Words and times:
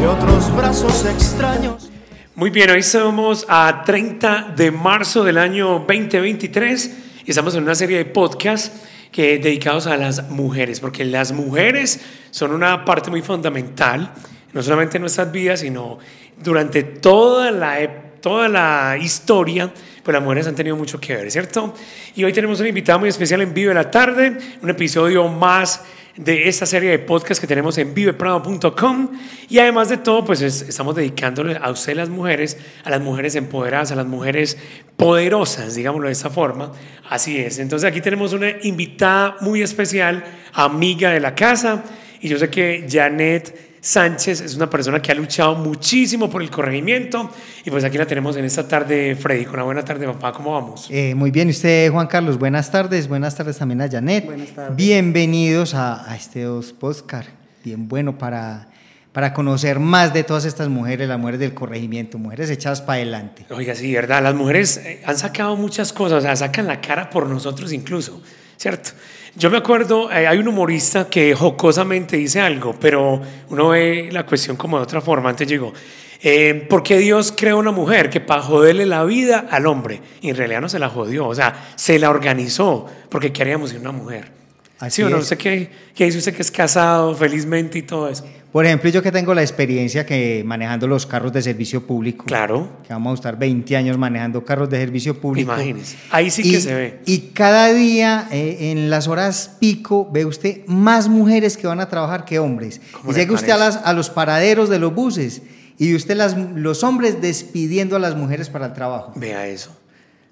y 0.00 0.04
otros 0.04 0.54
brazos 0.54 1.04
extraños. 1.06 1.90
Muy 2.36 2.50
bien, 2.50 2.70
hoy 2.70 2.84
somos 2.84 3.44
a 3.48 3.82
30 3.84 4.54
de 4.56 4.70
marzo 4.70 5.24
del 5.24 5.38
año 5.38 5.84
2023 5.86 6.96
y 7.24 7.30
estamos 7.30 7.56
en 7.56 7.64
una 7.64 7.74
serie 7.74 7.98
de 7.98 8.04
podcasts 8.04 8.70
que 9.10 9.40
dedicados 9.40 9.88
a 9.88 9.96
las 9.96 10.30
mujeres, 10.30 10.78
porque 10.78 11.04
las 11.04 11.32
mujeres 11.32 12.00
son 12.30 12.52
una 12.52 12.84
parte 12.84 13.10
muy 13.10 13.22
fundamental, 13.22 14.12
no 14.52 14.62
solamente 14.62 14.98
en 14.98 15.02
nuestras 15.02 15.32
vidas, 15.32 15.60
sino 15.60 15.98
durante 16.42 16.84
toda 16.84 17.50
la, 17.50 17.88
toda 18.20 18.48
la 18.48 18.96
historia, 19.00 19.72
pues 20.04 20.12
las 20.12 20.22
mujeres 20.22 20.46
han 20.46 20.54
tenido 20.54 20.76
mucho 20.76 21.00
que 21.00 21.16
ver, 21.16 21.30
¿cierto? 21.30 21.74
Y 22.14 22.22
hoy 22.22 22.32
tenemos 22.32 22.60
un 22.60 22.68
invitado 22.68 23.00
muy 23.00 23.08
especial 23.08 23.40
en 23.42 23.52
Vivo 23.52 23.70
de 23.70 23.74
la 23.74 23.90
Tarde, 23.90 24.38
un 24.62 24.70
episodio 24.70 25.26
más 25.26 25.82
de 26.16 26.48
esta 26.48 26.66
serie 26.66 26.90
de 26.90 26.98
podcast 26.98 27.40
que 27.40 27.46
tenemos 27.46 27.78
en 27.78 27.94
viveprado.com 27.94 29.08
y 29.48 29.58
además 29.58 29.88
de 29.88 29.96
todo 29.96 30.24
pues 30.24 30.42
estamos 30.42 30.94
dedicándole 30.94 31.56
a 31.56 31.70
ustedes 31.70 31.96
las 31.96 32.08
mujeres, 32.10 32.58
a 32.84 32.90
las 32.90 33.00
mujeres 33.00 33.34
empoderadas, 33.34 33.92
a 33.92 33.96
las 33.96 34.06
mujeres 34.06 34.58
poderosas, 34.96 35.74
digámoslo 35.74 36.08
de 36.08 36.12
esta 36.12 36.30
forma. 36.30 36.72
Así 37.08 37.38
es. 37.38 37.58
Entonces 37.58 37.88
aquí 37.88 38.00
tenemos 38.00 38.32
una 38.32 38.50
invitada 38.62 39.36
muy 39.40 39.62
especial, 39.62 40.22
amiga 40.52 41.10
de 41.10 41.20
la 41.20 41.34
casa 41.34 41.82
y 42.20 42.28
yo 42.28 42.38
sé 42.38 42.50
que 42.50 42.86
Janet 42.88 43.71
Sánchez 43.84 44.40
es 44.42 44.54
una 44.54 44.70
persona 44.70 45.02
que 45.02 45.10
ha 45.10 45.14
luchado 45.16 45.56
muchísimo 45.56 46.30
por 46.30 46.40
el 46.40 46.50
corregimiento 46.50 47.28
y 47.64 47.70
pues 47.70 47.82
aquí 47.82 47.98
la 47.98 48.06
tenemos 48.06 48.36
en 48.36 48.44
esta 48.44 48.68
tarde, 48.68 49.16
Freddy. 49.16 49.44
Con 49.44 49.54
una 49.54 49.64
buena 49.64 49.84
tarde, 49.84 50.06
papá, 50.06 50.32
¿cómo 50.32 50.52
vamos? 50.52 50.86
Eh, 50.88 51.16
muy 51.16 51.32
bien, 51.32 51.48
¿y 51.48 51.50
usted, 51.50 51.90
Juan 51.90 52.06
Carlos? 52.06 52.38
Buenas 52.38 52.70
tardes, 52.70 53.08
buenas 53.08 53.34
tardes 53.34 53.58
también 53.58 53.80
a 53.80 53.90
Janet. 53.90 54.24
Buenas 54.24 54.50
tardes. 54.50 54.76
Bienvenidos 54.76 55.74
a, 55.74 56.08
a 56.08 56.14
este 56.14 56.42
dos 56.42 56.72
podcast, 56.72 57.28
bien 57.64 57.88
bueno 57.88 58.16
para, 58.18 58.68
para 59.12 59.34
conocer 59.34 59.80
más 59.80 60.14
de 60.14 60.22
todas 60.22 60.44
estas 60.44 60.68
mujeres, 60.68 61.08
las 61.08 61.18
mujeres 61.18 61.40
del 61.40 61.52
corregimiento, 61.52 62.18
mujeres 62.18 62.50
echadas 62.50 62.82
para 62.82 62.98
adelante. 62.98 63.46
Oiga, 63.50 63.74
sí, 63.74 63.92
verdad, 63.92 64.22
las 64.22 64.36
mujeres 64.36 64.76
eh, 64.76 65.02
han 65.04 65.18
sacado 65.18 65.56
muchas 65.56 65.92
cosas, 65.92 66.18
o 66.18 66.20
sea, 66.20 66.36
sacan 66.36 66.68
la 66.68 66.80
cara 66.80 67.10
por 67.10 67.28
nosotros 67.28 67.72
incluso, 67.72 68.22
¿cierto? 68.56 68.90
Yo 69.34 69.50
me 69.50 69.56
acuerdo, 69.56 70.10
eh, 70.12 70.26
hay 70.26 70.38
un 70.38 70.48
humorista 70.48 71.08
que 71.08 71.34
jocosamente 71.34 72.18
dice 72.18 72.40
algo, 72.40 72.76
pero 72.78 73.20
uno 73.48 73.68
ve 73.70 74.10
la 74.12 74.26
cuestión 74.26 74.56
como 74.56 74.76
de 74.76 74.82
otra 74.82 75.00
forma. 75.00 75.30
Antes 75.30 75.48
llegó, 75.48 75.72
eh, 76.22 76.66
¿por 76.68 76.82
qué 76.82 76.98
Dios 76.98 77.32
creó 77.34 77.58
una 77.58 77.72
mujer 77.72 78.10
que 78.10 78.20
para 78.20 78.42
joderle 78.42 78.84
la 78.84 79.04
vida 79.04 79.46
al 79.50 79.66
hombre? 79.66 80.02
Y 80.20 80.28
en 80.28 80.36
realidad 80.36 80.60
no 80.60 80.68
se 80.68 80.78
la 80.78 80.90
jodió, 80.90 81.26
o 81.26 81.34
sea, 81.34 81.72
se 81.76 81.98
la 81.98 82.10
organizó, 82.10 82.86
porque 83.08 83.32
queríamos 83.32 83.70
ser 83.70 83.80
una 83.80 83.92
mujer. 83.92 84.41
Así 84.82 84.96
¿Sí 84.96 85.02
o 85.04 85.10
no? 85.10 85.18
es. 85.18 85.28
sé 85.28 85.38
qué, 85.38 85.70
qué 85.94 86.06
dice 86.06 86.18
usted 86.18 86.34
que 86.34 86.42
es 86.42 86.50
casado 86.50 87.14
felizmente 87.14 87.78
y 87.78 87.82
todo 87.82 88.08
eso. 88.08 88.24
Por 88.50 88.66
ejemplo, 88.66 88.90
yo 88.90 89.00
que 89.00 89.12
tengo 89.12 89.32
la 89.32 89.40
experiencia 89.42 90.04
que 90.04 90.42
manejando 90.44 90.88
los 90.88 91.06
carros 91.06 91.32
de 91.32 91.40
servicio 91.40 91.86
público, 91.86 92.24
Claro, 92.24 92.68
que 92.84 92.92
vamos 92.92 93.12
a 93.12 93.14
estar 93.14 93.38
20 93.38 93.76
años 93.76 93.96
manejando 93.96 94.44
carros 94.44 94.68
de 94.68 94.78
servicio 94.78 95.20
público. 95.20 95.52
imagínese. 95.52 95.96
Ahí 96.10 96.32
sí 96.32 96.42
y, 96.44 96.50
que 96.50 96.60
se 96.60 96.74
ve. 96.74 97.00
Y 97.06 97.18
cada 97.32 97.72
día, 97.72 98.26
eh, 98.32 98.72
en 98.72 98.90
las 98.90 99.06
horas 99.06 99.56
pico, 99.60 100.10
ve 100.12 100.24
usted 100.24 100.66
más 100.66 101.08
mujeres 101.08 101.56
que 101.56 101.68
van 101.68 101.78
a 101.78 101.88
trabajar 101.88 102.24
que 102.24 102.40
hombres. 102.40 102.80
¿Cómo 102.90 103.12
Y 103.12 103.14
le 103.14 103.20
llega 103.20 103.34
usted 103.34 103.52
a, 103.52 103.58
las, 103.58 103.76
a 103.76 103.92
los 103.92 104.10
paraderos 104.10 104.68
de 104.68 104.80
los 104.80 104.92
buses 104.92 105.42
y 105.78 105.90
ve 105.90 105.94
usted 105.96 106.16
las, 106.16 106.36
los 106.36 106.82
hombres 106.82 107.22
despidiendo 107.22 107.94
a 107.94 108.00
las 108.00 108.16
mujeres 108.16 108.50
para 108.50 108.66
el 108.66 108.72
trabajo. 108.72 109.12
Vea 109.14 109.46
eso. 109.46 109.70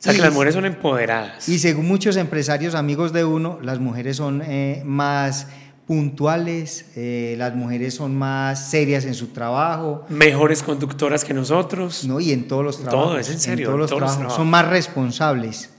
O 0.01 0.03
sea, 0.03 0.13
Y- 0.13 0.17
que 0.17 0.23
las 0.23 0.33
mujeres 0.33 0.55
son 0.55 0.65
empoderadas. 0.65 1.47
Y 1.49 1.59
según 1.59 1.87
muchos 1.87 2.17
empresarios 2.17 2.75
amigos 2.75 3.13
de 3.13 3.25
uno, 3.25 3.59
las 3.63 3.79
mujeres 3.81 4.17
son 4.17 4.43
eh, 4.45 4.83
más 4.87 5.47
puntuales, 5.87 6.87
eh, 6.97 7.35
las 7.37 7.55
mujeres 7.55 7.95
son 7.95 8.17
más 8.17 8.71
serias 8.71 9.05
en 9.05 9.15
su 9.15 9.27
trabajo, 9.29 10.07
Mejores 10.09 10.63
conductoras 10.63 11.25
que 11.25 11.35
nosotros. 11.35 12.05
¿no? 12.05 12.19
Y 12.21 12.33
en 12.33 12.49
todos 12.49 12.65
los 12.65 12.77
Todo, 12.79 12.89
trabajos. 12.91 13.21
es 13.21 13.31
en 13.31 13.41
serio, 13.41 13.67
todos 13.67 13.79
los 13.81 13.91
todos 13.91 14.03
los 14.03 14.13
trabajos. 14.15 14.37
Son 14.37 14.49
más 14.49 14.67
responsables. 14.69 15.71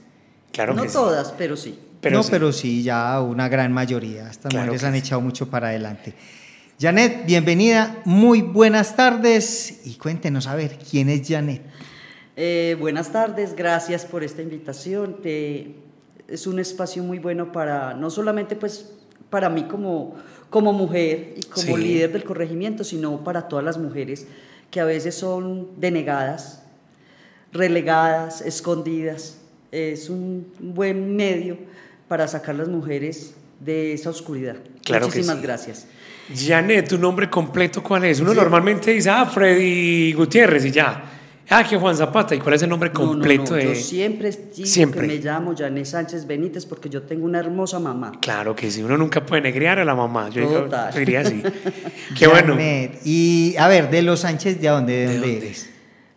Claro 0.52 0.74
no 0.74 0.82
que 0.82 0.88
sí. 0.88 0.94
todas, 0.94 1.32
pero 1.36 1.56
sí. 1.56 1.78
Pero 2.00 2.16
no, 2.18 2.22
sí. 2.22 2.28
pero 2.30 2.52
sí, 2.52 2.82
ya 2.82 3.20
una 3.20 3.48
gran 3.48 3.72
mayoría. 3.72 4.28
Estas 4.30 4.50
Claro 4.50 4.66
mujeres 4.66 4.84
han 4.84 4.92
sí. 4.92 4.98
echado 5.00 5.20
mucho 5.20 5.48
para 5.48 5.68
adelante. 5.68 6.14
Janet, 6.80 7.24
bienvenida, 7.26 8.00
muy 8.04 8.42
buenas 8.42 8.94
tardes 8.96 9.80
y 9.86 9.94
cuéntenos 9.94 10.46
a 10.46 10.54
ver 10.54 10.78
quién 10.90 11.08
es 11.08 11.26
Janet. 11.28 11.62
Eh, 12.36 12.76
buenas 12.80 13.12
tardes, 13.12 13.54
gracias 13.54 14.04
por 14.06 14.24
esta 14.24 14.42
invitación. 14.42 15.16
Te- 15.22 15.74
es 16.28 16.46
un 16.46 16.58
espacio 16.58 17.02
muy 17.02 17.18
bueno 17.18 17.52
para, 17.52 17.92
no 17.94 18.08
solamente 18.08 18.56
pues 18.56 18.90
para 19.28 19.50
mí 19.50 19.64
como, 19.64 20.14
como 20.48 20.72
mujer 20.72 21.34
y 21.36 21.42
como 21.42 21.76
Sí. 21.76 21.82
líder 21.82 22.12
del 22.12 22.24
corregimiento, 22.24 22.84
sino 22.84 23.22
para 23.22 23.48
todas 23.48 23.64
las 23.64 23.76
mujeres 23.76 24.26
que 24.70 24.80
a 24.80 24.84
veces 24.86 25.14
son 25.14 25.68
denegadas, 25.78 26.62
relegadas, 27.52 28.40
escondidas. 28.40 29.38
Es 29.70 30.08
un 30.08 30.46
buen 30.58 31.16
medio 31.16 31.58
para 32.08 32.26
sacar 32.28 32.54
las 32.54 32.68
mujeres 32.68 33.34
de 33.60 33.92
esa 33.92 34.08
oscuridad. 34.10 34.56
Claro 34.84 35.06
que 35.08 35.16
Muchísimas 35.18 35.36
sí. 35.36 35.42
gracias. 35.42 35.86
Janet, 36.34 36.88
¿tu 36.88 36.96
nombre 36.98 37.28
completo 37.28 37.82
cuál 37.82 38.04
es? 38.04 38.20
Uno 38.20 38.32
normalmente 38.32 38.90
dice, 38.92 39.10
ah, 39.10 39.26
Freddy 39.26 40.12
Gutiérrez 40.14 40.64
y 40.64 40.70
ya. 40.70 41.04
Ah, 41.54 41.64
que 41.68 41.76
Juan 41.76 41.96
Zapata. 41.96 42.34
¿Y 42.34 42.38
cuál 42.38 42.54
es 42.54 42.62
el 42.62 42.70
nombre 42.70 42.90
No, 42.94 43.00
no, 43.00 43.06
completo 43.08 43.50
no, 43.50 43.56
de...? 43.56 43.64
Yo 43.66 43.74
siempre 43.74 44.30
digo 44.30 44.66
Siempre. 44.66 45.02
que 45.02 45.06
me 45.06 45.16
llamo 45.18 45.54
Janet 45.56 45.84
Sánchez 45.84 46.26
Benítez 46.26 46.64
porque 46.66 46.88
yo 46.88 47.02
tengo 47.02 47.24
una 47.26 47.38
hermosa 47.40 47.78
mamá. 47.78 48.12
Claro 48.20 48.56
que 48.56 48.70
sí, 48.70 48.82
uno 48.82 48.96
nunca 48.96 49.24
puede 49.26 49.42
negrear 49.42 49.78
a 49.78 49.84
la 49.84 49.94
mamá. 49.94 50.28
Yo 50.30 50.46
Total. 50.48 50.94
diría 50.94 51.20
así. 51.20 51.42
Qué 52.18 52.26
bueno. 52.26 52.56
Y 53.04 53.54
a 53.58 53.68
ver, 53.68 53.90
de 53.90 54.02
los 54.02 54.20
Sánchez, 54.20 54.60
¿de 54.60 54.68
dónde, 54.68 54.92
de 54.92 54.98
¿De 54.98 55.06
dónde 55.14 55.28
dónde? 55.32 55.46
eres? 55.46 55.68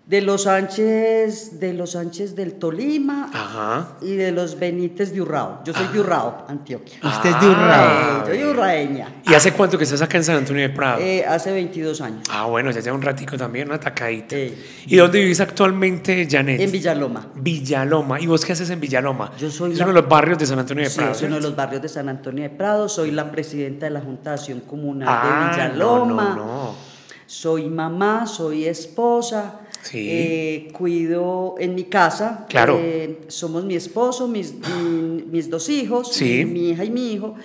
De 0.08 0.22
los 0.22 0.44
Sánchez, 0.44 1.60
de 1.60 1.74
los 1.74 1.94
Sánchez 1.94 2.36
del 2.36 2.54
Tolima 2.60 3.32
Ajá. 3.34 3.98
y 4.04 4.14
de 4.14 4.32
los 4.32 4.60
Benítez 4.60 5.12
de 5.12 5.20
Urrao. 5.20 5.62
Yo 5.66 5.74
soy 5.74 5.88
de 5.88 6.00
Urrao, 6.00 6.46
Antioquia. 6.48 7.00
Usted 7.04 7.32
es 7.32 7.42
de 7.42 7.48
Urrao. 7.48 7.88
Eh, 7.88 8.24
soy 8.28 8.44
urraeña. 8.44 9.08
¿Y 9.28 9.34
hace 9.34 9.52
cuánto 9.54 9.80
que 9.80 9.84
estás 9.86 10.04
acá 10.04 10.18
en 10.18 10.24
San 10.24 10.36
Antonio 10.36 10.62
de 10.62 10.70
Prado? 10.70 11.02
Eh, 11.02 11.26
hace 11.26 11.52
22 11.52 12.02
años. 12.02 12.22
ah, 12.30 12.46
bueno, 12.46 12.70
ya 12.70 12.82
lleva 12.82 12.96
un 12.96 13.02
ratico 13.02 13.36
también, 13.36 13.68
una 13.68 13.80
tacadita. 13.80 14.36
Eh. 14.36 14.56
¿Y 14.86 14.96
dónde 14.96 15.22
vivís 15.22 15.40
actualmente, 15.42 16.28
Janet? 16.30 16.62
En 16.62 16.72
Villaloma. 16.72 17.28
Villaloma. 17.34 18.20
¿Y 18.22 18.28
vos 18.28 18.46
qué 18.46 18.54
haces 18.54 18.70
en 18.70 18.80
Villaloma? 18.80 19.32
Yo 19.40 19.50
soy 19.50 19.72
es 19.72 19.80
la- 19.80 19.86
uno 19.86 19.94
de 19.96 20.02
los 20.02 20.08
barrios 20.10 20.38
de 20.38 20.46
San 20.46 20.60
Antonio 20.60 20.84
de 20.84 20.90
Sí, 20.92 20.98
Prado. 20.98 21.14
es 21.14 21.22
uno 21.24 21.36
de 21.38 21.42
los 21.42 21.56
barrios 21.56 21.82
de 21.82 21.90
San 21.90 22.10
Antonio 22.10 22.44
de 22.44 22.52
Prado. 22.52 22.88
Soy 22.90 23.10
la 23.10 23.32
presidenta 23.32 23.88
de 23.88 23.92
la 23.92 24.02
Junta 24.02 24.30
de 24.30 24.36
Acción 24.36 24.60
Comunal 24.60 25.08
Ah, 25.10 25.52
de 25.58 25.64
Villaloma. 25.64 26.24
no, 26.30 26.36
no, 26.36 26.46
no. 26.46 26.96
Soy 27.28 27.66
mamá, 27.72 28.28
soy 28.28 28.66
esposa. 28.68 29.62
Sí. 29.86 30.08
eh, 30.10 30.68
cuido 30.74 31.56
en 31.60 31.76
mi 31.76 31.84
casa. 31.84 32.46
Claro. 32.50 32.80
eh, 32.82 33.20
somos 33.28 33.64
mi 33.64 33.76
esposo, 33.76 34.28
mis, 34.28 34.54
mi- 34.56 35.24
mis 35.32 35.50
dos 35.50 35.70
hijos, 35.70 36.12
Sí. 36.14 36.44
mi, 36.46 36.70
hija 36.72 36.84
y 36.84 36.90
mi 36.90 37.14
hijo. 37.14 37.36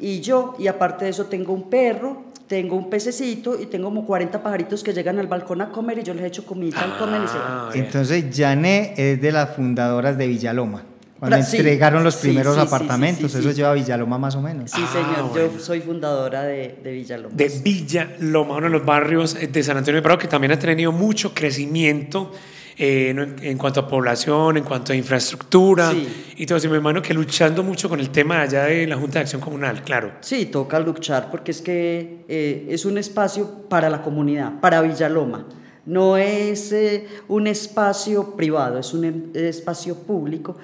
Y 0.00 0.20
yo, 0.20 0.54
y 0.58 0.66
aparte 0.68 1.04
de 1.04 1.10
eso, 1.10 1.26
tengo 1.26 1.52
un 1.52 1.68
perro, 1.70 2.22
tengo 2.46 2.76
un 2.76 2.88
pececito 2.90 3.60
y 3.60 3.66
tengo 3.66 3.86
como 3.88 4.06
40 4.06 4.42
pajaritos 4.42 4.82
que 4.82 4.92
llegan 4.92 5.18
al 5.18 5.26
balcón 5.26 5.60
a 5.62 5.70
comer 5.70 5.98
y 5.98 6.02
yo 6.02 6.14
les 6.14 6.24
echo 6.24 6.46
comida 6.46 6.76
y 6.86 6.98
comen 6.98 7.24
y 7.24 7.28
se 7.28 7.38
van. 7.38 7.46
Ah. 7.48 7.70
Entonces, 7.74 8.24
Janet 8.34 8.98
es 8.98 9.20
de 9.20 9.32
las 9.32 9.54
fundadoras 9.56 10.16
de 10.16 10.26
Villaloma. 10.28 10.84
Cuando 11.18 11.42
sí, 11.42 11.56
entregaron 11.56 12.04
los 12.04 12.16
primeros 12.16 12.54
sí, 12.54 12.60
sí, 12.60 12.66
apartamentos, 12.66 13.32
sí, 13.32 13.38
sí, 13.38 13.40
eso 13.40 13.50
sí. 13.50 13.56
lleva 13.56 13.70
a 13.70 13.74
Villaloma 13.74 14.18
más 14.18 14.34
o 14.36 14.42
menos. 14.42 14.70
Sí, 14.70 14.82
Ah, 14.84 14.90
señor, 14.92 15.30
bueno. 15.30 15.50
yo 15.54 15.60
soy 15.60 15.80
fundadora 15.80 16.42
de, 16.42 16.78
de 16.82 16.92
Villaloma. 16.92 17.34
de 17.34 17.48
Villaloma, 17.64 18.56
uno 18.56 18.66
de 18.66 18.70
los 18.72 18.84
barrios 18.84 19.34
eh, 19.34 19.46
de 19.48 19.62
San 19.62 19.76
Antonio 19.78 19.96
de 19.96 20.02
Prado 20.02 20.18
que 20.18 20.28
también 20.28 20.52
ha 20.52 20.58
tenido 20.58 20.92
mucho 20.92 21.32
crecimiento 21.32 22.32
eh, 22.78 23.08
en, 23.08 23.36
en 23.42 23.56
cuanto 23.56 23.80
a 23.80 23.88
población, 23.88 24.58
en 24.58 24.64
cuanto 24.64 24.92
a 24.92 24.96
infraestructura 24.96 25.92
Sí. 25.92 26.34
y 26.36 26.44
todo 26.44 26.58
eso. 26.58 26.68
Me 26.68 26.76
imagino 26.76 27.00
que 27.00 27.14
luchando 27.14 27.62
mucho 27.62 27.88
con 27.88 27.98
el 28.00 28.10
tema 28.10 28.42
allá 28.42 28.64
de 28.64 28.86
la 28.86 28.96
Junta 28.96 29.14
de 29.18 29.20
Acción 29.22 29.40
Comunal, 29.40 29.82
claro. 29.82 30.12
Sí, 30.20 30.44
toca 30.44 30.78
luchar 30.80 31.30
porque 31.30 31.52
es 31.52 31.62
que 31.62 32.24
eh, 32.28 32.66
es 32.68 32.84
un 32.84 32.98
espacio 32.98 33.66
para 33.70 33.88
la 33.88 34.02
comunidad, 34.02 34.60
para 34.60 34.82
Villaloma. 34.82 35.46
No 35.86 36.16
es 36.16 36.72
eh, 36.72 37.06
un 37.28 37.46
espacio 37.46 38.34
privado, 38.36 38.78
es 38.80 38.92
un 38.92 39.04
em- 39.04 39.22
espacio 39.34 39.94
público 39.94 40.56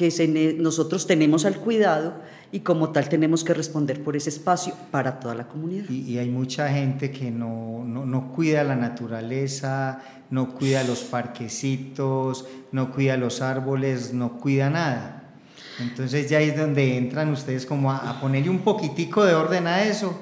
que 0.00 0.10
se 0.10 0.26
nosotros 0.58 1.06
tenemos 1.06 1.44
al 1.44 1.56
cuidado 1.58 2.14
y 2.52 2.60
como 2.60 2.88
tal 2.88 3.10
tenemos 3.10 3.44
que 3.44 3.52
responder 3.52 4.02
por 4.02 4.16
ese 4.16 4.30
espacio 4.30 4.72
para 4.90 5.20
toda 5.20 5.34
la 5.34 5.46
comunidad. 5.46 5.84
Y, 5.90 6.12
y 6.12 6.18
hay 6.18 6.30
mucha 6.30 6.70
gente 6.70 7.10
que 7.10 7.30
no, 7.30 7.84
no, 7.86 8.06
no 8.06 8.32
cuida 8.32 8.64
la 8.64 8.76
naturaleza, 8.76 10.00
no 10.30 10.54
cuida 10.54 10.82
los 10.84 11.00
parquecitos, 11.00 12.46
no 12.72 12.90
cuida 12.92 13.18
los 13.18 13.42
árboles, 13.42 14.14
no 14.14 14.38
cuida 14.38 14.70
nada. 14.70 15.34
Entonces 15.80 16.30
ya 16.30 16.40
es 16.40 16.56
donde 16.56 16.96
entran 16.96 17.28
ustedes 17.30 17.66
como 17.66 17.92
a, 17.92 17.98
a 18.10 18.20
ponerle 18.22 18.48
un 18.48 18.60
poquitico 18.60 19.22
de 19.24 19.34
orden 19.34 19.66
a 19.66 19.82
eso 19.82 20.18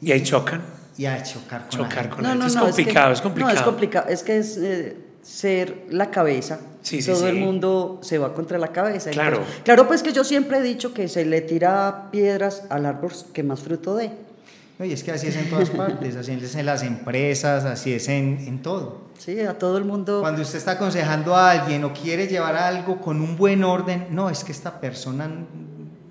Y 0.00 0.10
ahí 0.10 0.24
chocan. 0.24 0.60
y 0.98 1.06
a 1.06 1.22
chocar 1.22 1.68
con 1.68 1.78
la 1.80 1.84
Chocar 1.88 2.02
gente. 2.02 2.14
con 2.16 2.24
la 2.24 2.30
gente. 2.30 2.46
Es 2.48 2.56
complicado, 2.56 3.12
es, 3.12 3.20
complicado. 3.20 3.54
No, 3.54 3.60
es 3.60 3.64
complicado. 3.64 4.06
Es 4.08 4.22
que 4.24 4.38
es, 4.38 4.56
eh, 4.56 4.96
ser 5.22 5.86
la 5.90 6.10
cabeza, 6.10 6.58
Sí, 6.84 7.00
sí, 7.00 7.10
todo 7.10 7.26
el 7.28 7.36
sí. 7.36 7.40
mundo 7.40 7.98
se 8.02 8.18
va 8.18 8.34
contra 8.34 8.58
la 8.58 8.68
cabeza. 8.68 9.10
Claro. 9.10 9.38
Entonces, 9.38 9.62
claro, 9.64 9.88
pues 9.88 10.02
que 10.02 10.12
yo 10.12 10.22
siempre 10.22 10.58
he 10.58 10.62
dicho 10.62 10.92
que 10.92 11.08
se 11.08 11.24
le 11.24 11.40
tira 11.40 12.10
piedras 12.12 12.64
al 12.68 12.84
árbol 12.84 13.10
que 13.32 13.42
más 13.42 13.60
fruto 13.60 13.96
dé. 13.96 14.10
No, 14.78 14.84
y 14.84 14.92
es 14.92 15.02
que 15.02 15.10
así 15.10 15.28
es 15.28 15.36
en 15.36 15.48
todas 15.48 15.70
partes, 15.70 16.14
así 16.14 16.32
es 16.32 16.54
en 16.54 16.66
las 16.66 16.82
empresas, 16.82 17.64
así 17.64 17.94
es 17.94 18.06
en, 18.08 18.44
en 18.46 18.60
todo. 18.60 18.98
Sí, 19.18 19.40
a 19.40 19.58
todo 19.58 19.78
el 19.78 19.84
mundo. 19.84 20.20
Cuando 20.20 20.42
usted 20.42 20.58
está 20.58 20.72
aconsejando 20.72 21.34
a 21.34 21.52
alguien 21.52 21.84
o 21.84 21.94
quiere 21.94 22.26
llevar 22.26 22.54
algo 22.54 23.00
con 23.00 23.22
un 23.22 23.34
buen 23.38 23.64
orden, 23.64 24.08
no, 24.10 24.28
es 24.28 24.44
que 24.44 24.52
esta 24.52 24.78
persona 24.78 25.30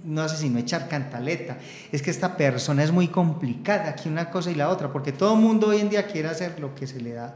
no 0.03 0.21
hace 0.23 0.37
sino 0.37 0.57
echar 0.57 0.89
cantaleta, 0.89 1.59
es 1.91 2.01
que 2.01 2.09
esta 2.09 2.35
persona 2.35 2.83
es 2.83 2.91
muy 2.91 3.09
complicada, 3.09 3.89
aquí 3.89 4.09
una 4.09 4.31
cosa 4.31 4.49
y 4.49 4.55
la 4.55 4.69
otra, 4.69 4.91
porque 4.91 5.11
todo 5.11 5.35
el 5.35 5.39
mundo 5.39 5.67
hoy 5.67 5.81
en 5.81 5.89
día 5.89 6.07
quiere 6.07 6.29
hacer 6.29 6.59
lo 6.59 6.73
que 6.73 6.87
se 6.87 6.99
le 6.99 7.13
da 7.13 7.35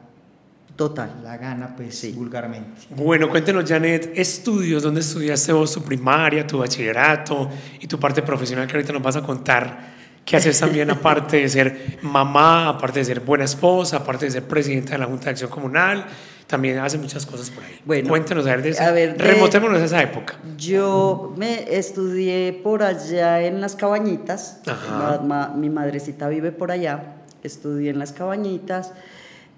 Total. 0.77 1.09
la 1.23 1.35
gana, 1.37 1.75
pues 1.75 1.97
Sí. 1.97 2.11
vulgarmente. 2.13 2.83
Bueno, 2.91 3.29
cuéntenos, 3.29 3.65
Janet, 3.67 4.11
estudios, 4.15 4.83
¿dónde 4.83 5.01
estudiaste 5.01 5.51
vos 5.51 5.73
tu 5.73 5.81
primaria, 5.81 6.45
tu 6.47 6.59
bachillerato 6.59 7.49
y 7.81 7.87
tu 7.87 7.99
parte 7.99 8.21
profesional 8.21 8.67
que 8.67 8.75
ahorita 8.77 8.93
nos 8.93 9.01
vas 9.01 9.15
a 9.17 9.23
contar? 9.23 9.97
¿Qué 10.23 10.37
haces 10.37 10.59
también 10.59 10.89
aparte 10.91 11.37
de 11.37 11.49
ser 11.49 11.97
mamá, 12.03 12.69
aparte 12.69 12.99
de 12.99 13.05
ser 13.05 13.21
buena 13.21 13.45
esposa, 13.45 13.97
aparte 13.97 14.25
de 14.25 14.31
ser 14.31 14.43
presidenta 14.43 14.91
de 14.91 14.97
la 14.99 15.05
Junta 15.05 15.25
de 15.25 15.31
Acción 15.31 15.49
Comunal? 15.49 16.05
También 16.45 16.77
hace 16.79 16.97
muchas 16.97 17.25
cosas 17.25 17.49
por 17.49 17.63
ahí. 17.63 17.79
Bueno, 17.83 18.07
Cuéntenos, 18.09 18.45
a 18.45 18.51
ver, 18.51 18.61
de 18.61 18.69
esa- 18.69 18.87
a 18.87 18.91
ver, 18.91 19.17
de- 19.17 19.23
remontémonos 19.23 19.81
a 19.81 19.85
esa 19.85 20.01
época. 20.03 20.35
Yo 20.57 21.33
me 21.37 21.75
estudié 21.77 22.53
por 22.63 22.83
allá 22.83 23.41
en 23.41 23.59
las 23.61 23.75
cabañitas. 23.75 24.61
Ajá. 24.67 25.21
Mi 25.55 25.69
madrecita 25.69 26.27
vive 26.29 26.51
por 26.51 26.71
allá. 26.71 27.15
Estudié 27.43 27.89
en 27.89 27.99
las 27.99 28.11
cabañitas. 28.13 28.91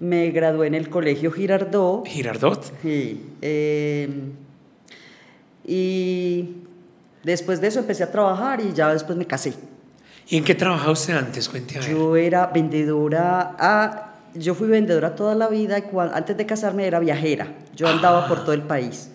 Me 0.00 0.30
gradué 0.30 0.66
en 0.66 0.74
el 0.74 0.88
colegio 0.88 1.30
Girardot. 1.30 2.06
Girardot. 2.06 2.72
Sí, 2.82 3.22
eh, 3.42 4.08
y 5.66 6.48
después 7.22 7.60
de 7.60 7.68
eso 7.68 7.80
empecé 7.80 8.02
a 8.04 8.10
trabajar 8.10 8.60
y 8.60 8.72
ya 8.72 8.92
después 8.92 9.16
me 9.18 9.26
casé. 9.26 9.52
¿Y 10.28 10.36
en 10.36 10.44
qué 10.44 10.54
trabajaba 10.54 10.92
usted 10.92 11.14
antes? 11.16 11.50
Ver. 11.52 11.62
Yo 11.90 12.16
era 12.16 12.46
vendedora, 12.46 13.56
a, 13.58 14.14
yo 14.34 14.54
fui 14.54 14.68
vendedora 14.68 15.14
toda 15.14 15.34
la 15.34 15.48
vida 15.48 15.78
y 15.78 15.82
cuan- 15.82 16.10
antes 16.14 16.36
de 16.36 16.46
casarme 16.46 16.86
era 16.86 16.98
viajera. 17.00 17.48
Yo 17.76 17.88
andaba 17.88 18.26
por 18.28 18.40
todo 18.44 18.52
el 18.52 18.62
país. 18.62 19.10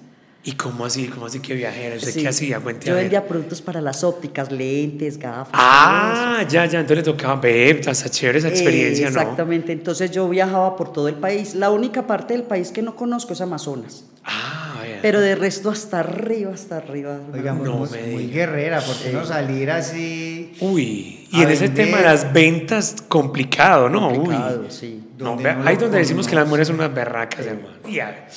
¿Y 0.47 0.51
cómo 0.51 0.85
así? 0.85 1.07
¿Cómo 1.07 1.25
así 1.25 1.39
que 1.39 1.55
viajera? 1.55 1.95
¿Usted 1.95 2.11
Sí. 2.11 2.21
qué 2.21 2.27
hacía? 2.27 2.59
Cuente 2.59 2.87
Yo 2.87 2.93
vendía 2.93 3.25
productos 3.27 3.63
para 3.63 3.81
las 3.81 4.03
ópticas, 4.03 4.51
lentes, 4.51 5.17
gafas. 5.17 5.49
Ah, 5.53 6.43
ya, 6.47 6.65
ya. 6.67 6.81
Entonces 6.81 6.97
le 6.97 7.11
tocaba 7.11 7.35
ver, 7.41 7.77
está 7.89 8.09
chévere 8.09 8.37
esa 8.37 8.49
experiencia, 8.49 9.07
Eh, 9.07 9.11
¿no? 9.11 9.19
Exactamente, 9.21 9.71
entonces 9.71 10.11
yo 10.11 10.29
viajaba 10.29 10.75
por 10.77 10.93
todo 10.93 11.07
el 11.07 11.15
país. 11.15 11.55
La 11.55 11.71
única 11.71 12.05
parte 12.05 12.35
del 12.35 12.43
país 12.43 12.69
que 12.71 12.83
no 12.83 12.95
conozco 12.95 13.33
es 13.33 13.41
Amazonas. 13.41 14.05
Ah, 14.23 14.75
vaya. 14.77 14.99
Pero 15.01 15.19
de 15.19 15.33
resto 15.33 15.71
hasta 15.71 16.01
arriba, 16.01 16.51
hasta 16.53 16.77
arriba. 16.77 17.17
Oiga, 17.33 17.53
muy, 17.55 17.65
No 17.67 17.77
muy- 17.77 17.89
me 17.89 18.01
muy 18.03 18.23
diga. 18.27 18.35
guerrera, 18.45 18.81
porque 18.81 19.11
no 19.13 19.25
salir 19.25 19.71
así... 19.71 20.53
Uy, 20.59 21.27
y 21.31 21.41
en 21.41 21.49
ese 21.49 21.69
tema 21.69 21.97
de 21.97 22.03
las 22.03 22.31
ventas, 22.33 22.97
complicado, 23.07 23.89
¿no? 23.89 24.11
Complicado, 24.11 24.61
Uy. 24.61 24.67
sí. 24.69 25.01
No, 25.17 25.37
ahí 25.65 25.75
donde 25.77 25.97
decimos 25.97 26.27
que 26.27 26.35
las 26.35 26.45
mujeres 26.45 26.67
son 26.67 26.75
unas 26.77 26.93
berracas, 26.93 27.45
hermano. 27.47 27.69
Y 27.87 27.99
a- 27.99 28.27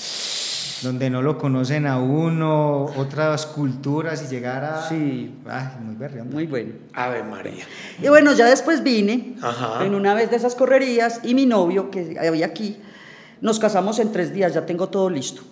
donde 0.83 1.11
no 1.11 1.23
lo 1.23 1.39
conocen 1.39 1.87
a 1.87 1.99
uno, 1.99 2.85
otras 2.97 3.47
culturas 3.47 4.23
y 4.23 4.35
llegar 4.35 4.65
a... 4.65 4.89
Sí. 4.89 5.35
Ay, 5.49 5.69
muy 5.83 5.97
berreón. 5.97 6.31
Muy 6.31 6.47
bueno. 6.47 6.73
Ave 6.93 7.23
María. 7.23 7.65
Y 8.03 8.09
bueno, 8.09 8.33
ya 8.33 8.47
después 8.47 8.83
vine 8.83 9.37
Ajá. 9.43 9.85
en 9.85 9.95
una 9.95 10.15
vez 10.15 10.31
de 10.31 10.37
esas 10.37 10.55
correrías 10.55 11.21
y 11.23 11.35
mi 11.35 11.47
novio, 11.47 11.91
que 11.91 12.17
había 12.19 12.47
aquí, 12.47 12.79
nos 13.41 13.59
casamos 13.59 13.99
en 13.99 14.13
tres 14.13 14.33
días, 14.33 14.55
ya 14.55 14.67
tengo 14.67 14.89
todo 14.89 15.11
listo. 15.11 15.43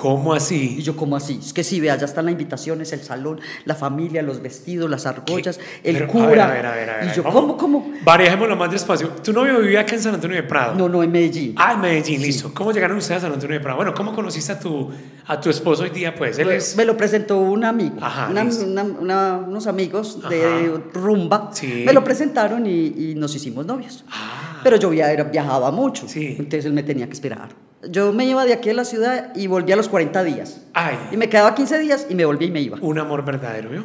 ¿Cómo 0.00 0.34
Y 0.34 0.36
así? 0.36 0.82
yo, 0.82 0.94
¿cómo 0.96 1.16
así? 1.16 1.40
Es 1.42 1.52
que 1.52 1.64
sí, 1.64 1.80
vea, 1.80 1.96
ya 1.96 2.04
están 2.06 2.26
las 2.26 2.32
invitaciones, 2.32 2.92
el 2.92 3.00
salón, 3.00 3.40
la 3.64 3.74
familia, 3.74 4.22
los 4.22 4.40
vestidos, 4.40 4.88
las 4.88 5.06
argollas, 5.06 5.58
el 5.82 5.94
Pero, 5.94 6.06
cura. 6.08 6.24
a 6.24 6.26
ver, 6.52 6.66
a 6.66 6.74
ver, 6.74 6.90
a 6.90 6.96
ver, 6.98 7.08
y 7.10 7.16
yo, 7.16 7.24
¿cómo? 7.24 7.56
¿cómo? 7.56 7.92
Barajémoslo 8.04 8.54
más 8.56 8.70
despacio. 8.70 9.08
¿Tu 9.08 9.32
novio 9.32 9.58
vivía 9.60 9.80
acá 9.80 9.96
en 9.96 10.02
San 10.02 10.14
Antonio 10.14 10.36
de 10.36 10.44
Prado? 10.44 10.74
No, 10.76 10.88
no, 10.88 11.02
en 11.02 11.10
Medellín. 11.10 11.54
Ah, 11.56 11.72
en 11.74 11.80
Medellín, 11.80 12.22
listo. 12.22 12.52
¿Cómo 12.54 12.70
llegaron 12.72 12.96
ustedes 12.96 13.18
a 13.18 13.26
San 13.26 13.32
Antonio 13.32 13.58
de 13.58 13.60
Prado? 13.62 13.76
Bueno, 13.76 13.92
¿cómo 13.94 14.14
conociste 14.14 14.52
a 14.52 14.60
tu, 14.60 14.88
a 15.26 15.40
tu 15.40 15.50
esposo 15.50 15.82
hoy 15.82 15.90
día? 15.90 16.14
Pues 16.14 16.38
él 16.38 16.50
es... 16.52 16.76
Me 16.76 16.84
lo 16.84 16.96
presentó 16.96 17.38
un 17.38 17.64
amigo, 17.64 17.96
Ajá, 18.00 18.28
una- 18.30 18.44
una- 18.44 18.82
una- 18.84 19.38
unos 19.48 19.66
amigos 19.66 20.20
de 20.28 20.44
Ajá. 20.46 20.82
rumba. 20.94 21.50
Sí. 21.52 21.82
Me 21.84 21.92
lo 21.92 22.04
presentaron 22.04 22.66
y, 22.66 22.86
y 22.96 23.14
nos 23.16 23.34
hicimos 23.34 23.66
novios. 23.66 24.04
Ah, 24.10 24.60
Pero 24.62 24.76
yo 24.76 24.90
viajaba 24.90 25.70
mucho, 25.72 26.06
Sí. 26.08 26.36
entonces 26.38 26.64
él 26.66 26.72
me 26.72 26.82
tenía 26.82 27.06
que 27.06 27.12
esperar. 27.14 27.48
Yo 27.88 28.12
me 28.12 28.24
iba 28.24 28.44
de 28.44 28.52
aquí 28.52 28.70
a 28.70 28.74
la 28.74 28.84
ciudad 28.84 29.32
y 29.36 29.46
volví 29.46 29.70
a 29.72 29.76
los 29.76 29.88
40 29.88 30.24
días. 30.24 30.62
ay, 30.74 30.96
Y 31.12 31.16
me 31.16 31.28
quedaba 31.28 31.54
15 31.54 31.78
días 31.78 32.06
y 32.10 32.14
me 32.14 32.24
volví 32.24 32.46
y 32.46 32.50
me 32.50 32.60
iba. 32.60 32.76
un 32.80 32.98
amor 32.98 33.24
verdadero, 33.24 33.70
¿vio? 33.70 33.84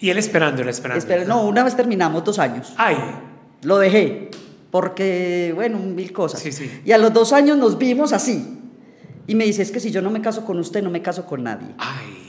Y 0.00 0.10
él 0.10 0.18
esperando, 0.18 0.62
él 0.62 0.68
esperando. 0.68 0.98
Espera, 0.98 1.24
no, 1.24 1.44
una 1.46 1.62
vez 1.64 1.76
terminamos 1.76 2.24
dos 2.24 2.38
años. 2.38 2.72
Ay, 2.76 2.96
Lo 3.62 3.78
dejé, 3.78 4.30
porque, 4.70 5.52
bueno, 5.54 5.78
mil 5.78 6.12
cosas. 6.12 6.40
Sí, 6.40 6.50
sí. 6.52 6.80
Y 6.84 6.92
a 6.92 6.98
los 6.98 7.12
dos 7.12 7.32
años 7.32 7.56
nos 7.56 7.78
vimos 7.78 8.12
así. 8.12 8.58
Y 9.26 9.34
me 9.36 9.44
dice, 9.44 9.62
es 9.62 9.70
que 9.70 9.80
si 9.80 9.90
yo 9.90 10.02
no 10.02 10.10
me 10.10 10.20
caso 10.20 10.44
con 10.44 10.58
usted, 10.58 10.82
no 10.82 10.90
me 10.90 11.00
caso 11.00 11.24
con 11.24 11.42
nadie. 11.44 11.68
ay. 11.78 12.20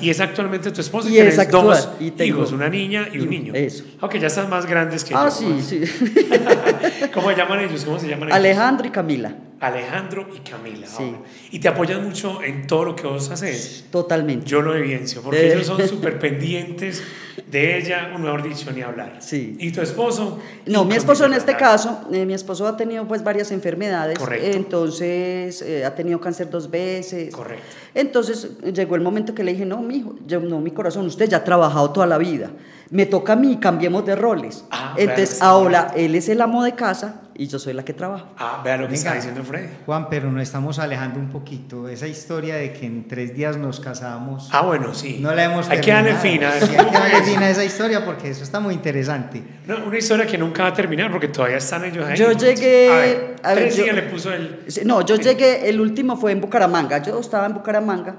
Y 0.00 0.10
es 0.10 0.20
actualmente 0.20 0.70
tu 0.70 0.80
esposo 0.80 1.08
y, 1.08 1.10
Y 1.10 1.14
tienes 1.14 1.34
es 1.34 1.40
actual, 1.40 1.66
dos 1.66 1.88
y 1.98 2.12
tengo- 2.12 2.38
hijos, 2.38 2.52
una 2.52 2.68
niña 2.68 3.08
y 3.12 3.18
un 3.18 3.30
niño. 3.30 3.52
eso. 3.54 3.82
Aunque 4.00 4.20
ya 4.20 4.28
están 4.28 4.48
más 4.48 4.64
grandes 4.64 5.02
que 5.04 5.12
ah, 5.12 5.24
yo. 5.28 5.30
sí, 5.32 5.60
sí. 5.60 5.80
¿Cómo 7.14 7.30
se 7.30 7.36
llaman 7.36 7.60
ellos? 7.60 7.84
¿Cómo 7.84 7.98
se 7.98 8.06
llaman 8.06 8.28
ellos? 8.28 8.36
Alejandro 8.36 8.86
y 8.86 8.90
Camila, 8.90 9.34
Alejandro 9.60 10.26
y 10.34 10.38
Camila. 10.48 10.86
Sí. 10.86 11.02
ahora. 11.02 11.18
Y 11.50 11.58
te 11.58 11.68
apoyan 11.68 12.04
mucho 12.04 12.42
en 12.42 12.66
todo 12.66 12.84
lo 12.84 12.96
que 12.96 13.06
vos 13.06 13.30
haces. 13.30 13.86
totalmente. 13.90 14.46
Yo 14.46 14.62
lo 14.62 14.74
evidencio, 14.74 15.20
porque 15.22 15.52
ellos 15.52 15.66
son 15.66 15.86
súper 15.88 16.18
pendientes 16.18 17.02
de 17.50 17.78
ella, 17.78 18.12
o 18.14 18.18
mejor 18.18 18.42
dicho, 18.42 18.70
ni 18.72 18.82
hablar. 18.82 19.16
Sí. 19.20 19.56
¿Y 19.58 19.70
tu 19.72 19.80
esposo? 19.80 20.38
No, 20.66 20.84
mi 20.84 20.96
esposo 20.96 21.24
en 21.24 21.34
este 21.34 21.56
caso, 21.56 22.02
eh, 22.12 22.24
mi 22.26 22.34
esposo 22.34 22.66
ha 22.66 22.76
tenido 22.76 23.06
pues 23.06 23.22
varias 23.24 23.50
enfermedades, 23.50 24.18
Correcto. 24.18 24.56
entonces 24.56 25.62
eh, 25.62 25.84
ha 25.84 25.94
tenido 25.94 26.20
cáncer 26.20 26.50
dos 26.50 26.70
veces. 26.70 27.34
Correcto. 27.34 27.64
Entonces 27.94 28.58
llegó 28.72 28.96
el 28.96 29.02
momento 29.02 29.34
que 29.34 29.44
le 29.44 29.52
dije, 29.52 29.64
no, 29.64 29.78
mi 29.82 29.96
hijo, 29.96 30.16
yo, 30.26 30.40
no, 30.40 30.60
mi 30.60 30.70
corazón, 30.70 31.06
usted 31.06 31.28
ya 31.28 31.38
ha 31.38 31.44
trabajado 31.44 31.90
toda 31.90 32.06
la 32.06 32.18
vida, 32.18 32.50
me 32.90 33.06
toca 33.06 33.32
a 33.32 33.36
mí, 33.36 33.58
cambiemos 33.60 34.04
de 34.04 34.16
roles. 34.16 34.64
Ah, 34.70 34.94
entonces 34.96 35.38
claro, 35.38 35.58
sí. 35.58 35.62
ahora 35.64 35.92
él 35.96 36.14
es 36.14 36.28
el 36.28 36.40
amo 36.40 36.62
de 36.62 36.74
casa 36.74 37.22
y 37.38 37.46
yo 37.46 37.58
soy 37.60 37.72
la 37.72 37.84
que 37.84 37.94
trabaja. 37.94 38.26
Ah, 38.36 38.60
vea 38.64 38.76
lo 38.76 38.82
que 38.88 38.94
Venga. 38.94 38.96
está 38.96 39.14
diciendo 39.14 39.44
Freddy. 39.44 39.68
Juan, 39.86 40.08
pero 40.10 40.30
nos 40.32 40.42
estamos 40.42 40.78
alejando 40.80 41.20
un 41.20 41.28
poquito. 41.30 41.88
Esa 41.88 42.08
historia 42.08 42.56
de 42.56 42.72
que 42.72 42.84
en 42.84 43.06
tres 43.06 43.32
días 43.34 43.56
nos 43.56 43.78
casamos, 43.78 44.48
Ah, 44.52 44.62
bueno, 44.62 44.92
sí. 44.92 45.18
no 45.20 45.32
la 45.32 45.44
hemos 45.44 45.70
Hay 45.70 45.80
que 45.80 45.92
darle 45.92 46.14
fin 46.16 46.42
a 46.42 46.52
Sí, 46.60 46.74
hay 46.76 46.84
que 46.86 46.92
darle 46.92 47.22
fin 47.22 47.38
a 47.38 47.48
esa 47.48 47.64
historia 47.64 48.04
porque 48.04 48.28
eso 48.30 48.42
está 48.42 48.58
muy 48.58 48.74
interesante. 48.74 49.42
No, 49.68 49.76
una 49.86 49.96
historia 49.98 50.26
que 50.26 50.36
nunca 50.36 50.64
va 50.64 50.70
a 50.70 50.74
terminar 50.74 51.12
porque 51.12 51.28
todavía 51.28 51.58
están 51.58 51.84
ellos 51.84 52.04
ahí. 52.04 52.16
Yo 52.18 52.32
llegué- 52.32 52.90
A 52.90 52.96
ver, 52.96 53.36
a 53.44 53.48
ver, 53.54 53.58
tres 53.64 53.76
yo- 53.76 53.84
días 53.84 53.94
le 53.96 54.02
puso 54.02 54.32
el. 54.32 54.58
No, 54.84 55.06
yo 55.06 55.14
llegué, 55.14 55.68
el 55.68 55.80
último 55.80 56.16
fue 56.16 56.32
en 56.32 56.40
Bucaramanga, 56.40 57.00
yo 57.02 57.20
estaba 57.20 57.46
en 57.46 57.54
Bucaramanga 57.54 58.16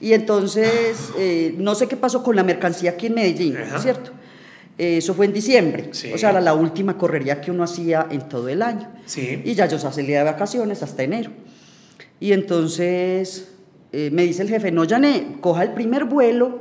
y 0.00 0.12
entonces 0.12 1.10
eh, 1.18 1.54
no 1.58 1.74
sé 1.74 1.88
qué 1.88 1.96
pasó 1.96 2.22
con 2.22 2.36
la 2.36 2.44
mercancía 2.44 2.92
aquí 2.92 3.06
en 3.06 3.14
Medellín, 3.14 3.56
Ajá. 3.56 3.78
¿cierto? 3.80 4.12
Eh, 4.78 4.98
eso 4.98 5.14
fue 5.14 5.24
en 5.26 5.32
diciembre, 5.32 5.88
Sí. 5.92 6.12
o 6.12 6.18
sea, 6.18 6.32
la, 6.32 6.40
la 6.40 6.52
última 6.54 6.98
correría 6.98 7.40
que 7.40 7.50
uno 7.50 7.62
hacía 7.64 8.06
en 8.10 8.28
todo 8.28 8.48
el 8.50 8.60
año. 8.60 8.88
Sí. 9.06 9.40
Y 9.44 9.54
ya 9.54 9.66
yo 9.66 9.78
salía 9.78 10.18
de 10.18 10.24
vacaciones 10.24 10.82
hasta 10.82 11.02
enero. 11.02 11.30
Y 12.20 12.32
entonces 12.32 13.48
eh, 13.92 14.10
me 14.12 14.22
dice 14.24 14.42
el 14.42 14.48
jefe, 14.48 14.70
no, 14.70 14.86
Jané, 14.86 15.38
coja 15.40 15.62
el 15.62 15.72
primer 15.72 16.04
vuelo 16.04 16.60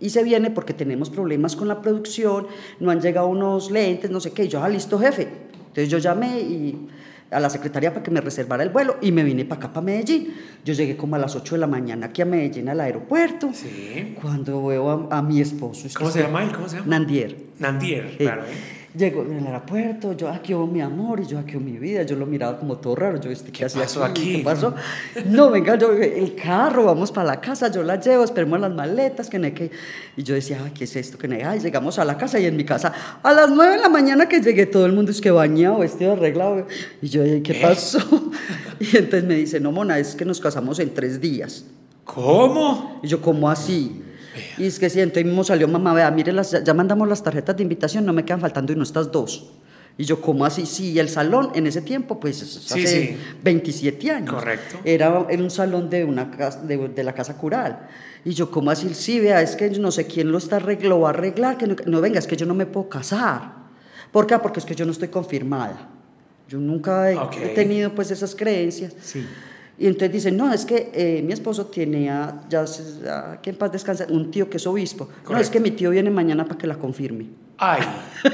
y 0.00 0.10
se 0.10 0.22
viene 0.22 0.50
porque 0.50 0.74
tenemos 0.74 1.08
problemas 1.08 1.56
con 1.56 1.68
la 1.68 1.80
producción, 1.80 2.46
no 2.80 2.90
han 2.90 3.00
llegado 3.00 3.28
unos 3.28 3.70
lentes, 3.70 4.10
no 4.10 4.20
sé 4.20 4.32
qué. 4.32 4.44
Y 4.44 4.48
yo, 4.48 4.62
ah, 4.62 4.68
listo, 4.68 4.98
jefe. 4.98 5.26
Entonces 5.68 5.88
yo 5.88 5.96
llamé 5.98 6.40
y 6.40 6.88
a 7.30 7.40
la 7.40 7.50
secretaria 7.50 7.90
para 7.92 8.02
que 8.02 8.10
me 8.10 8.20
reservara 8.20 8.62
el 8.62 8.70
vuelo 8.70 8.96
y 9.00 9.10
me 9.12 9.24
vine 9.24 9.44
para 9.44 9.58
acá, 9.60 9.72
para 9.72 9.84
Medellín. 9.84 10.32
Yo 10.64 10.74
llegué 10.74 10.96
como 10.96 11.16
a 11.16 11.18
las 11.18 11.34
8 11.36 11.54
de 11.56 11.60
la 11.60 11.66
mañana 11.66 12.06
aquí 12.06 12.22
a 12.22 12.24
Medellín, 12.24 12.68
al 12.68 12.80
aeropuerto. 12.80 13.50
Sí. 13.52 14.14
Cuando 14.20 14.64
veo 14.66 15.08
a, 15.10 15.18
a 15.18 15.22
mi 15.22 15.40
esposo. 15.40 15.88
¿Cómo 15.96 16.10
se 16.10 16.22
llama 16.22 16.42
él? 16.44 16.52
¿Cómo 16.52 16.68
se 16.68 16.76
llama? 16.76 16.88
Nandier. 16.88 17.36
Nandier, 17.58 18.06
Eh, 18.06 18.16
claro. 18.18 18.42
¿eh? 18.42 18.85
Llego 18.96 19.22
en 19.22 19.38
el 19.38 19.46
aeropuerto, 19.46 20.14
yo 20.14 20.28
aquí 20.28 20.54
oh, 20.54 20.66
mi 20.66 20.80
amor, 20.80 21.20
y 21.20 21.26
yo 21.26 21.38
aquí 21.38 21.56
oh, 21.56 21.60
mi 21.60 21.76
vida, 21.76 22.04
yo 22.04 22.16
lo 22.16 22.24
miraba 22.24 22.58
como 22.58 22.76
todo 22.78 22.94
raro, 22.96 23.20
yo 23.20 23.28
¿qué, 23.28 23.52
¿Qué 23.52 23.64
hacía 23.64 23.82
pasó 23.82 24.02
aquí? 24.02 24.38
¿Qué 24.38 24.44
pasó? 24.44 24.74
No, 25.26 25.50
venga, 25.50 25.76
yo, 25.76 25.92
el 25.92 26.34
carro, 26.34 26.84
vamos 26.84 27.12
para 27.12 27.26
la 27.26 27.40
casa, 27.40 27.70
yo 27.70 27.82
la 27.82 28.00
llevo, 28.00 28.24
esperemos 28.24 28.58
las 28.58 28.72
maletas, 28.72 29.28
que 29.28 29.38
no 29.38 29.46
hay 29.46 29.52
que... 29.52 29.70
Y 30.16 30.22
yo 30.22 30.34
decía, 30.34 30.60
ay, 30.64 30.70
¿qué 30.74 30.84
es 30.84 30.96
esto? 30.96 31.18
Que 31.18 31.28
no 31.28 31.34
hay? 31.34 31.42
Ay, 31.42 31.60
llegamos 31.60 31.98
a 31.98 32.04
la 32.04 32.16
casa 32.16 32.38
y 32.40 32.46
en 32.46 32.56
mi 32.56 32.64
casa, 32.64 32.92
a 33.22 33.32
las 33.32 33.50
nueve 33.50 33.76
de 33.76 33.82
la 33.82 33.88
mañana 33.90 34.28
que 34.28 34.40
llegué, 34.40 34.64
todo 34.64 34.86
el 34.86 34.92
mundo 34.92 35.10
es 35.10 35.20
que 35.20 35.30
bañado, 35.30 35.80
vestido, 35.80 36.12
arreglado. 36.12 36.66
Y 37.02 37.08
yo, 37.08 37.22
"Ay, 37.22 37.42
¿qué 37.42 37.52
¿Eh? 37.52 37.62
pasó? 37.62 37.98
Y 38.80 38.96
entonces 38.96 39.24
me 39.24 39.34
dice, 39.34 39.58
no, 39.60 39.72
mona, 39.72 39.98
es 39.98 40.14
que 40.14 40.24
nos 40.24 40.40
casamos 40.40 40.78
en 40.78 40.92
tres 40.92 41.20
días. 41.20 41.64
¿Cómo? 42.04 43.00
Y 43.02 43.08
yo, 43.08 43.20
¿cómo 43.20 43.50
así? 43.50 44.02
Y 44.58 44.66
es 44.66 44.78
que 44.78 44.88
siento, 44.90 45.20
y 45.20 45.24
mismo 45.24 45.44
salió 45.44 45.68
mamá, 45.68 45.92
vea, 45.94 46.10
mire, 46.10 46.32
las, 46.32 46.62
ya- 46.64 46.74
mandamos 46.74 47.08
las 47.08 47.22
tarjetas 47.22 47.56
de 47.56 47.62
invitación, 47.62 48.04
no 48.06 48.12
me 48.12 48.24
quedan 48.24 48.40
faltando 48.40 48.72
y 48.72 48.76
no 48.76 48.82
estas 48.82 49.10
dos. 49.12 49.50
Y 49.98 50.04
yo, 50.04 50.20
¿cómo 50.20 50.44
así? 50.44 50.66
Sí, 50.66 50.98
el 50.98 51.08
salón 51.08 51.50
en 51.54 51.66
ese 51.66 51.80
tiempo, 51.80 52.20
pues 52.20 52.36
Sí, 52.38 52.84
hace 52.84 53.06
sí. 53.06 53.16
27 53.42 54.10
años. 54.10 54.34
Correcto. 54.34 54.78
Era, 54.84 55.24
era 55.30 55.42
un 55.42 55.50
salón 55.50 55.88
de, 55.88 56.04
una 56.04 56.30
casa, 56.30 56.60
de, 56.62 56.88
de 56.88 57.02
la 57.04 57.14
casa 57.14 57.36
cural. 57.38 57.88
Y 58.24 58.32
yo, 58.34 58.50
¿cómo 58.50 58.70
así? 58.70 58.92
Sí, 58.94 59.20
vea, 59.20 59.40
es 59.40 59.56
que 59.56 59.70
no 59.70 59.90
sé 59.90 60.06
quién 60.06 60.30
lo 60.30 60.36
está 60.38 60.56
arreglando, 60.56 60.96
lo 60.96 61.00
va 61.00 61.08
a 61.08 61.12
arreglar, 61.12 61.56
que 61.56 61.66
no, 61.66 61.76
no, 61.86 62.00
venga, 62.02 62.18
es 62.18 62.26
que 62.26 62.36
yo 62.36 62.44
no 62.44 62.52
me 62.54 62.66
puedo 62.66 62.88
casar. 62.90 63.54
¿Por 64.12 64.26
qué? 64.26 64.38
Porque 64.38 64.60
es 64.60 64.66
que 64.66 64.74
yo 64.74 64.84
no 64.84 64.92
estoy 64.92 65.08
confirmada. 65.08 65.88
Yo 66.48 66.58
nunca 66.58 67.10
he, 67.10 67.16
he 67.42 67.48
tenido 67.54 67.94
pues 67.94 68.10
esas 68.10 68.34
creencias. 68.34 68.92
Sí. 69.02 69.26
Y 69.78 69.86
entonces 69.86 70.12
dicen, 70.12 70.36
no, 70.38 70.52
es 70.52 70.64
que 70.64 70.90
eh, 70.94 71.22
mi 71.22 71.32
esposo 71.34 71.66
tiene, 71.66 72.10
a- 72.10 72.40
ya, 72.48 72.64
ya, 72.64 73.38
que 73.42 73.50
en 73.50 73.56
paz 73.56 73.72
descansa, 73.72 74.06
un 74.08 74.30
tío 74.30 74.48
que 74.48 74.56
es 74.56 74.66
obispo. 74.66 75.08
No, 75.28 75.38
es 75.38 75.50
que 75.50 75.60
mi 75.60 75.70
tío 75.70 75.90
viene 75.90 76.10
mañana 76.10 76.44
para 76.46 76.56
que 76.58 76.66
la 76.66 76.76
confirme. 76.76 77.26
Ay, 77.58 77.80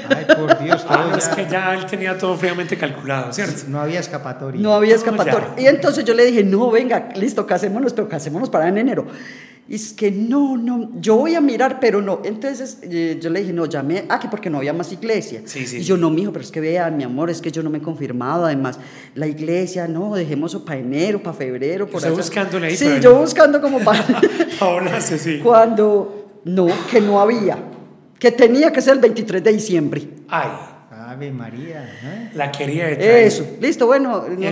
Ay, 0.09 0.25
por 0.35 0.59
Dios, 0.61 0.85
ah, 0.89 1.05
no, 1.09 1.17
es 1.17 1.29
ya- 1.29 1.35
que 1.35 1.47
ya 1.49 1.73
él 1.73 1.85
tenía 1.85 2.17
todo 2.17 2.35
fríamente 2.37 2.77
calculado, 2.77 3.31
¿cierto? 3.33 3.63
no 3.69 3.79
había 3.81 3.99
escapatoria. 4.01 4.61
No 4.61 4.73
había 4.73 4.95
escapatoria. 4.95 5.53
ya. 5.55 5.61
y 5.63 5.67
entonces 5.67 6.03
yo 6.05 6.13
le 6.13 6.25
dije, 6.25 6.43
no, 6.43 6.69
venga, 6.71 7.09
listo, 7.15 7.45
casémonos, 7.45 7.93
pero 7.93 8.07
casémonos 8.09 8.49
para 8.49 8.67
en 8.69 8.77
enero. 8.77 9.05
Y 9.67 9.75
es 9.75 9.93
que 9.93 10.11
no, 10.11 10.57
no, 10.57 10.91
yo 10.99 11.15
voy 11.15 11.35
a 11.35 11.41
mirar, 11.41 11.79
pero 11.79 12.01
no. 12.01 12.19
Entonces 12.25 12.79
eh, 12.81 13.17
yo 13.21 13.29
le 13.29 13.39
dije, 13.39 13.53
no, 13.53 13.65
llame 13.65 14.03
aquí 14.09 14.27
porque 14.29 14.49
no 14.49 14.57
había 14.57 14.73
más 14.73 14.91
iglesia. 14.91 15.41
Sí, 15.45 15.65
sí, 15.65 15.77
y 15.77 15.83
yo, 15.83 15.95
no, 15.95 16.09
mijo, 16.09 16.33
pero 16.33 16.43
es 16.43 16.51
que 16.51 16.59
vean, 16.59 16.97
mi 16.97 17.03
amor, 17.03 17.29
es 17.29 17.41
que 17.41 17.49
yo 17.49 17.63
no 17.63 17.69
me 17.69 17.77
he 17.77 17.81
confirmado. 17.81 18.45
Además, 18.45 18.77
la 19.15 19.25
iglesia, 19.25 19.87
no, 19.87 20.15
dejemos 20.15 20.53
para 20.57 20.79
enero, 20.79 21.23
para 21.23 21.35
febrero, 21.37 21.85
por 21.87 21.95
Usted 21.95 22.09
allá. 22.09 22.17
buscándole 22.17 22.67
ahí, 22.67 22.75
Sí, 22.75 22.85
pero 22.87 23.01
yo 23.01 23.15
buscando 23.15 23.61
como 23.61 23.79
para. 23.79 24.03
Sí, 25.01 25.17
sí. 25.17 25.39
Cuando, 25.41 26.41
no, 26.45 26.67
que 26.91 26.99
no 26.99 27.19
había. 27.19 27.57
Que 28.19 28.31
tenía 28.31 28.71
que 28.71 28.81
ser 28.81 28.93
el 28.93 28.99
23 28.99 29.43
de 29.43 29.53
diciembre. 29.53 30.07
Ay, 30.29 30.49
Ave 31.13 31.31
María. 31.31 31.83
¿eh? 32.03 32.29
la 32.33 32.51
quería 32.51 32.87
de. 32.87 33.25
Eso, 33.25 33.45
listo, 33.61 33.85
bueno, 33.87 34.25
¿Y 34.37 34.47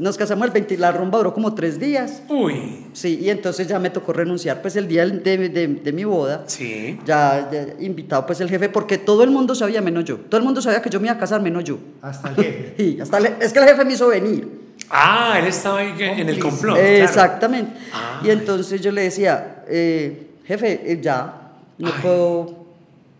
nos, 0.00 0.16
casamos 0.16 0.46
el 0.46 0.52
20, 0.52 0.76
la 0.78 0.92
rumba 0.92 1.18
duró 1.18 1.34
como 1.34 1.54
tres 1.54 1.78
días. 1.78 2.22
Uy, 2.28 2.86
Sí, 2.92 3.18
y 3.22 3.30
entonces 3.30 3.66
ya 3.66 3.78
me 3.78 3.90
tocó 3.90 4.12
renunciar 4.12 4.62
pues 4.62 4.76
el 4.76 4.86
día 4.88 5.04
de, 5.06 5.48
de- 5.48 5.66
de 5.68 5.92
mi 5.92 6.04
boda. 6.04 6.44
sí. 6.46 6.98
Ya, 7.04 7.48
ya 7.52 7.66
invitado 7.84 8.24
pues 8.26 8.40
el 8.40 8.48
jefe, 8.48 8.68
porque 8.68 8.98
todo 8.98 9.24
el 9.24 9.30
mundo 9.30 9.54
sabía 9.54 9.80
menos 9.80 10.04
yo. 10.04 10.16
Todo 10.16 10.38
el 10.38 10.44
mundo 10.44 10.62
sabía 10.62 10.80
que 10.80 10.90
yo 10.90 11.00
me 11.00 11.06
iba 11.08 11.14
a 11.16 11.18
casar 11.18 11.40
menos 11.42 11.64
yo. 11.64 11.78
Hasta 12.02 12.28
el 12.30 12.34
jefe. 12.36 12.74
Y 12.82 13.00
hasta 13.00 13.20
le- 13.20 13.34
es 13.40 13.52
que 13.52 13.58
el 13.58 13.64
jefe 13.66 13.84
me 13.84 13.92
hizo 13.94 14.08
venir. 14.08 14.48
Ah, 14.90 15.36
él 15.40 15.46
estaba 15.46 15.78
ahí 15.80 15.94
en 15.98 16.28
el 16.28 16.38
complot. 16.38 16.74
claro. 16.76 16.88
Exactamente. 17.04 17.72
Ah, 17.92 18.20
y 18.24 18.30
entonces 18.30 18.80
yo 18.80 18.92
le 18.92 19.02
decía, 19.02 19.64
eh, 19.68 20.30
jefe, 20.44 20.80
eh, 20.92 20.98
ya, 21.00 21.52
no 21.78 21.88
Ay. 21.88 21.94
puedo, 22.02 22.63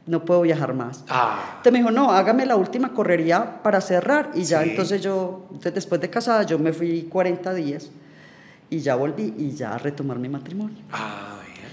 no 0.07 0.25
puedo 0.25 0.43
viajar 0.43 0.75
más. 0.75 1.05
Ah, 1.09 1.45
Entonces 1.57 1.73
me 1.73 1.79
dijo, 1.79 1.91
no, 1.91 2.11
hágame 2.13 2.45
la 2.47 2.57
última 2.57 2.93
correría 2.93 3.63
para 3.63 3.81
cerrar. 3.81 4.31
Y 4.35 4.45
ya 4.45 4.63
Sí. 4.63 4.71
entonces 4.71 5.01
yo, 5.03 5.47
entonces 5.51 5.75
después 5.75 6.01
de 6.01 6.11
casada, 6.11 6.43
yo 6.45 6.59
me 6.59 6.73
fui 6.73 7.05
40 7.11 7.55
días 7.55 7.91
y 8.71 8.81
ya 8.81 8.95
volví 8.97 9.35
y 9.39 9.53
ya 9.53 9.75
a 9.75 9.79
retomar 9.79 10.19
mi 10.19 10.29
matrimonio. 10.29 10.77
ah. 10.93 11.31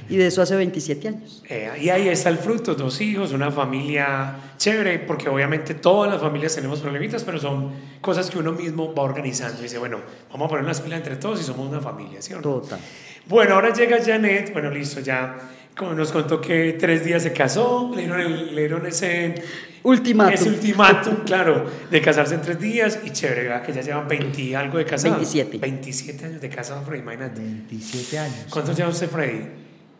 Y 0.09 0.17
de 0.17 0.27
eso 0.27 0.41
hace 0.41 0.57
27 0.57 1.07
años. 1.07 1.41
Eh, 1.47 1.71
y 1.79 1.88
ahí 1.88 2.09
está 2.09 2.27
el 2.27 2.38
fruto, 2.38 2.75
dos 2.75 3.00
hijos, 3.00 3.31
una 3.31 3.50
familia 3.50 4.35
chévere, 4.57 5.00
porque 5.00 5.29
obviamente 5.29 5.73
todas 5.73 6.11
las 6.11 6.19
familias 6.19 6.53
tenemos 6.53 6.81
problemitas, 6.81 7.23
pero 7.23 7.39
son 7.39 7.71
cosas 8.01 8.29
que 8.29 8.38
uno 8.38 8.51
mismo 8.51 8.93
va 8.93 9.03
organizando 9.03 9.59
y 9.59 9.63
dice, 9.63 9.77
bueno, 9.77 10.00
vamos 10.29 10.47
a 10.47 10.50
poner 10.50 10.65
las 10.65 10.81
pilas 10.81 10.97
entre 11.00 11.15
todos 11.15 11.39
y 11.39 11.43
somos 11.43 11.69
una 11.69 11.79
familia, 11.79 12.21
¿sí 12.21 12.33
o 12.33 12.38
no? 12.38 12.41
Total. 12.41 12.79
Bueno, 13.27 13.55
ahora 13.55 13.71
llega 13.73 14.03
Janet, 14.03 14.51
bueno, 14.51 14.69
listo, 14.69 15.00
ya 15.00 15.38
como 15.77 15.93
nos 15.93 16.11
contó 16.11 16.39
que 16.41 16.73
tres 16.79 17.03
días 17.05 17.23
se 17.23 17.31
casó, 17.33 17.91
le 17.95 18.01
dieron, 18.03 18.19
el- 18.21 18.55
le 18.55 18.61
dieron 18.61 18.85
ese, 18.85 19.35
Ultimátum. 19.83 20.33
ese 20.33 20.49
ultimátum, 20.49 21.15
claro, 21.25 21.65
de 21.89 22.01
casarse 22.01 22.35
en 22.35 22.41
tres 22.41 22.59
días 22.59 22.99
y 23.03 23.09
chévere, 23.11 23.43
¿verdad? 23.43 23.63
que 23.63 23.73
ya 23.73 23.81
llevan 23.81 24.07
20 24.07 24.41
y 24.41 24.53
algo 24.53 24.77
de 24.77 24.85
casado. 24.85 25.15
27. 25.15 25.57
27 25.57 26.25
años 26.25 26.41
de 26.41 26.49
casado, 26.49 26.83
Freddy, 26.83 27.01
imagínate. 27.01 27.41
27 27.41 28.19
años. 28.19 28.45
¿Cuántos 28.49 28.75
lleva 28.77 28.89
usted, 28.89 29.09
Freddy? 29.09 29.45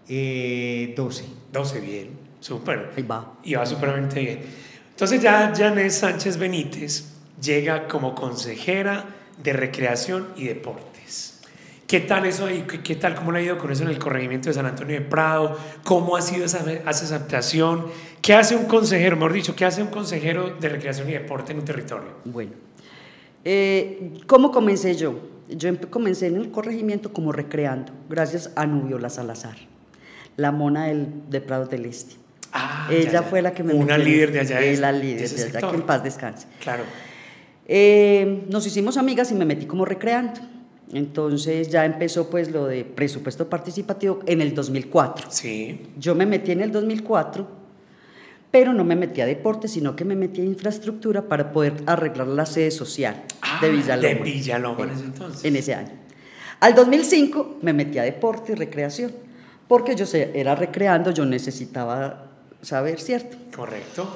Eh, 0.08 0.94
12. 0.96 1.24
12, 1.52 1.80
bien, 1.80 2.10
súper. 2.40 2.92
Ahí 2.96 3.04
va. 3.04 3.34
Y 3.44 3.56
va 3.56 3.66
súpermente 3.66 4.20
bien. 4.20 4.40
Entonces 4.90 5.22
ya 5.22 5.52
Janet 5.56 5.90
Sánchez 5.90 6.38
Benítez 6.38 7.06
llega 7.42 7.88
como 7.88 8.14
consejera 8.14 9.06
de 9.42 9.54
recreación 9.54 10.28
y 10.36 10.46
deportes. 10.46 10.91
¿Qué 11.92 12.00
tal 12.00 12.26
eso 12.26 12.46
ahí? 12.46 12.64
¿Qué, 12.82 12.96
tal? 12.96 13.16
¿Cómo 13.16 13.34
le 13.34 13.40
ha 13.40 13.42
ido 13.42 13.58
con 13.58 13.70
eso 13.70 13.84
en 13.84 13.90
el 13.90 14.00
corregimiento 14.00 14.48
de 14.48 14.54
San 14.54 14.66
Antonio 14.66 14.96
de 14.96 15.02
Prado? 15.02 15.58
¿Cómo 15.84 16.16
ha 16.16 16.22
sido 16.22 16.46
esa, 16.46 16.60
esa 16.72 17.06
adaptación? 17.16 17.88
¿Qué 18.22 18.34
hace 18.34 18.56
un 18.56 18.64
consejero, 18.64 19.18
mejor 19.18 19.34
dicho, 19.34 19.58
qué 19.58 19.66
hace 19.66 19.82
un 19.82 19.90
consejero 19.90 20.52
de 20.58 20.70
recreación 20.70 21.10
y 21.10 21.12
deporte 21.12 21.52
en 21.52 21.60
un 21.60 21.66
territorio? 21.66 22.08
Bueno, 22.24 22.54
eh, 23.44 24.14
¿cómo 24.26 24.52
comencé 24.52 24.96
yo? 24.96 25.20
Yo 25.50 25.70
comencé 25.90 26.28
en 26.28 26.38
el 26.38 26.50
corregimiento 26.50 27.12
como 27.12 27.34
recreando, 27.34 27.92
gracias 28.08 28.52
a 28.56 28.66
Nubiola 28.66 29.10
Salazar, 29.10 29.58
la 30.38 30.54
mona 30.54 30.86
del, 30.86 31.08
de 31.30 31.42
Prados 31.42 31.70
del 31.70 31.86
Este. 31.88 32.16
Ah, 32.54 32.88
ya, 32.90 32.96
Ella 32.96 33.12
ya. 33.12 33.24
fue 33.24 33.42
la 33.42 33.52
que 33.52 33.64
me 33.64 33.74
Una 33.74 33.98
metió 33.98 34.14
líder 34.14 34.32
de 34.32 34.40
allá. 34.40 34.62
es- 34.62 34.80
la 34.80 34.94
de 34.94 35.00
líder 35.00 35.24
ese 35.24 35.36
de 35.36 35.42
allá, 35.44 35.52
sector. 35.52 35.72
que 35.72 35.76
en 35.76 35.82
paz 35.84 36.04
descanse. 36.06 36.48
Claro. 36.62 36.84
Eh, 37.68 38.46
nos 38.50 38.66
hicimos 38.66 38.96
amigas 38.96 39.30
y 39.32 39.36
me 39.36 39.44
metí 39.44 39.66
como 39.66 39.84
recreando. 39.84 40.40
Entonces 40.94 41.70
ya 41.70 41.86
empezó 41.86 42.30
pues 42.30 42.52
lo 42.52 42.66
de 42.68 42.84
presupuesto 42.84 43.50
participativo 43.50 44.20
en 44.26 44.42
el 44.42 44.54
2004. 44.54 45.28
Sí. 45.32 45.82
Yo 45.98 46.16
me 46.16 46.26
metí 46.26 46.52
en 46.52 46.62
el 46.62 46.72
2004, 46.72 47.48
pero 48.52 48.74
no 48.74 48.84
me 48.84 48.96
metí 48.98 49.22
a 49.22 49.26
deporte, 49.26 49.68
sino 49.70 49.96
que 49.96 50.04
me 50.04 50.16
metí 50.16 50.42
a 50.42 50.44
infraestructura 50.46 51.22
para 51.24 51.52
poder 51.54 51.76
arreglar 51.86 52.28
la 52.28 52.46
sede 52.46 52.72
social 52.72 53.24
Ah, 53.42 53.60
de 53.62 53.70
Villaloma. 53.72 54.08
de 54.08 54.16
Villaloma 54.16 54.84
en 54.84 54.90
ese 54.90 55.04
entonces. 55.06 55.46
En 55.46 55.56
ese 55.56 55.74
año. 55.76 55.92
Al 56.60 56.76
2005 56.76 57.60
me 57.62 57.72
metí 57.74 57.98
a 57.98 58.04
deporte 58.04 58.52
y 58.52 58.56
recreación, 58.56 59.12
porque 59.68 59.96
yo 59.96 60.06
era 60.14 60.56
recreando, 60.56 61.12
yo 61.12 61.26
necesitaba 61.26 62.28
saber, 62.62 63.00
¿cierto? 63.00 63.38
Correcto. 63.56 64.14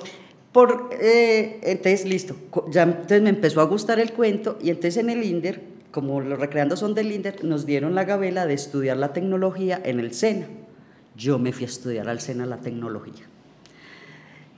Por, 0.52 0.90
eh, 1.02 1.60
entonces, 1.64 2.06
listo, 2.06 2.36
ya 2.70 2.84
entonces 2.84 3.22
me 3.22 3.30
empezó 3.30 3.62
a 3.62 3.66
gustar 3.66 4.00
el 4.00 4.12
cuento 4.14 4.58
y 4.62 4.70
entonces 4.70 4.98
en 4.98 5.10
el 5.10 5.24
INDER, 5.24 5.62
como 5.96 6.20
los 6.20 6.38
recreando 6.38 6.76
son 6.76 6.94
del 6.94 7.10
INDER, 7.10 7.46
nos 7.46 7.66
dieron 7.66 7.96
la 7.96 8.04
gabela 8.04 8.46
de 8.46 8.54
estudiar 8.54 8.98
la 8.98 9.14
tecnología 9.14 9.82
en 9.82 10.02
el 10.02 10.14
SENA. 10.14 10.48
Yo 11.16 11.40
me 11.40 11.54
fui 11.54 11.64
a 11.64 11.70
estudiar 11.70 12.10
al 12.10 12.20
SENA 12.20 12.46
la 12.46 12.58
tecnología. 12.58 13.24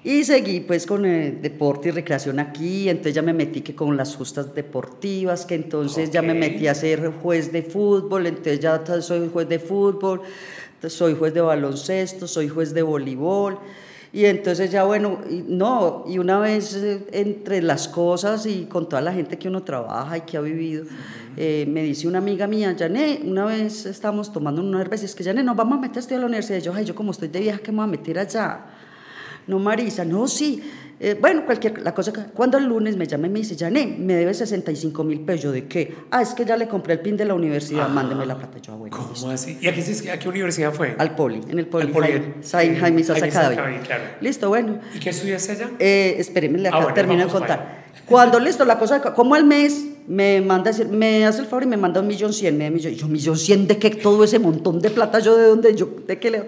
Y 0.03 0.24
seguí 0.24 0.62
pues 0.62 0.88
con 0.88 1.06
el 1.06 1.39
deporte 1.39 1.89
y 1.89 1.91
recreación 1.91 2.39
aquí, 2.39 2.89
entonces 2.89 3.13
ya 3.13 3.22
me 3.22 3.34
metí 3.34 3.62
que 3.62 3.75
con 3.75 3.96
las 3.96 4.15
justas 4.15 4.56
deportivas, 4.56 5.46
que 5.46 5.53
entonces 5.53 6.10
ya 6.10 6.24
me 6.24 6.34
metí 6.34 6.65
a 6.65 6.74
ser 6.74 7.12
juez 7.12 7.51
de 7.51 7.62
fútbol, 7.62 8.25
entonces 8.25 8.60
ya 8.60 8.84
soy 9.00 9.29
juez 9.32 9.48
de 9.48 9.60
fútbol, 9.60 10.24
soy 10.88 11.13
juez 11.13 11.36
de 11.36 11.41
baloncesto, 11.41 12.27
soy 12.27 12.50
juez 12.50 12.74
de 12.74 12.82
voleibol. 12.82 13.60
Y 14.14 14.26
entonces 14.26 14.72
ya 14.72 14.84
bueno, 14.84 15.20
y 15.30 15.44
no, 15.48 16.06
y 16.08 16.18
una 16.18 16.40
vez 16.40 16.76
eh, 16.76 17.06
entre 17.12 17.62
las 17.62 17.88
cosas 17.88 18.46
y 18.46 18.66
con 18.66 18.88
toda 18.88 19.02
la 19.02 19.12
gente 19.14 19.38
que 19.38 19.48
uno 19.48 19.64
trabaja 19.64 20.18
y 20.18 20.22
que 20.22 20.38
ha 20.38 20.42
vivido, 20.42 20.86
eh, 21.36 21.66
me 21.68 21.84
dice 21.84 22.08
una 22.08 22.18
amiga 22.18 22.48
mía, 22.48 22.76
Jané, 22.78 23.22
una 23.24 23.46
vez 23.46 23.86
estábamos 23.86 24.32
tomando 24.32 24.62
unas 24.62 24.82
cervezas, 24.82 25.14
que 25.14 25.24
Jané, 25.24 25.44
nos 25.44 25.56
vamos 25.56 25.78
a 25.78 25.82
meter 25.82 25.98
a 25.98 26.00
estudiar 26.00 26.20
a 26.20 26.22
la 26.22 26.28
universidad. 26.28 26.58
Y 26.58 26.62
yo, 26.62 26.74
ay, 26.74 26.86
yo 26.86 26.96
como 26.96 27.12
estoy 27.12 27.28
de 27.28 27.40
viaje, 27.42 27.62
¿qué 27.62 27.72
me 27.72 27.78
voy 27.78 27.86
a 27.86 27.88
meter 27.88 28.18
allá? 28.18 28.66
No, 29.48 29.60
Marisa, 29.60 30.04
no, 30.06 30.27
sí. 30.27 30.62
Eh, 31.00 31.16
bueno, 31.22 31.46
cualquier 31.46 31.80
la 31.84 31.94
cosa. 31.94 32.12
Cuando 32.34 32.58
el 32.58 32.66
lunes 32.66 32.98
me 32.98 33.06
llama 33.06 33.27
y 33.27 33.30
me 33.30 33.39
dice, 33.39 33.56
Jané, 33.56 33.86
me 34.00 34.16
debe 34.16 34.34
65 34.34 35.04
mil 35.04 35.20
pesos. 35.22 35.44
¿Yo 35.44 35.51
de 35.51 35.68
qué? 35.68 35.94
Ah, 36.10 36.24
es 36.24 36.30
que 36.34 36.44
ya 36.44 36.58
le 36.58 36.68
compré 36.68 36.94
el 36.96 37.01
pin 37.01 37.16
de 37.16 37.24
la 37.24 37.36
universidad, 37.36 37.86
Ah. 37.86 37.88
mándeme 37.89 38.25
la 38.25 38.36
plata. 38.36 38.58
Yo, 38.60 38.74
ah, 38.74 38.77
bueno, 38.77 38.98
¿Cómo 38.98 39.12
listo. 39.12 39.30
así? 39.30 39.58
¿Y 39.62 39.68
a 39.68 39.74
qué, 39.75 40.12
a 40.12 40.18
qué 40.18 40.27
universidad 40.30 40.74
fue? 40.74 40.96
Al 40.98 41.13
poli, 41.16 41.42
en 41.50 41.60
el 41.60 41.68
poli. 41.68 41.86
Al 41.86 41.92
poli, 41.92 42.08
Jaime. 42.08 42.34
Jaime, 42.50 43.04
Jaime. 43.04 43.04
Academy, 43.27 43.77
claro. 43.86 44.04
Listo, 44.22 44.50
bueno. 44.50 44.80
¿Y 44.96 45.00
qué 45.00 45.12
estudiaste 45.12 45.51
allá? 45.51 45.70
Eh, 45.77 46.16
espérenme, 46.18 46.58
le 46.58 46.70
Ah, 46.70 46.77
bueno, 46.77 46.94
termino 46.96 47.25
de 47.25 47.32
contar. 47.32 47.86
Cuando 48.08 48.39
listo, 48.39 48.66
la 48.66 48.80
cosa, 48.80 49.00
como 49.01 49.36
al 49.36 49.46
mes 49.46 49.86
me 50.08 50.42
manda, 50.42 50.72
a 50.72 50.74
decir- 50.74 50.88
me 50.89 51.25
hace 51.25 51.42
el 51.42 51.46
favor 51.46 51.63
y 51.63 51.68
me 51.68 51.77
manda 51.77 52.00
un 52.01 52.08
millón 52.08 52.34
cien, 52.34 52.58
me 52.58 52.63
da 52.63 52.70
millón, 52.72 52.94
yo, 52.94 53.08
millón 53.08 53.38
cien 53.38 53.68
de 53.68 53.77
qué, 53.77 53.92
todo 53.92 54.24
ese 54.24 54.39
montón 54.39 54.80
de 54.80 54.89
plata, 54.89 55.20
yo 55.20 55.38
de 55.38 55.46
dónde, 55.48 55.75
yo, 55.75 55.89
de 56.08 56.18
qué 56.18 56.32
le, 56.32 56.44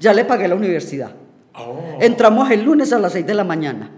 ya 0.00 0.12
le 0.12 0.24
pagué 0.24 0.48
la 0.48 0.54
universidad. 0.56 1.12
Oh, 1.54 1.98
Entramos 2.00 2.50
el 2.50 2.62
lunes 2.64 2.92
a 2.92 2.98
las 2.98 3.12
6 3.12 3.26
de 3.26 3.34
la 3.34 3.44
mañana. 3.44 3.90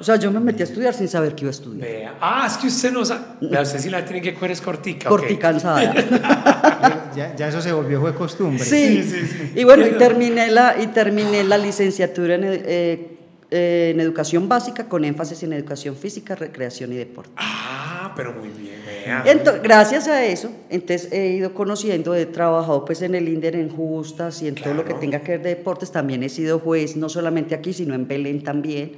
O 0.00 0.04
sea, 0.04 0.16
yo 0.16 0.32
me 0.32 0.40
metí 0.40 0.62
a 0.62 0.64
estudiar 0.64 0.94
sin 0.94 1.06
saber 1.06 1.34
que 1.36 1.42
iba 1.42 1.50
a 1.50 1.52
estudiar. 1.52 1.86
vea. 1.88 2.14
Ah, 2.20 2.44
es 2.48 2.56
que 2.56 2.66
usted 2.66 2.90
no 2.92 3.04
sabe. 3.04 3.22
Vea, 3.40 3.62
usted 3.62 3.78
sí 3.78 3.88
la 3.88 4.04
tiene 4.04 4.20
que 4.20 4.34
coger 4.34 4.50
es 4.50 4.60
cortica. 4.60 5.08
Corticansada. 5.08 5.94
Ya, 7.14 7.36
ya 7.36 7.48
eso 7.48 7.60
se 7.60 7.70
volvió 7.72 8.00
fue 8.00 8.14
costumbre. 8.14 8.64
Sí. 8.64 9.02
Sí, 9.02 9.10
sí, 9.10 9.26
sí. 9.26 9.52
Y 9.54 9.64
bueno, 9.64 9.86
y 9.86 9.90
terminé 9.92 10.50
la, 10.50 10.76
y 10.82 10.86
terminé 10.88 11.44
la 11.44 11.58
licenciatura 11.58 12.36
en, 12.36 12.44
eh, 12.44 13.18
eh, 13.50 13.90
en 13.92 14.00
educación 14.00 14.48
básica 14.48 14.88
con 14.88 15.04
énfasis 15.04 15.42
en 15.42 15.52
educación 15.52 15.94
física, 15.94 16.34
recreación 16.34 16.90
y 16.92 16.96
deporte. 16.96 17.30
Ah, 17.36 18.12
pero 18.16 18.32
muy 18.32 18.48
bien, 18.48 18.80
vea. 19.04 19.24
Ento- 19.26 19.60
gracias 19.62 20.08
a 20.08 20.24
eso, 20.24 20.50
entonces 20.70 21.12
he 21.12 21.28
ido 21.28 21.54
conociendo, 21.54 22.14
he 22.14 22.26
trabajado 22.26 22.84
pues 22.84 23.02
en 23.02 23.14
el 23.14 23.28
INDER, 23.28 23.56
en 23.56 23.68
justas 23.68 24.42
y 24.42 24.48
en 24.48 24.54
todo 24.54 24.74
lo 24.74 24.84
que 24.84 24.94
tenga 24.94 25.20
que 25.20 25.32
ver 25.32 25.42
de 25.42 25.48
deportes. 25.50 25.90
También 25.92 26.22
he 26.22 26.28
sido 26.28 26.58
juez, 26.58 26.96
no 26.96 27.08
solamente 27.08 27.54
aquí, 27.54 27.72
sino 27.72 27.94
en 27.94 28.06
Belén 28.08 28.42
también. 28.42 28.92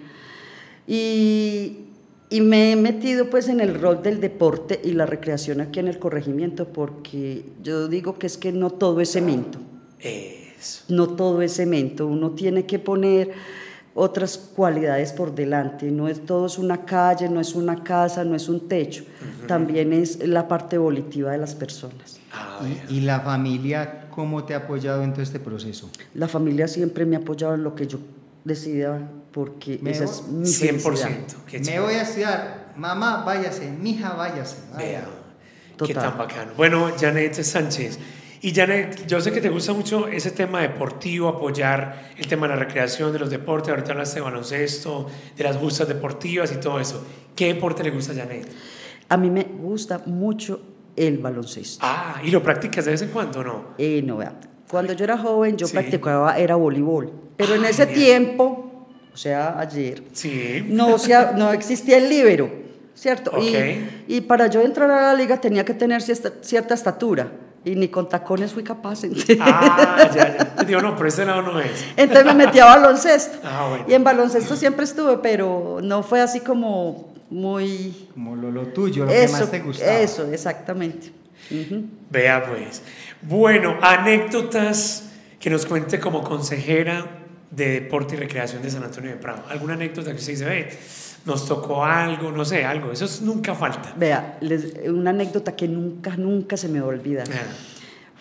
Y, 0.87 1.79
y 2.31 2.41
me 2.41 2.73
he 2.73 2.77
metido 2.77 3.31
pues 3.31 3.49
en 3.49 3.61
el 3.61 3.81
rol 3.81 4.03
del 4.03 4.21
deporte 4.21 4.81
y 4.85 4.93
la 4.93 5.07
recreación 5.07 5.61
aquí 5.61 5.81
en 5.81 5.89
el 5.89 5.99
corregimiento 5.99 6.69
porque 6.69 7.45
yo 7.63 7.89
digo 7.89 8.19
que 8.19 8.27
es 8.27 8.37
que 8.37 8.53
no 8.53 8.71
todo 8.71 9.01
es 9.01 9.13
cemento. 9.13 9.59
Eso. 10.01 10.85
No 10.89 11.09
todo 11.09 11.43
es 11.43 11.55
cemento, 11.55 12.07
uno 12.07 12.31
tiene 12.33 12.65
que 12.67 12.79
poner 12.79 13.33
otras 13.95 14.37
cualidades 14.37 15.13
por 15.13 15.35
delante, 15.35 15.91
no 15.91 16.09
es 16.09 16.27
todo 16.27 16.47
es 16.47 16.59
una 16.59 16.85
calle, 16.85 17.29
no 17.29 17.41
es 17.41 17.55
una 17.55 17.85
casa, 17.85 18.25
no 18.25 18.35
es 18.35 18.49
un 18.49 18.69
techo, 18.69 19.05
también 19.47 19.93
es 19.93 20.19
la 20.27 20.49
parte 20.49 20.77
volitiva 20.79 21.31
de 21.33 21.39
las 21.39 21.55
personas. 21.55 22.19
¿Y, 22.91 22.97
y 22.97 23.01
la 23.03 23.21
familia 23.21 24.09
cómo 24.11 24.45
te 24.45 24.55
ha 24.55 24.59
apoyado 24.59 25.03
en 25.05 25.13
todo 25.13 25.23
este 25.23 25.39
proceso? 25.39 25.89
La 26.15 26.27
familia 26.29 26.67
siempre 26.69 27.05
me 27.07 27.17
ha 27.17 27.21
apoyado 27.21 27.55
en 27.55 27.63
lo 27.63 27.75
que 27.75 27.87
yo 27.87 27.99
decida 28.45 29.01
porque 29.33 29.79
Me 29.83 29.93
esa 29.93 30.05
voy- 30.07 30.15
es 30.15 30.23
mi 30.29 30.47
100%. 30.47 30.81
felicidad. 30.81 31.11
Qué 31.47 31.61
Me 31.61 31.81
voy 31.81 31.95
a 31.95 32.03
estudiar, 32.03 32.73
mamá, 32.77 33.23
váyase, 33.25 33.71
mija, 33.71 34.15
váyase. 34.15 34.57
Vea, 34.77 35.05
qué 35.05 35.77
Total. 35.77 35.95
tan 36.11 36.19
bacano. 36.19 36.53
Bueno, 36.57 36.91
Janet 36.99 37.35
Sánchez. 37.43 37.99
Y 38.45 38.53
Janet, 38.55 39.07
yo 39.07 39.23
sé 39.23 39.33
que 39.33 39.41
te 39.41 39.49
gusta 39.49 39.73
mucho 39.73 40.07
ese 40.07 40.31
tema 40.31 40.61
deportivo, 40.61 41.29
apoyar 41.31 42.11
el 42.19 42.27
tema 42.27 42.47
de 42.47 42.53
la 42.53 42.61
recreación, 42.61 43.11
de 43.11 43.19
los 43.19 43.31
deportes. 43.31 43.71
Ahorita 43.71 43.93
hablaste 43.93 44.17
de 44.17 44.21
baloncesto, 44.21 45.07
de 45.35 45.45
las 45.45 45.57
justas 45.57 45.89
deportivas 45.89 46.53
y 46.53 46.57
todo 46.57 46.79
eso. 46.79 47.03
¿Qué 47.35 47.55
deporte 47.55 47.83
le 47.83 47.89
gusta 47.91 48.13
a 48.13 48.17
Janet? 48.17 48.47
A 49.09 49.17
mí 49.17 49.31
me 49.31 49.45
gusta 49.45 50.03
mucho 50.05 50.61
el 50.95 51.17
baloncesto. 51.17 51.79
Ah, 51.81 52.21
¿y 52.23 52.31
lo 52.31 52.43
practicas 52.43 52.85
de 52.85 52.91
vez 52.91 53.01
en 53.01 53.09
cuando 53.09 53.41
o 53.41 53.45
no? 53.45 53.65
Eh, 53.79 54.03
no, 54.05 54.19
vea. 54.19 54.35
Cuando 54.71 54.93
yo 54.93 55.05
era 55.05 55.17
joven, 55.17 55.57
yo 55.57 55.67
Sí. 55.67 55.73
practicaba, 55.73 56.37
era 56.37 56.57
voleibol. 56.57 57.13
Pero 57.39 57.55
en 57.55 57.65
Ah, 57.65 57.71
ese 57.71 57.87
genial. 57.87 57.99
tiempo, 58.05 58.87
o 59.11 59.17
sea, 59.17 59.59
ayer, 59.59 60.03
Sí. 60.13 60.67
no, 60.69 60.99
se 60.99 61.15
ha- 61.15 61.33
no 61.33 61.51
existía 61.51 61.97
el 61.97 62.11
líbero, 62.11 62.51
¿cierto? 62.93 63.31
Y- 63.41 63.57
Ok. 63.57 63.63
Y, 64.07 64.21
para 64.21 64.49
yo 64.49 64.61
entrar 64.61 64.91
a 64.91 65.01
la 65.01 65.15
liga 65.15 65.41
tenía 65.41 65.65
que 65.65 65.73
tener 65.73 66.03
cierta, 66.03 66.31
cierta 66.43 66.75
estatura. 66.75 67.33
Y 67.65 67.75
ni 67.77 67.89
con 67.89 68.09
tacones 68.09 68.53
fui 68.53 68.63
capaz. 68.63 69.05
Entonces, 69.05 69.39
Ah, 69.41 70.11
ya, 70.15 70.55
ya. 70.57 70.65
Digo, 70.65 70.81
no, 70.83 70.95
por 70.97 71.07
ese 71.07 71.25
lado 71.25 71.43
no 71.43 71.61
es. 71.61 71.85
entonces 71.97 72.27
me 72.27 72.35
metí 72.47 72.59
a 72.59 72.67
baloncesto. 72.67 73.39
Ah, 73.43 73.67
bueno. 73.71 73.85
Y 73.89 73.95
en 73.95 74.05
baloncesto 74.05 74.55
siempre 74.57 74.85
estuve, 74.85 75.19
pero 75.19 75.79
no 75.83 76.03
fue 76.03 76.21
así 76.21 76.41
como 76.41 77.15
muy... 77.31 78.09
Como 78.13 78.37
lo, 78.37 78.51
lo 78.51 78.67
tuyo, 78.69 79.05
lo 79.05 79.11
que 79.11 79.25
Eso, 79.25 79.39
más 79.39 79.51
te 79.51 79.61
gustaba. 79.61 79.99
eso, 79.99 80.31
exactamente. 80.31 81.11
Vea 82.11 82.45
pues. 82.47 82.83
Bueno, 83.23 83.77
anécdotas 83.83 85.11
que 85.41 85.51
nos 85.51 85.67
cuente 85.67 85.99
como 86.01 86.23
consejera 86.23 87.07
de 87.51 87.81
deporte 87.81 88.15
y 88.15 88.19
recreación 88.19 88.63
de 88.63 88.71
San 88.71 88.83
Antonio 88.83 89.11
de 89.11 89.17
Prado. 89.17 89.43
¿Alguna 89.49 89.75
anécdota 89.75 90.11
que 90.11 90.17
usted 90.17 90.33
dice, 90.33 90.45
ve, 90.45 90.69
nos 91.25 91.47
tocó 91.47 91.85
algo, 91.85 92.31
no 92.31 92.45
sé, 92.45 92.65
algo? 92.65 92.93
Eso 92.93 93.05
es- 93.07 93.23
nunca 93.23 93.55
falta. 93.55 93.95
Vea, 93.97 94.39
les- 94.41 94.75
una 94.89 95.11
anécdota 95.11 95.55
que 95.57 95.67
nunca, 95.69 96.17
nunca 96.17 96.57
se 96.57 96.69
me 96.69 96.81
va 96.81 96.87
a 96.87 96.89
olvidar. 96.91 97.27
Ah, 97.33 97.37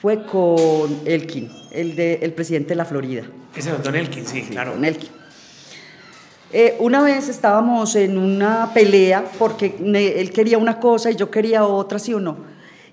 Fue 0.01 0.25
con 0.25 0.99
Elkin, 1.05 1.49
el, 1.71 1.95
de, 1.95 2.15
el 2.21 2.33
presidente 2.33 2.69
de 2.69 2.75
la 2.75 2.83
Florida. 2.85 3.23
ese 3.55 3.69
es 3.71 3.83
Don 3.83 3.95
Elkin, 3.95 4.25
sí, 4.25 4.41
claro. 4.43 4.73
Con 4.73 4.83
Elkin. 4.83 5.09
Eh, 6.51 6.75
una 6.79 7.01
vez 7.01 7.29
estábamos 7.29 7.95
en 7.95 8.17
una 8.17 8.71
pelea 8.73 9.23
porque 9.39 9.75
él 9.81 10.31
quería 10.31 10.57
una 10.57 10.79
cosa 10.79 11.09
y 11.09 11.15
yo 11.15 11.31
quería 11.31 11.65
otra, 11.65 11.97
sí 11.99 12.13
o 12.13 12.19
no. 12.19 12.37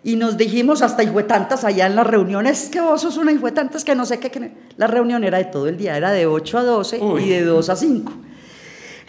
Y 0.02 0.16
nos 0.16 0.38
dijimos 0.38 0.80
hasta 0.80 1.02
tantas 1.24 1.64
allá 1.64 1.86
en 1.86 1.94
las 1.94 2.06
reuniones, 2.06 2.70
que 2.70 2.80
vos 2.80 3.02
sos 3.02 3.18
una 3.18 3.32
tantas 3.52 3.84
que 3.84 3.94
no 3.94 4.06
sé 4.06 4.18
qué. 4.18 4.30
que 4.30 4.40
no-". 4.40 4.48
La 4.78 4.86
reunión 4.86 5.24
era 5.24 5.36
de 5.38 5.44
todo 5.44 5.68
el 5.68 5.76
día, 5.76 5.94
era 5.96 6.10
de 6.10 6.26
8 6.26 6.56
a 6.58 6.62
12 6.62 7.00
Uy. 7.00 7.24
y 7.24 7.28
de 7.28 7.42
2 7.42 7.68
a 7.68 7.76
5. 7.76 8.12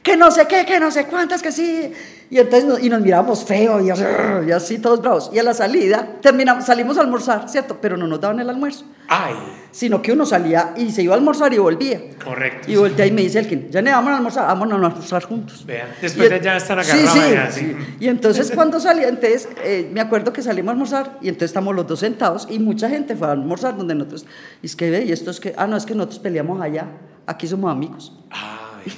Que 0.04 0.18
no 0.18 0.32
sé 0.32 0.48
qué, 0.48 0.66
que 0.66 0.80
no 0.80 0.90
sé 0.92 1.06
cuántas, 1.06 1.42
que 1.42 1.52
sí. 1.52 1.92
Y 2.32 2.38
entonces 2.40 2.66
nos- 2.68 2.82
y 2.82 2.90
nos 2.90 3.02
mirábamos 3.02 3.44
feo 3.46 3.82
y, 3.82 3.90
así- 3.90 4.04
y 4.48 4.52
así 4.52 4.80
todos 4.80 5.02
bravos. 5.02 5.30
Y 5.34 5.38
a 5.40 5.44
la 5.44 5.54
salida 5.54 6.18
terminamos, 6.22 6.66
salimos 6.66 6.98
a 6.98 7.02
almorzar, 7.02 7.50
¿cierto? 7.50 7.78
Pero 7.82 7.98
no 7.98 8.08
nos 8.08 8.20
daban 8.22 8.40
el 8.40 8.50
almuerzo, 8.50 8.86
Ay, 9.10 9.34
sino 9.72 10.02
que 10.02 10.14
uno 10.14 10.26
salía 10.26 10.74
y 10.78 10.92
se 10.92 11.04
iba 11.04 11.14
a 11.14 11.18
almorzar 11.18 11.54
y 11.54 11.58
volvía. 11.58 12.00
correcto. 12.24 12.72
Y 12.72 12.78
voltea 12.78 13.06
y 13.06 13.12
me 13.12 13.22
dice 13.22 13.38
Elkin, 13.40 13.70
ya 13.70 13.82
ne, 13.82 13.92
vamos 13.92 14.12
a 14.14 14.16
almorzar, 14.18 14.48
vamos 14.48 14.72
a 14.72 14.76
almorzar 14.76 15.24
juntos. 15.26 15.66
Vea, 15.66 15.94
después 16.02 16.30
de 16.30 16.40
ya 16.40 16.56
estar 16.58 16.84
sí, 16.86 16.92
agarrados 16.92 17.54
sí, 17.54 17.60
sí. 17.60 17.76
sí. 17.78 17.96
Y 18.00 18.08
entonces 18.08 18.50
cuando 18.56 18.80
salí, 18.80 19.04
entonces 19.04 19.50
eh, 19.64 19.90
me 19.94 20.00
acuerdo 20.00 20.32
que 20.34 20.42
salimos 20.42 20.70
a 20.70 20.72
almorzar 20.72 21.18
y 21.22 21.28
entonces 21.28 21.50
estamos 21.52 21.76
los 21.76 21.86
dos 21.86 22.00
sentados 22.00 22.48
y 22.50 22.60
mucha 22.60 22.90
gente 22.90 23.16
fue 23.16 23.28
a 23.28 23.32
almorzar 23.32 23.76
donde 23.78 23.94
nosotros, 23.94 24.26
y 24.64 24.66
es 24.68 24.76
que 24.78 24.90
ve, 24.90 25.04
y 25.04 25.12
esto 25.12 25.30
es 25.30 25.40
que, 25.42 25.54
ah, 25.58 25.68
no, 25.68 25.76
es 25.76 25.86
que 25.86 25.94
nosotros 25.96 26.20
peleamos 26.20 26.62
allá, 26.62 26.86
aquí 27.28 27.46
somos 27.46 27.70
amigos. 27.70 28.18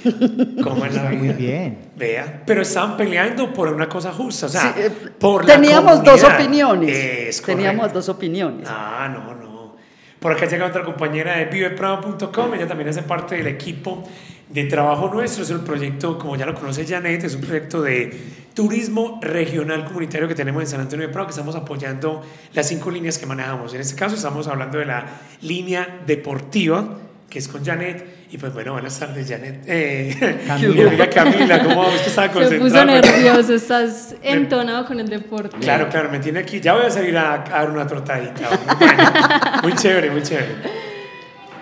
Ay, 0.04 0.56
¿cómo 0.62 0.84
es 0.86 0.94
la 0.94 1.02
Está 1.04 1.10
muy 1.16 1.28
vida? 1.28 1.32
bien. 1.34 1.78
Vea, 1.96 2.42
pero 2.46 2.62
estaban 2.62 2.96
peleando 2.96 3.52
por 3.52 3.68
una 3.68 3.88
cosa 3.88 4.12
justa, 4.12 4.46
o 4.46 4.48
sea, 4.48 4.60
Sí, 4.74 4.80
eh, 4.80 4.90
por 5.18 5.46
la 5.46 5.54
teníamos 5.54 6.02
dos 6.04 6.20
comunidad. 6.20 6.40
opiniones. 6.40 6.96
Es 6.96 7.42
teníamos 7.42 7.92
dos 7.92 8.08
opiniones. 8.08 8.66
Ah, 8.70 9.08
no, 9.12 9.34
no. 9.34 9.76
Por 10.20 10.32
acá 10.32 10.46
llega 10.46 10.66
otra 10.66 10.82
compañera 10.84 11.36
de 11.36 11.44
viveprado.com, 11.46 12.54
ella 12.54 12.66
también 12.66 12.88
hace 12.88 13.02
parte 13.02 13.34
del 13.36 13.46
equipo 13.46 14.02
de 14.48 14.64
trabajo 14.64 15.10
nuestro, 15.12 15.42
es 15.42 15.50
un 15.50 15.64
proyecto, 15.64 16.18
como 16.18 16.36
ya 16.36 16.46
lo 16.46 16.54
conoce 16.54 16.86
Janet, 16.86 17.24
es 17.24 17.34
un 17.34 17.42
proyecto 17.42 17.82
de 17.82 18.44
turismo 18.54 19.18
regional 19.20 19.84
comunitario 19.84 20.28
que 20.28 20.34
tenemos 20.34 20.62
en 20.62 20.68
San 20.68 20.80
Antonio 20.80 21.06
de 21.06 21.12
Prado, 21.12 21.26
que 21.26 21.32
estamos 21.32 21.54
apoyando 21.56 22.22
las 22.54 22.68
cinco 22.68 22.90
líneas 22.90 23.18
que 23.18 23.26
manejamos. 23.26 23.74
En 23.74 23.80
este 23.80 23.96
caso 23.96 24.14
estamos 24.14 24.46
hablando 24.46 24.78
de 24.78 24.86
la 24.86 25.04
línea 25.42 26.00
deportiva, 26.06 26.98
que 27.28 27.38
es 27.38 27.48
con 27.48 27.64
Janet, 27.64 28.23
y 28.34 28.36
pues 28.36 28.52
bueno, 28.52 28.72
buenas 28.72 28.98
tardes 28.98 29.28
Janet. 29.28 29.62
Eh, 29.68 30.42
Camila. 30.48 31.08
Camila, 31.08 31.62
¿cómo 31.62 31.82
vamos? 31.84 32.00
Que 32.00 32.08
estaba 32.08 32.26
Se 32.26 32.32
puso 32.34 32.58
concentrada. 32.58 33.00
nervioso, 33.00 33.54
estás 33.54 34.16
entonado 34.24 34.86
con 34.86 34.98
el 34.98 35.08
deporte. 35.08 35.56
Claro, 35.60 35.88
claro, 35.88 36.10
me 36.10 36.18
tiene 36.18 36.40
aquí. 36.40 36.60
Ya 36.60 36.72
voy 36.74 36.84
a 36.84 36.90
salir 36.90 37.16
a, 37.16 37.34
a 37.34 37.38
dar 37.48 37.70
una 37.70 37.86
trotadita. 37.86 38.48
Bueno, 38.76 39.02
muy 39.62 39.72
chévere, 39.74 40.10
muy 40.10 40.22
chévere. 40.22 40.48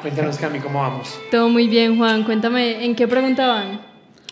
Cuéntanos, 0.01 0.39
Cami, 0.39 0.61
¿cómo 0.61 0.81
vamos? 0.81 1.21
Todo 1.31 1.51
muy 1.51 1.69
bien, 1.69 1.99
Juan. 1.99 2.25
Cuéntame, 2.25 2.83
¿en 2.87 2.95
qué 2.97 3.07
preguntaban? 3.07 3.83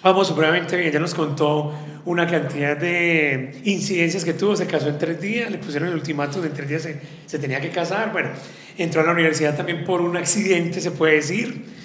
Vamos 0.03 0.27
supremamente 0.27 0.79
bien. 0.79 0.93
Ya 0.93 0.99
nos 0.99 1.15
contó 1.15 1.75
una 2.07 2.27
cantidad 2.27 2.75
de 2.75 3.61
incidencias 3.65 4.25
que 4.25 4.33
tuvo. 4.33 4.57
Se 4.57 4.67
casó 4.67 4.89
en 4.89 4.97
tres 4.97 5.21
días, 5.21 5.51
le 5.51 5.59
pusieron 5.59 5.91
el 5.91 5.95
ultimátum 5.95 6.41
de 6.41 6.49
en 6.49 6.55
tres 6.55 6.69
días 6.71 6.81
se, 6.85 7.03
se 7.27 7.39
tenía 7.39 7.61
que 7.61 7.69
casar. 7.69 8.13
Bueno, 8.13 8.31
entró 8.79 9.03
a 9.03 9.05
la 9.05 9.13
universidad 9.13 9.55
también 9.55 9.85
por 9.85 10.01
un 10.01 10.17
accidente, 10.17 10.81
se 10.81 10.91
puede 10.93 11.17
decir. 11.17 11.79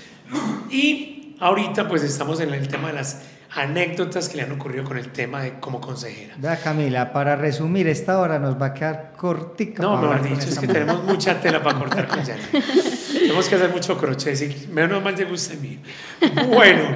Y 0.69 1.35
ahorita, 1.39 1.87
pues 1.87 2.03
estamos 2.03 2.39
en 2.39 2.53
el 2.53 2.67
tema 2.67 2.87
de 2.87 2.93
las 2.93 3.21
anécdotas 3.55 4.27
que 4.27 4.37
le 4.37 4.43
han 4.43 4.51
ocurrido 4.51 4.83
con 4.83 4.97
el 4.97 5.11
tema 5.11 5.41
de 5.41 5.59
como 5.59 5.79
consejera. 5.79 6.35
Vea 6.37 6.57
Camila, 6.57 7.13
para 7.13 7.35
resumir, 7.35 7.87
esta 7.87 8.19
hora 8.19 8.37
nos 8.37 8.61
va 8.61 8.67
a 8.67 8.73
quedar 8.73 9.13
cortica. 9.15 9.81
No, 9.81 9.97
mejor 9.97 10.21
dicho, 10.23 10.49
es 10.49 10.59
que 10.59 10.67
tenemos 10.67 11.03
mucha 11.03 11.39
tela 11.39 11.63
para 11.63 11.79
cortar 11.79 12.07
con 12.07 12.23
Janet. 12.23 12.49
Tenemos 13.13 13.47
que 13.47 13.55
hacer 13.55 13.71
mucho 13.71 13.97
crochet, 13.97 14.35
sí, 14.35 14.67
menos 14.71 15.01
mal 15.03 15.15
llega 15.15 15.31
usted 15.31 15.59
mío. 15.59 15.79
Bueno, 16.49 16.95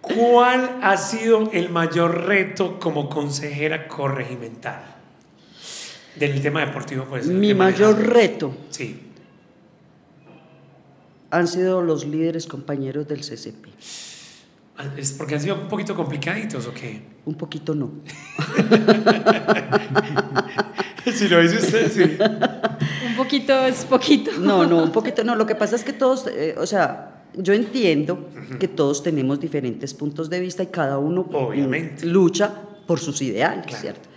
¿cuál 0.00 0.78
ha 0.82 0.96
sido 0.96 1.50
el 1.52 1.68
mayor 1.68 2.26
reto 2.26 2.80
como 2.80 3.08
consejera 3.08 3.86
corregimental? 3.86 4.82
Del 6.16 6.40
tema 6.40 6.60
deportivo, 6.64 7.04
pues. 7.04 7.26
Mi 7.26 7.54
mayor 7.54 7.98
reto 7.98 8.52
Sí. 8.70 9.09
Han 11.30 11.46
sido 11.48 11.82
los 11.82 12.06
líderes 12.06 12.46
compañeros 12.46 13.06
del 13.08 13.20
CCP. 13.20 13.66
¿Es 14.96 15.12
porque 15.12 15.34
han 15.34 15.40
sido 15.42 15.56
un 15.56 15.68
poquito 15.68 15.94
complicaditos 15.94 16.66
o 16.66 16.72
qué? 16.72 17.02
Un 17.26 17.34
poquito 17.34 17.74
no. 17.74 17.90
Si 21.12 21.28
lo 21.28 21.40
dice 21.42 21.56
usted, 21.56 21.90
sí. 21.90 22.18
Un 23.08 23.16
poquito 23.16 23.52
es 23.66 23.84
poquito. 23.84 24.30
No, 24.38 24.66
no, 24.66 24.82
un 24.82 24.92
poquito 24.92 25.24
no. 25.24 25.34
Lo 25.34 25.46
que 25.46 25.54
pasa 25.54 25.74
es 25.74 25.82
que 25.82 25.92
todos, 25.92 26.26
eh, 26.28 26.54
o 26.58 26.66
sea, 26.66 27.24
yo 27.34 27.52
entiendo 27.52 28.28
que 28.60 28.68
todos 28.68 29.02
tenemos 29.02 29.40
diferentes 29.40 29.92
puntos 29.94 30.30
de 30.30 30.38
vista 30.40 30.62
y 30.62 30.66
cada 30.66 30.98
uno 30.98 31.26
mm, 31.28 31.34
Obviamente. 31.34 32.06
lucha 32.06 32.52
por 32.86 33.00
sus 33.00 33.20
ideales, 33.22 33.66
Claro. 33.66 33.80
¿cierto? 33.80 34.08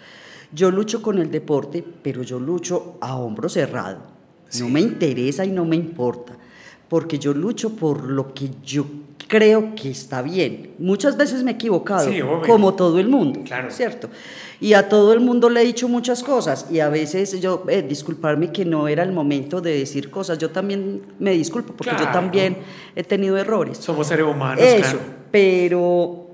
Yo 0.51 0.69
lucho 0.69 1.01
con 1.01 1.17
el 1.17 1.31
deporte, 1.31 1.83
pero 2.03 2.21
yo 2.21 2.39
lucho 2.39 2.97
a 3.01 3.15
hombro 3.15 3.49
cerrado. 3.49 3.99
Sí. 4.49 4.61
No 4.61 4.69
me 4.69 4.81
interesa 4.81 5.45
y 5.45 5.51
no 5.51 5.65
me 5.65 5.75
importa, 5.77 6.37
porque 6.93 7.17
yo 7.17 7.33
lucho 7.33 7.71
por 7.71 8.03
lo 8.07 8.35
que 8.35 8.51
yo 8.63 8.85
creo 9.27 9.73
que 9.73 9.89
está 9.89 10.21
bien. 10.21 10.73
Muchas 10.77 11.17
veces 11.17 11.41
me 11.41 11.49
he 11.49 11.53
equivocado, 11.55 12.07
Sí, 12.07 12.19
como 12.45 12.75
todo 12.75 12.99
el 12.99 13.07
mundo, 13.07 13.39
Claro. 13.43 13.71
¿cierto? 13.71 14.09
Y 14.61 14.73
a 14.73 14.87
todo 14.89 15.11
el 15.11 15.19
mundo 15.19 15.49
le 15.49 15.61
he 15.61 15.65
dicho 15.65 15.89
muchas 15.89 16.21
cosas 16.21 16.67
y 16.69 16.81
a 16.81 16.89
veces 16.89 17.41
yo, 17.41 17.63
eh, 17.67 17.81
disculparme 17.81 18.51
que 18.51 18.63
no 18.63 18.87
era 18.87 19.01
el 19.01 19.11
momento 19.11 19.59
de 19.59 19.75
decir 19.79 20.11
cosas, 20.11 20.37
yo 20.37 20.51
también 20.51 21.01
me 21.17 21.31
disculpo 21.31 21.73
porque 21.73 21.93
yo 21.93 21.97
Claro. 21.97 22.11
también 22.13 22.57
he 22.95 23.03
tenido 23.03 23.37
errores. 23.39 23.79
Somos 23.79 24.05
seres 24.05 24.27
humanos, 24.27 24.63
Eso, 24.63 24.81
claro. 24.81 24.99
pero 25.31 26.27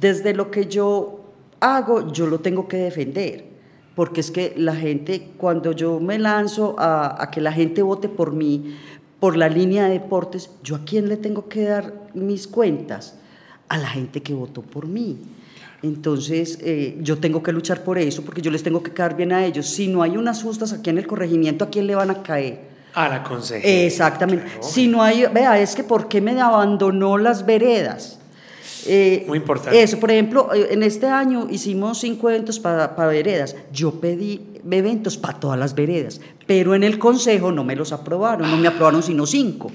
desde 0.00 0.34
lo 0.34 0.52
que 0.52 0.66
yo 0.66 1.18
hago, 1.58 2.12
yo 2.12 2.28
lo 2.28 2.38
tengo 2.38 2.68
que 2.68 2.76
defender. 2.76 3.52
Porque 3.96 4.20
es 4.22 4.32
que 4.32 4.54
la 4.56 4.74
gente, 4.74 5.28
cuando 5.36 5.70
yo 5.70 6.00
me 6.00 6.18
lanzo 6.18 6.74
a, 6.80 7.22
a 7.22 7.30
que 7.30 7.40
la 7.40 7.52
gente 7.52 7.80
vote 7.80 8.08
por 8.08 8.32
mí, 8.32 8.76
por 9.24 9.38
la 9.38 9.48
línea 9.48 9.84
de 9.84 9.94
deportes, 9.94 10.50
¿yo 10.62 10.76
a 10.76 10.84
quién 10.84 11.08
le 11.08 11.16
tengo 11.16 11.48
que 11.48 11.62
dar 11.64 11.94
mis 12.12 12.46
cuentas? 12.46 13.14
a 13.68 13.78
la 13.78 13.88
gente 13.88 14.22
que 14.22 14.34
votó 14.34 14.60
por 14.60 14.86
mí. 14.86 15.18
Entonces, 15.82 16.58
eh, 16.62 16.98
yo 17.00 17.18
tengo 17.18 17.42
que 17.42 17.50
luchar 17.50 17.82
por 17.82 17.98
eso, 17.98 18.22
porque 18.22 18.40
yo 18.40 18.50
les 18.50 18.62
tengo 18.62 18.82
que 18.82 18.92
caer 18.92 19.14
bien 19.14 19.32
a 19.32 19.44
ellos. 19.44 19.66
Si 19.66 19.88
no 19.88 20.02
hay 20.02 20.16
unas 20.18 20.42
justas 20.42 20.72
aquí 20.72 20.90
en 20.90 20.98
el 20.98 21.06
corregimiento, 21.06 21.64
¿a 21.64 21.70
quién 21.70 21.86
le 21.86 21.94
van 21.94 22.10
a 22.10 22.22
caer? 22.22 22.60
A 22.92 23.08
la 23.08 23.22
consejera. 23.22 23.86
Exactamente. 23.86 24.44
Claro. 24.44 24.62
Si 24.62 24.86
no 24.86 25.02
hay, 25.02 25.24
vea, 25.32 25.58
es 25.58 25.74
que 25.74 25.82
¿por 25.82 26.08
qué 26.08 26.20
me 26.20 26.40
abandonó 26.40 27.18
las 27.18 27.44
veredas? 27.44 28.18
Eh, 28.86 29.24
Muy 29.26 29.38
importante. 29.38 29.82
Eso, 29.82 29.98
por 29.98 30.10
ejemplo, 30.10 30.52
eh, 30.54 30.68
en 30.70 30.82
este 30.82 31.06
año 31.06 31.46
hicimos 31.50 31.98
cinco 31.98 32.30
eventos 32.30 32.58
para 32.60 33.06
veredas. 33.06 33.56
Yo 33.72 33.92
pedí 34.00 34.40
eventos 34.70 35.16
para 35.16 35.38
todas 35.38 35.58
las 35.58 35.74
veredas, 35.74 36.20
pero 36.46 36.74
en 36.74 36.82
el 36.84 36.98
consejo 36.98 37.52
no 37.52 37.64
me 37.64 37.76
los 37.76 37.92
aprobaron, 37.92 38.50
no 38.50 38.56
me 38.56 38.68
aprobaron 38.68 39.02
sino 39.02 39.26
cinco. 39.26 39.70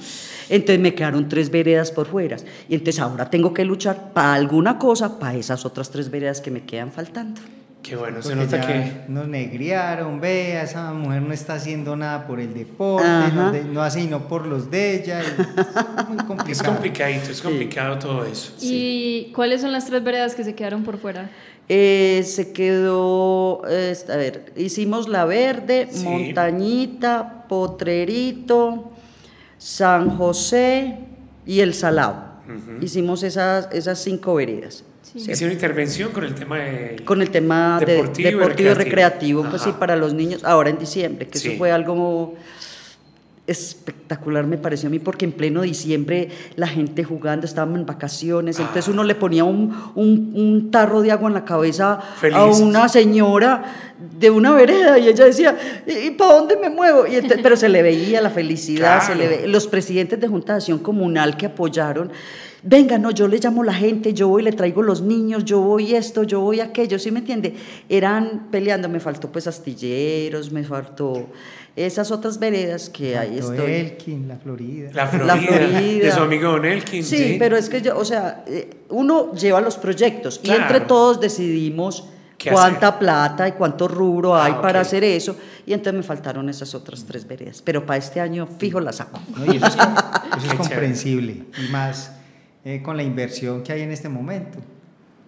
Entonces 0.49 0.79
me 0.79 0.95
quedaron 0.95 1.29
tres 1.29 1.51
veredas 1.51 1.91
por 1.91 2.07
fuera. 2.07 2.37
Y 2.67 2.75
entonces 2.75 2.99
ahora 2.99 3.29
tengo 3.29 3.53
que 3.53 3.63
luchar 3.63 4.13
para 4.13 4.33
alguna 4.33 4.79
cosa, 4.79 5.19
para 5.19 5.37
esas 5.37 5.65
otras 5.65 5.91
tres 5.91 6.09
veredas 6.09 6.41
que 6.41 6.49
me 6.51 6.63
quedan 6.63 6.91
faltando. 6.91 7.39
Qué 7.81 7.95
bueno, 7.95 8.21
se 8.21 8.35
nota 8.35 8.59
que... 8.61 9.03
nos 9.07 9.27
negriaron, 9.27 10.19
vea, 10.19 10.63
esa 10.63 10.91
mujer 10.93 11.21
no 11.21 11.33
está 11.33 11.53
haciendo 11.53 11.95
nada 11.95 12.27
por 12.27 12.39
el 12.39 12.53
deporte, 12.53 13.07
no, 13.33 13.51
de- 13.51 13.63
no 13.63 13.81
hace 13.81 14.01
sino 14.01 14.27
por 14.27 14.45
los 14.45 14.69
de 14.69 14.95
ella. 15.01 15.21
y 15.23 15.25
es 15.25 16.09
muy 16.09 16.17
complicado. 16.27 16.51
Es 16.51 16.61
complicadito, 16.63 17.31
es 17.31 17.41
complicado 17.41 17.97
todo 17.97 18.25
eso. 18.25 18.53
¿Y 18.61 19.31
cuáles 19.33 19.61
son 19.61 19.71
las 19.71 19.85
tres 19.85 20.03
veredas 20.03 20.35
que 20.35 20.43
se 20.43 20.53
quedaron 20.55 20.83
por 20.83 20.97
fuera? 20.99 21.29
Eh, 21.69 22.23
se 22.25 22.51
quedó, 22.51 23.61
eh, 23.69 23.95
a 24.11 24.15
ver, 24.17 24.51
hicimos 24.57 25.07
La 25.07 25.25
Verde, 25.25 25.87
Sí. 25.91 26.03
Montañita, 26.03 27.45
Potrerito, 27.47 28.91
San 29.57 30.17
José 30.17 30.97
y 31.45 31.61
El 31.61 31.73
Salao. 31.73 32.27
Hicimos 32.81 33.23
esas, 33.23 33.69
esas 33.71 33.99
cinco 33.99 34.35
veredas. 34.35 34.83
Sí. 35.15 35.31
Hizo 35.31 35.45
una 35.45 35.53
intervención 35.53 36.11
con 36.11 36.23
el 36.23 36.35
tema 36.35 36.57
de... 36.59 37.01
Con 37.03 37.21
el 37.21 37.29
tema 37.31 37.79
de- 37.79 37.93
Deportivo 37.93 38.29
y 38.29 38.31
deportivo, 38.33 38.69
y 38.69 38.73
recreativo. 38.73 38.75
recreativo, 38.75 39.43
pues 39.49 39.61
sí, 39.63 39.71
para 39.79 39.95
los 39.95 40.13
niños, 40.13 40.43
ahora 40.43 40.69
en 40.69 40.77
diciembre, 40.77 41.27
que 41.27 41.39
Sí. 41.39 41.47
eso 41.49 41.57
fue 41.57 41.71
algo 41.71 42.35
espectacular 43.47 44.45
me 44.45 44.59
pareció 44.59 44.87
a 44.87 44.91
mí 44.91 44.99
porque 44.99 45.25
en 45.25 45.31
pleno 45.31 45.63
diciembre 45.63 46.29
la 46.55 46.67
gente 46.67 47.03
jugando, 47.03 47.47
estábamos 47.47 47.79
en 47.79 47.85
vacaciones, 47.87 48.59
entonces 48.59 48.87
Ah. 48.87 48.91
uno 48.91 49.03
le 49.03 49.15
ponía 49.15 49.43
un, 49.43 49.75
un- 49.95 50.31
un 50.35 50.69
tarro 50.69 51.01
de 51.01 51.11
agua 51.11 51.29
en 51.29 51.33
la 51.33 51.45
cabeza 51.45 51.99
a 52.31 52.45
una 52.45 52.87
señora 52.89 53.63
de 54.19 54.29
una 54.29 54.51
vereda 54.53 54.99
y 54.99 55.07
ella 55.07 55.25
decía, 55.25 55.57
¿y, 55.87 56.11
para 56.11 56.33
dónde 56.35 56.57
me 56.57 56.69
muevo? 56.69 57.07
Y 57.07 57.19
pero 57.41 57.55
se 57.57 57.69
le 57.69 57.81
veía 57.81 58.21
la 58.21 58.29
felicidad, 58.29 59.01
se 59.01 59.15
le 59.15 59.27
ve- 59.27 59.47
los 59.47 59.65
presidentes 59.65 60.19
de 60.19 60.27
Junta 60.27 60.53
de 60.53 60.57
Acción 60.57 60.77
Comunal 60.77 61.35
que 61.35 61.47
apoyaron, 61.47 62.11
venga, 62.63 62.97
no, 62.97 63.11
yo 63.11 63.27
le 63.27 63.37
llamo 63.39 63.61
a 63.61 63.65
la 63.65 63.73
gente, 63.73 64.13
yo 64.13 64.27
voy, 64.27 64.43
le 64.43 64.51
traigo 64.51 64.81
los 64.81 65.01
niños, 65.01 65.45
yo 65.45 65.59
voy 65.61 65.95
esto, 65.95 66.23
yo 66.23 66.41
voy 66.41 66.59
aquello, 66.59 66.99
¿sí 66.99 67.11
me 67.11 67.19
entiende? 67.19 67.55
Eran 67.87 68.47
peleando, 68.51 68.89
me 68.89 68.99
faltó 68.99 69.31
pues 69.31 69.47
astilleros, 69.47 70.51
me 70.51 70.63
faltó 70.63 71.27
esas 71.75 72.11
otras 72.11 72.39
veredas 72.39 72.89
que 72.89 73.17
ahí 73.17 73.37
Faltó 73.39 73.53
estoy. 73.53 73.71
Elkin, 73.73 74.27
la 74.27 74.37
Florida. 74.37 74.89
La 74.93 75.07
Florida, 75.07 75.37
Florida. 75.37 76.05
de 76.05 76.11
su 76.11 76.19
amigo 76.19 76.51
Don 76.51 76.65
Elkin. 76.65 77.03
Sí, 77.03 77.35
pero 77.39 77.55
es 77.55 77.69
que 77.69 77.81
yo, 77.81 77.97
o 77.97 78.03
sea, 78.03 78.43
eh, 78.47 78.69
uno 78.89 79.33
lleva 79.33 79.61
los 79.61 79.77
proyectos 79.77 80.41
y 80.43 80.49
entre 80.51 80.81
todos 80.81 81.19
decidimos 81.21 82.05
¿Qué 82.37 82.51
cuánta 82.51 82.87
hacer? 82.89 82.99
plata 82.99 83.47
y 83.47 83.51
cuánto 83.53 83.87
rubro 83.87 84.35
Ah, 84.35 84.45
hay 84.45 84.53
para 84.53 84.79
ok. 84.79 84.85
hacer 84.85 85.03
eso 85.03 85.35
y 85.65 85.73
entonces 85.73 85.93
me 85.97 86.03
faltaron 86.03 86.49
esas 86.49 86.73
otras 86.75 87.05
tres 87.05 87.25
veredas, 87.27 87.61
pero 87.61 87.85
para 87.85 87.97
este 87.97 88.19
año 88.19 88.47
fijo 88.47 88.79
las 88.79 88.97
saco. 88.97 89.19
¿no? 89.37 89.53
Y 89.53 89.57
eso 89.57 89.67
es, 89.67 89.75
eso 89.75 89.77
es 89.77 90.41
chévere. 90.43 90.57
comprensible. 90.57 91.43
Y 91.65 91.71
más 91.71 92.13
eh, 92.65 92.81
con 92.81 92.97
la 92.97 93.03
inversión 93.03 93.63
que 93.63 93.73
hay 93.73 93.81
en 93.81 93.91
este 93.91 94.09
momento. 94.09 94.59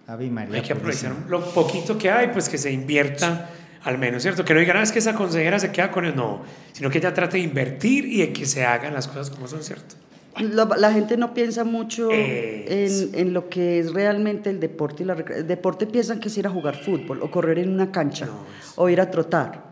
Ave 0.06 0.28
María. 0.30 0.56
Hay 0.56 0.62
que 0.62 0.72
aprovechar 0.72 1.12
lo 1.28 1.40
poquito 1.52 1.96
que 1.96 2.10
hay, 2.10 2.28
pues 2.28 2.48
que 2.48 2.58
se 2.58 2.70
invierta 2.72 3.50
al 3.84 3.98
menos, 3.98 4.22
¿cierto? 4.22 4.44
Que 4.44 4.54
no 4.54 4.60
digan, 4.60 4.76
"Ah, 4.76 4.82
es 4.82 4.92
que 4.92 4.98
esa 4.98 5.14
consejera 5.14 5.58
se 5.58 5.72
queda 5.72 5.90
con 5.90 6.04
él, 6.04 6.14
no, 6.14 6.42
sino 6.72 6.90
que 6.90 6.98
ella 6.98 7.14
trate 7.14 7.38
de 7.38 7.42
invertir 7.44 8.04
y 8.04 8.18
de 8.18 8.32
que 8.32 8.46
se 8.46 8.64
hagan 8.64 8.94
las 8.94 9.08
cosas 9.08 9.30
como 9.30 9.48
son, 9.48 9.62
¿cierto? 9.62 9.96
La, 10.40 10.64
la 10.78 10.92
gente 10.92 11.16
no 11.18 11.34
piensa 11.34 11.62
mucho 11.64 12.10
en, 12.10 13.10
en 13.14 13.32
lo 13.34 13.48
que 13.50 13.78
es 13.78 13.92
realmente 13.92 14.48
el 14.50 14.60
deporte 14.60 15.02
y 15.02 15.06
la 15.06 15.12
El 15.14 15.46
deporte 15.46 15.86
piensan 15.86 16.20
que 16.20 16.28
es 16.28 16.38
ir 16.38 16.46
a 16.46 16.50
jugar 16.50 16.76
fútbol 16.82 17.20
o 17.22 17.30
correr 17.30 17.58
en 17.58 17.68
una 17.68 17.90
cancha 17.92 18.26
No, 18.26 18.38
o 18.76 18.88
ir 18.88 19.00
a 19.00 19.10
trotar. 19.10 19.71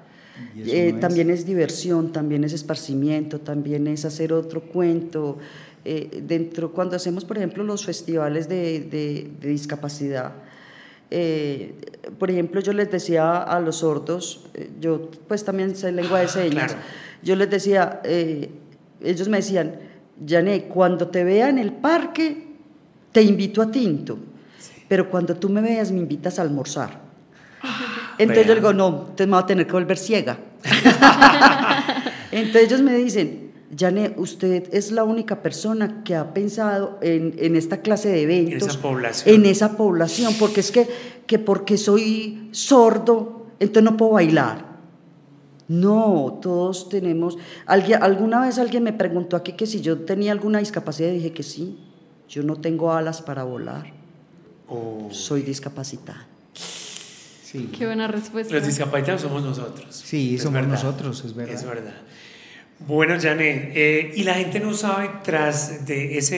Eh, 0.57 0.89
es. 0.95 1.01
también 1.01 1.31
es 1.31 1.47
diversión, 1.47 2.13
también 2.13 2.45
es 2.45 2.53
esparcimiento, 2.53 3.41
también 3.41 3.87
es 3.87 4.05
hacer 4.05 4.33
otro 4.33 4.61
cuento. 4.63 5.39
Eh, 5.85 6.23
dentro, 6.27 6.73
cuando 6.73 6.97
hacemos, 6.97 7.25
por 7.25 7.39
ejemplo, 7.39 7.65
los 7.65 7.85
festivales 7.87 8.49
de, 8.49 8.81
de- 8.81 9.31
de 9.41 9.49
discapacidad, 9.49 10.33
eh, 11.11 11.75
por 12.19 12.31
ejemplo, 12.31 12.61
yo 12.61 12.73
les 12.73 12.91
decía 12.91 13.39
a 13.43 13.59
los 13.61 13.77
sordos, 13.77 14.45
yo 14.81 15.11
pues 15.27 15.45
también 15.45 15.75
sé 15.75 15.91
lengua 15.93 16.21
de 16.21 16.29
señas, 16.29 16.73
claro. 16.73 16.87
yo 17.23 17.35
les 17.37 17.51
decía, 17.51 18.01
ellos 19.03 19.29
me 19.29 19.39
decían, 19.39 19.75
Jané, 20.29 20.65
cuando 20.65 21.09
te 21.09 21.25
vea 21.25 21.49
en 21.49 21.59
el 21.59 21.73
parque, 21.73 22.47
te 23.13 23.23
invito 23.23 23.63
a 23.63 23.71
tinto, 23.73 24.19
pero 24.87 25.11
cuando 25.11 25.35
tú 25.35 25.49
me 25.49 25.61
veas, 25.63 25.91
me 25.91 25.99
invitas 25.99 26.39
a 26.39 26.43
almorzar. 26.43 27.01
Entonces 28.23 28.47
yo 28.47 28.55
digo, 28.55 28.73
no, 28.73 28.89
entonces 28.89 29.27
me 29.27 29.33
voy 29.33 29.43
a 29.43 29.47
tener 29.47 29.67
que 29.67 29.73
volver 29.73 29.99
ciega. 29.99 30.39
Entonces 32.33 32.65
ellos 32.65 32.83
me 32.83 32.95
dicen, 32.95 33.53
Jané, 33.77 34.15
usted 34.17 34.69
es 34.73 34.93
la 34.93 35.05
única 35.05 35.43
persona 35.43 36.03
que 36.05 36.15
ha 36.15 36.35
pensado 36.35 36.99
en, 37.03 37.35
en 37.39 37.57
esta 37.57 37.79
clase 37.79 38.09
de 38.09 38.23
eventos. 38.23 38.69
esa 38.69 38.81
población. 38.81 39.35
En 39.35 39.47
esa 39.47 39.77
población, 39.77 40.35
porque 40.39 40.61
es 40.61 40.71
que, 40.71 40.87
que 41.27 41.39
porque 41.39 41.79
soy 41.79 42.51
sordo, 42.53 43.47
entonces 43.59 43.91
no 43.91 43.97
puedo 43.97 44.13
bailar. 44.13 44.71
No, 45.69 46.41
todos 46.43 46.89
tenemos. 46.89 47.39
Alguien, 47.65 48.03
alguna 48.03 48.41
vez 48.41 48.59
alguien 48.59 48.83
me 48.83 48.93
preguntó 48.93 49.37
aquí 49.37 49.53
que 49.53 49.67
si 49.67 49.81
yo 49.81 50.01
tenía 50.01 50.33
alguna 50.33 50.59
discapacidad 50.59 51.11
y 51.11 51.15
dije 51.15 51.33
que 51.33 51.43
sí. 51.43 51.79
Yo 52.29 52.45
no 52.45 52.57
tengo 52.57 52.93
alas 52.93 53.23
para 53.23 53.43
volar. 53.45 53.93
Oh, 54.69 55.09
Soy 55.11 55.43
discapacitada. 55.43 56.30
Sí. 57.51 57.69
Qué 57.77 57.87
buena 57.87 58.07
respuesta. 58.07 58.55
los 58.55 58.65
discapacitados 58.67 59.23
somos 59.23 59.43
nosotros. 59.43 59.87
Sí, 59.91 60.37
Es 60.37 60.43
somos 60.43 60.61
verdad. 60.61 60.69
nosotros, 60.75 61.25
es 61.25 61.35
verdad. 61.35 61.55
Es 61.55 61.65
verdad. 61.65 61.95
Bueno, 62.87 63.17
Janet, 63.21 63.73
eh, 63.75 64.13
y 64.15 64.23
la 64.23 64.35
gente 64.35 64.61
no 64.61 64.73
sabe 64.73 65.11
tras 65.25 65.85
de 65.85 66.17
esa 66.17 66.37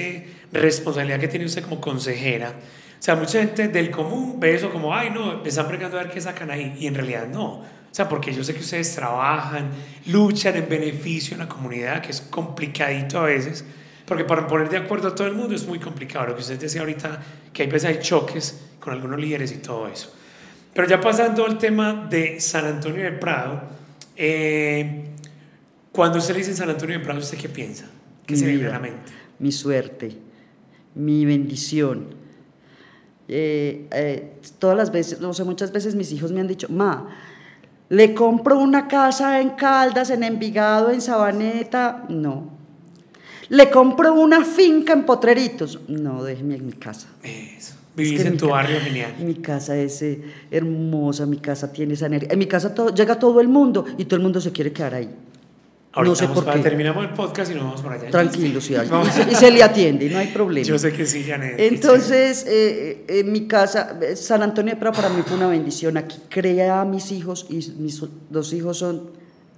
responsabilidad 0.53 1.21
que 1.21 1.29
tiene 1.29 1.45
usted 1.45 1.63
como 1.63 1.81
consejera. 1.81 2.51
O 2.51 3.03
sea, 3.05 3.15
mucha 3.17 3.41
gente 3.41 3.69
del 3.69 3.91
común 3.91 4.41
ve 4.41 4.55
eso 4.55 4.71
como, 4.71 4.95
ay, 4.95 5.11
no, 5.11 5.43
me 5.43 5.49
están 5.49 5.69
pregando 5.69 5.99
a 5.99 6.03
ver 6.05 6.13
qué 6.13 6.21
sacan 6.21 6.51
ahí. 6.51 6.77
Y 6.79 6.87
en 6.87 6.95
realidad 6.95 7.27
no. 7.29 7.47
O 7.57 7.95
sea, 7.95 8.09
porque 8.09 8.33
yo 8.33 8.43
sé 8.43 8.55
que 8.55 8.61
ustedes 8.61 8.95
trabajan, 8.95 9.71
luchan 10.07 10.57
en 10.57 10.69
beneficio 10.69 11.35
en 11.35 11.41
la 11.41 11.49
comunidad, 11.49 12.01
que 12.01 12.11
es 12.11 12.23
complicadito 12.23 13.19
a 13.19 13.25
veces. 13.25 13.65
Porque 14.07 14.25
para 14.25 14.47
poner 14.47 14.69
de 14.71 14.79
acuerdo 14.79 15.09
a 15.09 15.15
todo 15.15 15.27
el 15.27 15.35
mundo 15.35 15.55
es 15.55 15.67
muy 15.67 15.79
complicado. 15.79 16.29
Lo 16.29 16.35
que 16.37 16.41
usted 16.41 16.59
decía 16.59 16.81
ahorita, 16.81 17.23
que 17.53 17.65
hay 17.65 17.69
veces 17.69 17.89
hay 17.91 18.01
choques 18.01 18.61
con 18.81 18.95
algunos 18.95 19.21
líderes 19.21 19.53
y 19.53 19.59
todo 19.59 19.87
eso. 19.89 20.13
Pero 20.75 20.89
ya 20.89 21.01
pasando 21.01 21.45
al 21.45 21.59
tema 21.59 22.07
de 22.09 22.41
San 22.41 22.65
Antonio 22.65 23.05
de 23.05 23.13
Prado, 23.13 23.63
eh, 24.17 25.05
cuando 25.91 26.19
usted 26.19 26.35
le 26.35 26.41
dice 26.41 26.55
San 26.55 26.71
Antonio 26.71 26.99
de 26.99 27.05
Prado, 27.05 27.21
¿usted 27.21 27.39
qué 27.39 27.49
piensa? 27.49 27.87
¿Qué 28.27 28.37
se 28.37 28.47
le 28.47 28.69
la 28.69 28.79
mente? 28.79 29.13
Mi 29.39 29.53
suerte, 29.53 30.17
mi 30.95 31.27
bendición. 31.27 32.15
Eh, 33.29 33.89
eh, 33.91 34.33
todas 34.59 34.77
las 34.77 34.91
veces, 34.93 35.21
no 35.21 35.35
sé, 35.35 35.45
muchas 35.45 35.73
veces 35.73 35.95
mis 35.95 36.13
hijos 36.13 36.33
me 36.33 36.41
han 36.41 36.49
dicho, 36.49 36.69
ma, 36.71 37.09
le 37.93 38.15
compro 38.15 38.59
una 38.59 38.89
casa 38.89 39.41
en 39.41 39.51
Caldas, 39.51 40.09
en 40.09 40.23
Envigado, 40.23 40.91
en 40.91 41.03
Sabaneta. 41.03 42.07
No. 42.09 42.51
Le 43.51 43.71
compro 43.71 44.15
una 44.15 44.47
finca 44.47 44.95
en 44.95 45.05
Potreritos. 45.05 45.79
No, 45.89 46.25
déjeme 46.25 46.55
en 46.55 46.67
mi 46.67 46.73
casa. 46.73 47.09
Eso. 47.23 47.75
Es 47.93 47.97
Vivís 47.97 48.23
que 48.23 48.29
en 48.29 48.37
tu 48.39 48.49
barrio 48.49 48.81
genial. 48.81 49.15
Mi 49.21 49.35
casa 49.35 49.77
es 49.77 50.01
eh, 50.03 50.23
hermosa, 50.51 51.27
mi 51.27 51.37
casa 51.37 51.73
tiene 51.73 51.93
esa 51.95 52.07
energía. 52.07 52.31
En 52.33 52.39
mi 52.39 52.47
casa 52.47 52.75
todo, 52.75 52.95
llega 52.95 53.19
todo 53.19 53.41
el 53.41 53.49
mundo 53.49 53.85
y 53.99 54.07
todo 54.07 54.17
el 54.17 54.23
mundo 54.23 54.41
se 54.41 54.51
quiere 54.51 54.73
quedar 54.73 54.95
ahí. 54.95 55.11
Ahorita 55.95 56.09
no 56.11 56.17
sé 56.17 56.29
por 56.35 56.45
para- 56.47 56.57
qué. 56.57 56.63
terminamos 56.63 57.05
el 57.05 57.11
podcast 57.11 57.51
y 57.53 57.55
nos 57.55 57.65
vamos 57.65 57.83
por 57.83 57.93
allá. 57.93 58.09
Tranquilo, 58.09 58.63
sí, 58.63 58.73
y, 58.75 59.11
se, 59.11 59.31
y 59.31 59.35
se 59.35 59.51
le 59.51 59.63
atiende, 59.63 60.09
no 60.09 60.17
hay 60.19 60.29
problema. 60.29 60.67
Yo 60.67 60.79
sé 60.79 60.91
que 60.91 61.05
sí, 61.05 61.23
Janet. 61.23 61.57
Entonces, 61.59 62.47
eh, 62.49 63.05
eh, 63.09 63.21
en 63.21 63.31
mi 63.31 63.47
casa, 63.47 63.99
eh, 64.01 64.17
San 64.17 64.43
Antonio 64.43 64.73
de 64.73 64.81
Prado 64.81 64.97
para 64.97 65.11
mí 65.11 65.21
fue 65.27 65.37
una 65.37 65.49
bendición. 65.49 65.99
Aquí 65.99 66.17
creé 66.31 66.71
a 66.71 66.87
mis 66.87 67.13
hijos 67.13 67.45
y 67.51 67.57
mis 67.79 68.03
dos 68.31 68.55
hijos 68.55 68.79
son 68.79 69.11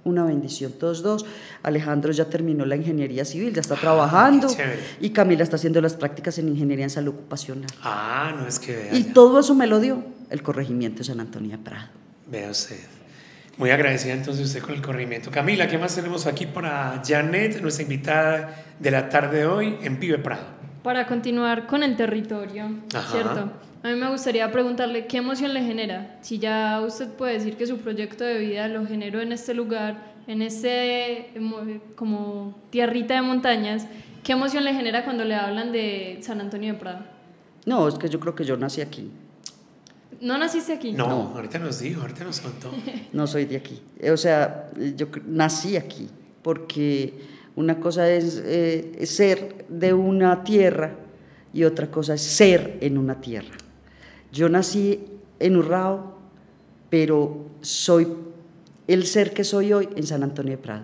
una 0.05 0.23
bendición, 0.23 0.71
todos 0.79 1.01
dos. 1.03 1.25
Alejandro 1.63 2.11
ya 2.13 2.25
terminó 2.25 2.65
la 2.65 2.75
ingeniería 2.77 3.25
civil, 3.25 3.53
ya 3.53 3.61
está 3.61 3.75
trabajando. 3.75 4.47
chévere. 4.47 4.79
Y 5.01 5.09
Camila 5.09 5.43
está 5.43 5.57
haciendo 5.57 5.81
las 5.81 5.95
prácticas 5.95 6.37
en 6.37 6.47
ingeniería 6.47 6.85
en 6.85 6.89
salud 6.89 7.13
ocupacional. 7.13 7.67
Ah, 7.83 8.33
no 8.37 8.47
es 8.47 8.59
que 8.59 8.75
vea. 8.75 8.93
Y 8.95 9.05
ya. 9.05 9.13
todo 9.13 9.39
eso 9.39 9.53
me 9.55 9.67
lo 9.67 9.79
dio 9.79 10.03
el 10.29 10.41
corregimiento 10.41 10.99
de 10.99 11.03
San 11.05 11.19
Antonio 11.19 11.51
de 11.51 11.57
Prado. 11.57 11.87
Vea 12.31 12.49
usted. 12.49 12.79
Muy 13.57 13.69
agradecida 13.71 14.13
entonces 14.13 14.45
usted 14.45 14.61
con 14.61 14.75
el 14.75 14.81
corrimiento. 14.81 15.31
Camila, 15.31 15.67
¿qué 15.67 15.77
más 15.77 15.95
tenemos 15.95 16.25
aquí 16.27 16.45
para 16.45 17.01
Janet, 17.05 17.61
nuestra 17.61 17.83
invitada 17.83 18.63
de 18.79 18.91
la 18.91 19.09
tarde 19.09 19.39
de 19.39 19.45
hoy 19.45 19.77
en 19.81 19.99
Vive 19.99 20.19
Prado? 20.19 20.55
para 20.83 21.07
continuar 21.07 21.65
con 21.65 21.81
el 21.81 21.95
territorio, 21.97 22.65
Ajá. 22.93 23.11
¿cierto? 23.11 23.51
A 23.85 23.89
mí 23.89 23.95
me 23.99 24.09
gustaría 24.09 24.51
preguntarle 24.51 25.05
qué 25.05 25.17
emoción 25.17 25.53
le 25.53 25.61
genera. 25.61 26.17
Si 26.21 26.39
ya 26.39 26.81
usted 26.81 27.07
puede 27.09 27.33
decir 27.33 27.55
que 27.55 27.67
su 27.67 27.77
proyecto 27.77 28.23
de 28.23 28.39
vida 28.39 28.67
lo 28.67 28.83
generó 28.87 29.21
en 29.21 29.31
este 29.31 29.53
lugar, 29.53 30.15
en 30.25 30.41
este 30.41 31.29
mo- 31.39 31.61
como 31.95 32.57
tierrita 32.71 33.13
de 33.13 33.21
montañas, 33.21 33.85
¿qué 34.23 34.31
emoción 34.31 34.63
le 34.63 34.73
genera 34.73 35.03
cuando 35.03 35.23
le 35.23 35.35
hablan 35.35 35.71
de 35.71 36.17
San 36.21 36.41
Antonio 36.41 36.73
de 36.73 36.79
Prado? 36.79 37.05
No, 37.67 37.87
es 37.87 37.93
que 37.99 38.09
yo 38.09 38.19
creo 38.19 38.33
que 38.33 38.43
yo 38.43 38.57
nací 38.57 38.81
aquí, 38.81 39.11
¿No 40.19 40.35
naciste 40.39 40.73
aquí? 40.73 40.91
No, 40.93 41.07
No. 41.07 41.13
ahorita 41.35 41.59
nos 41.59 41.79
dijo, 41.79 42.01
ahorita 42.01 42.23
nos 42.23 42.39
contó. 42.39 42.71
no 43.13 43.27
soy 43.27 43.45
de 43.45 43.57
aquí. 43.57 43.79
Eh, 43.99 44.09
O 44.09 44.17
sea, 44.17 44.71
yo 44.95 45.07
nací 45.27 45.75
aquí, 45.77 46.07
porque 46.41 47.13
una 47.55 47.79
cosa 47.79 48.09
es 48.09 48.41
eh, 48.43 49.05
ser 49.05 49.65
de 49.69 49.93
una 49.93 50.43
tierra 50.43 50.95
y 51.53 51.65
otra 51.65 51.91
cosa 51.91 52.15
es 52.15 52.21
ser 52.21 52.77
en 52.81 52.97
una 52.97 53.21
tierra. 53.21 53.51
Yo 54.35 54.49
nací 54.49 54.99
en 55.39 55.55
Urrao, 55.55 56.13
pero 56.89 57.45
soy 57.61 58.05
el 58.85 59.05
ser 59.05 59.33
que 59.33 59.45
soy 59.45 59.71
hoy 59.71 59.87
en 59.95 60.05
San 60.05 60.23
Antonio 60.23 60.51
de 60.51 60.57
Prado. 60.57 60.83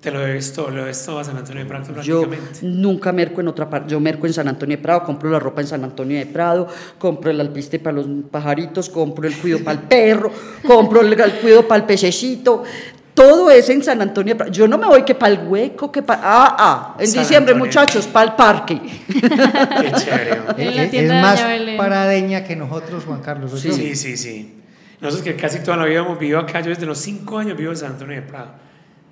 Te 0.00 0.12
lo 0.12 0.20
debes 0.20 0.52
todo, 0.52 0.70
lo 0.70 0.82
debes 0.82 1.04
todo 1.04 1.18
a 1.18 1.24
San 1.24 1.36
Antonio 1.36 1.64
de 1.64 1.68
Prado 1.68 2.00
Yo 2.00 2.28
prácticamente. 2.28 2.60
nunca 2.62 3.10
merco 3.10 3.40
en 3.40 3.48
otra 3.48 3.68
parte. 3.68 3.90
Yo 3.90 3.98
merco 3.98 4.28
en 4.28 4.32
San 4.34 4.46
Antonio 4.46 4.76
de 4.76 4.82
Prado, 4.84 5.02
compro 5.02 5.28
la 5.28 5.40
ropa 5.40 5.62
en 5.62 5.66
San 5.66 5.82
Antonio 5.82 6.16
de 6.16 6.26
Prado, 6.26 6.68
compro 6.96 7.32
el 7.32 7.40
alpiste 7.40 7.80
para 7.80 7.96
los 7.96 8.06
pajaritos, 8.30 8.88
compro 8.88 9.26
el 9.26 9.36
cuido 9.36 9.58
para 9.64 9.80
el 9.80 9.88
perro, 9.88 10.30
compro 10.64 11.00
el, 11.00 11.12
el 11.12 11.32
cuido 11.40 11.66
para 11.66 11.80
el 11.80 11.86
pececito. 11.88 12.62
Todo 13.20 13.50
es 13.50 13.68
en 13.68 13.82
San 13.84 14.00
Antonio 14.00 14.32
de 14.34 14.38
Prado. 14.38 14.50
Yo 14.52 14.66
no 14.66 14.78
me 14.78 14.86
voy 14.86 15.02
que 15.04 15.14
para 15.14 15.32
el 15.34 15.46
hueco, 15.46 15.92
que 15.92 16.00
para. 16.02 16.20
Ah, 16.24 16.56
ah. 16.58 16.96
En 16.98 17.06
San 17.06 17.20
diciembre, 17.22 17.52
Antonio. 17.52 17.66
muchachos, 17.66 18.06
para 18.06 18.30
el 18.30 18.36
parque. 18.36 18.80
Qué 18.80 19.92
chévere. 19.96 20.32
hombre. 20.40 20.68
En 20.68 20.76
la 20.76 20.82
Eh, 20.82 20.86
eh, 20.86 20.88
tienda 20.88 21.32
es 21.34 21.38
de 21.40 21.44
más 21.44 21.76
paradeña 21.76 22.44
que 22.44 22.56
nosotros, 22.56 23.04
Juan 23.04 23.20
Carlos. 23.20 23.52
¿o 23.52 23.56
yo? 23.58 23.72
Sí, 23.74 23.94
sí, 23.94 24.16
sí. 24.16 24.54
Nosotros 25.00 25.24
que 25.24 25.36
casi 25.36 25.60
toda 25.60 25.76
la 25.76 25.84
vida 25.84 26.00
hemos 26.00 26.18
vivido 26.18 26.38
acá, 26.38 26.60
yo 26.60 26.70
desde 26.70 26.86
los 26.86 26.98
5 26.98 27.38
años 27.38 27.56
vivo 27.58 27.70
en 27.72 27.76
San 27.76 27.92
Antonio 27.92 28.16
de 28.16 28.22
Prado. 28.22 28.52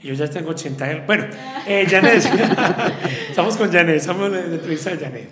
Y 0.02 0.08
yo 0.08 0.14
ya 0.14 0.28
tengo 0.30 0.50
80 0.50 0.92
y- 0.92 1.00
Bueno, 1.06 1.24
eh, 1.66 1.86
Janet. 1.90 2.22
estamos 3.30 3.56
con 3.58 3.70
Janet, 3.70 3.96
estamos 3.96 4.26
en 4.28 4.32
la 4.32 4.40
entrevista 4.56 4.90
de 4.90 4.96
Janet. 4.98 5.28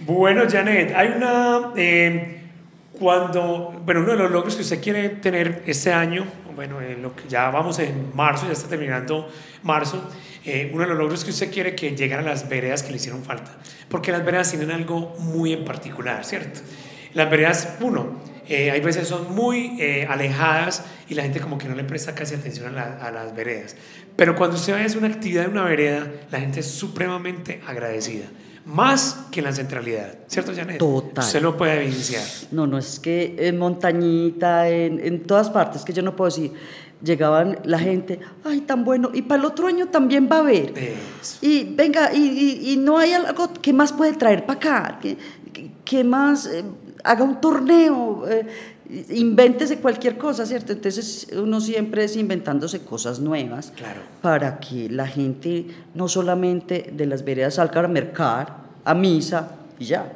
Bueno, 0.00 0.44
Janet, 0.50 0.94
hay 0.96 1.08
una... 1.16 1.72
eh, 1.76 2.36
cuando, 2.98 3.80
bueno, 3.84 4.00
uno 4.00 4.12
de 4.12 4.18
los 4.18 4.30
logros 4.30 4.54
que 4.56 4.62
usted 4.62 4.80
quiere 4.82 5.08
tener 5.10 5.62
este 5.66 5.92
año, 5.92 6.24
bueno, 6.60 6.82
en 6.82 7.00
lo 7.00 7.16
que 7.16 7.22
ya 7.26 7.48
vamos 7.48 7.78
en 7.78 8.14
marzo, 8.14 8.44
ya 8.46 8.52
está 8.52 8.68
terminando 8.68 9.26
marzo, 9.62 10.06
eh, 10.44 10.68
uno 10.74 10.82
de 10.82 10.90
los 10.90 10.98
logros 10.98 11.24
que 11.24 11.30
usted 11.30 11.50
quiere 11.50 11.74
que 11.74 11.96
lleguen 11.96 12.18
a 12.18 12.22
las 12.22 12.50
veredas 12.50 12.82
que 12.82 12.90
le 12.90 12.96
hicieron 12.96 13.24
falta, 13.24 13.50
porque 13.88 14.12
las 14.12 14.22
veredas 14.22 14.50
tienen 14.50 14.70
algo 14.70 15.16
muy 15.20 15.54
en 15.54 15.64
particular, 15.64 16.22
¿cierto? 16.22 16.60
Las 17.14 17.30
veredas, 17.30 17.76
uno, 17.80 18.20
eh, 18.46 18.70
hay 18.70 18.80
veces 18.82 19.08
son 19.08 19.34
muy 19.34 19.78
eh, 19.80 20.06
alejadas 20.06 20.84
y 21.08 21.14
la 21.14 21.22
gente 21.22 21.40
como 21.40 21.56
que 21.56 21.66
no 21.66 21.74
le 21.74 21.84
presta 21.84 22.14
casi 22.14 22.34
atención 22.34 22.68
a, 22.68 22.70
la- 22.72 23.06
a 23.06 23.10
las 23.10 23.34
veredas, 23.34 23.74
pero 24.14 24.36
cuando 24.36 24.56
usted 24.56 24.74
hacer 24.74 24.98
una 24.98 25.06
actividad 25.06 25.46
en 25.46 25.52
una 25.52 25.64
vereda, 25.64 26.06
la 26.30 26.40
gente 26.40 26.60
es 26.60 26.66
supremamente 26.66 27.62
agradecida. 27.66 28.26
Más 28.66 29.16
que 29.30 29.40
en 29.40 29.46
la 29.46 29.52
centralidad, 29.52 30.14
¿cierto, 30.26 30.52
Janet? 30.54 30.78
Total. 30.78 31.24
Usted 31.24 31.40
lo 31.42 31.56
puede 31.56 31.76
evidenciar. 31.82 32.22
No, 32.52 32.66
no, 32.66 32.78
es 32.78 33.00
que 33.00 33.34
en 33.38 33.58
montañita, 33.58 34.68
en, 34.68 35.00
en 35.04 35.22
todas 35.24 35.50
partes, 35.50 35.82
que 35.84 35.92
yo 35.92 36.02
no 36.02 36.14
puedo 36.16 36.30
decir. 36.30 36.52
Llegaban 37.02 37.58
la 37.64 37.78
gente, 37.78 38.20
ay, 38.44 38.60
tan 38.60 38.84
bueno, 38.84 39.08
y 39.14 39.22
para 39.22 39.40
el 39.40 39.46
otro 39.46 39.66
año 39.66 39.86
también 39.86 40.28
va 40.30 40.36
a 40.36 40.40
haber. 40.40 40.74
Eso. 40.76 41.38
Y 41.40 41.64
venga, 41.74 42.12
y, 42.12 42.18
y- 42.18 42.72
y 42.72 42.76
no 42.76 42.98
hay 42.98 43.12
algo 43.14 43.50
que 43.54 43.72
más 43.72 43.90
puede 43.94 44.12
traer 44.12 44.44
para 44.44 44.58
acá, 44.58 44.98
que, 45.00 45.16
que- 45.50 45.70
que 45.82 46.04
más 46.04 46.44
eh, 46.44 46.62
haga 47.02 47.24
un 47.24 47.40
torneo, 47.40 48.28
eh, 48.28 48.46
invéntese 49.10 49.78
cualquier 49.78 50.18
cosa, 50.18 50.46
¿cierto? 50.46 50.72
Entonces 50.72 51.28
uno 51.36 51.60
siempre 51.60 52.04
es 52.04 52.16
inventándose 52.16 52.80
cosas 52.80 53.20
nuevas 53.20 53.72
Claro. 53.76 54.00
para 54.20 54.58
que 54.58 54.88
la 54.88 55.06
gente 55.06 55.66
no 55.94 56.08
solamente 56.08 56.90
de 56.92 57.06
las 57.06 57.24
veredas 57.24 57.54
salga 57.54 57.80
a 57.84 57.88
mercar, 57.88 58.56
a 58.84 58.94
misa 58.94 59.52
y 59.78 59.84
ya, 59.84 60.12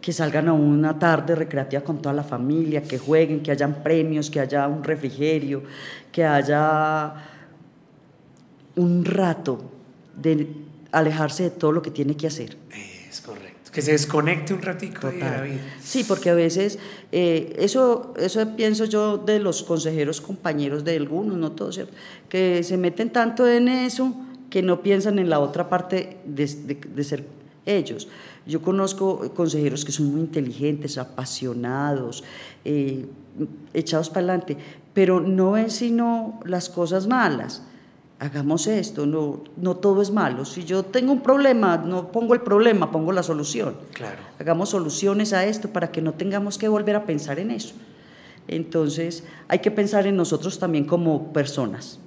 que 0.00 0.12
salgan 0.12 0.48
a 0.48 0.52
una 0.54 0.98
tarde 0.98 1.34
recreativa 1.34 1.82
con 1.82 2.00
toda 2.00 2.14
la 2.14 2.24
familia, 2.24 2.82
que 2.82 2.98
jueguen, 2.98 3.42
que 3.42 3.50
hayan 3.50 3.82
premios, 3.82 4.30
que 4.30 4.40
haya 4.40 4.66
un 4.66 4.82
refrigerio, 4.82 5.62
que 6.10 6.24
haya 6.24 7.12
un 8.76 9.04
rato 9.04 9.60
de 10.16 10.48
alejarse 10.92 11.44
de 11.44 11.50
todo 11.50 11.72
lo 11.72 11.82
que 11.82 11.90
tiene 11.90 12.16
que 12.16 12.26
hacer. 12.28 12.56
Es 13.08 13.20
correcto. 13.20 13.59
Que 13.72 13.82
se 13.82 13.92
desconecte 13.92 14.52
un 14.52 14.62
ratico 14.62 15.06
de 15.08 15.18
la 15.18 15.42
vida. 15.42 15.60
Sí, 15.82 16.02
porque 16.04 16.30
a 16.30 16.34
veces 16.34 16.78
eh, 17.12 17.54
eso, 17.58 18.14
eso 18.18 18.44
pienso 18.56 18.84
yo 18.84 19.16
de 19.18 19.38
los 19.38 19.62
consejeros 19.62 20.20
compañeros 20.20 20.82
de 20.84 20.96
algunos, 20.96 21.36
no 21.38 21.52
todos, 21.52 21.76
¿cierto? 21.76 21.92
que 22.28 22.62
se 22.64 22.76
meten 22.76 23.10
tanto 23.10 23.46
en 23.48 23.68
eso 23.68 24.12
que 24.50 24.62
no 24.62 24.82
piensan 24.82 25.18
en 25.20 25.30
la 25.30 25.38
otra 25.38 25.68
parte 25.68 26.16
de, 26.24 26.46
de- 26.46 26.74
de 26.74 27.04
ser 27.04 27.24
ellos. 27.64 28.08
Yo 28.46 28.60
conozco 28.62 29.32
consejeros 29.34 29.84
que 29.84 29.92
son 29.92 30.06
muy 30.10 30.20
inteligentes, 30.22 30.98
apasionados, 30.98 32.24
eh, 32.64 33.06
echados 33.74 34.08
para 34.10 34.20
adelante, 34.26 34.56
pero 34.92 35.20
no 35.20 35.52
ven 35.52 35.70
sino 35.70 36.40
las 36.44 36.68
cosas 36.68 37.06
malas. 37.06 37.62
Hagamos 38.20 38.66
esto, 38.66 39.06
no, 39.06 39.42
no 39.56 39.76
todo 39.76 40.02
es 40.02 40.10
malo. 40.10 40.44
Si 40.44 40.64
yo 40.64 40.84
tengo 40.84 41.10
un 41.10 41.22
problema, 41.22 41.78
no 41.78 42.12
pongo 42.12 42.34
el 42.34 42.42
problema, 42.42 42.92
pongo 42.92 43.12
la 43.12 43.22
solución. 43.22 43.76
Claro. 43.94 44.18
Hagamos 44.38 44.68
soluciones 44.68 45.32
a 45.32 45.46
esto 45.46 45.70
para 45.70 45.90
que 45.90 46.02
no 46.02 46.12
tengamos 46.12 46.58
que 46.58 46.68
volver 46.68 46.96
a 46.96 47.06
pensar 47.06 47.38
en 47.38 47.50
eso. 47.50 47.74
Entonces, 48.46 49.24
hay 49.48 49.60
que 49.60 49.70
pensar 49.70 50.06
en 50.06 50.16
nosotros 50.16 50.58
también 50.58 50.84
como 50.84 51.32
personas. 51.32 51.98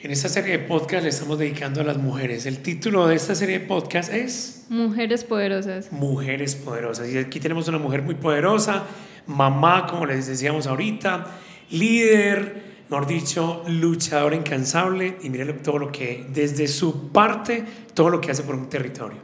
En 0.00 0.10
esta 0.10 0.30
serie 0.30 0.58
de 0.58 0.58
podcast 0.60 1.02
le 1.02 1.10
estamos 1.10 1.38
dedicando 1.38 1.82
a 1.82 1.84
las 1.84 1.98
mujeres. 1.98 2.46
El 2.46 2.58
título 2.58 3.06
de 3.06 3.14
esta 3.14 3.34
serie 3.34 3.58
de 3.58 3.66
podcast 3.66 4.12
es 4.12 4.64
Mujeres 4.70 5.24
poderosas. 5.24 5.92
Mujeres 5.92 6.54
Poderosas. 6.56 7.08
Y 7.10 7.18
aquí 7.18 7.38
tenemos 7.38 7.68
una 7.68 7.78
mujer 7.78 8.00
muy 8.00 8.14
poderosa, 8.14 8.84
mamá, 9.26 9.86
como 9.86 10.06
les 10.06 10.26
decíamos 10.26 10.66
ahorita, 10.66 11.26
líder, 11.70 12.73
mejor 12.94 13.06
dicho, 13.06 13.62
luchadora 13.66 14.36
incansable. 14.36 15.18
Y 15.22 15.30
miren 15.30 15.62
todo 15.62 15.78
lo 15.78 15.92
que, 15.92 16.26
desde 16.32 16.68
su 16.68 17.08
parte, 17.08 17.64
todo 17.92 18.10
lo 18.10 18.20
que 18.20 18.30
hace 18.30 18.42
por 18.42 18.54
un 18.54 18.68
territorio. 18.68 19.18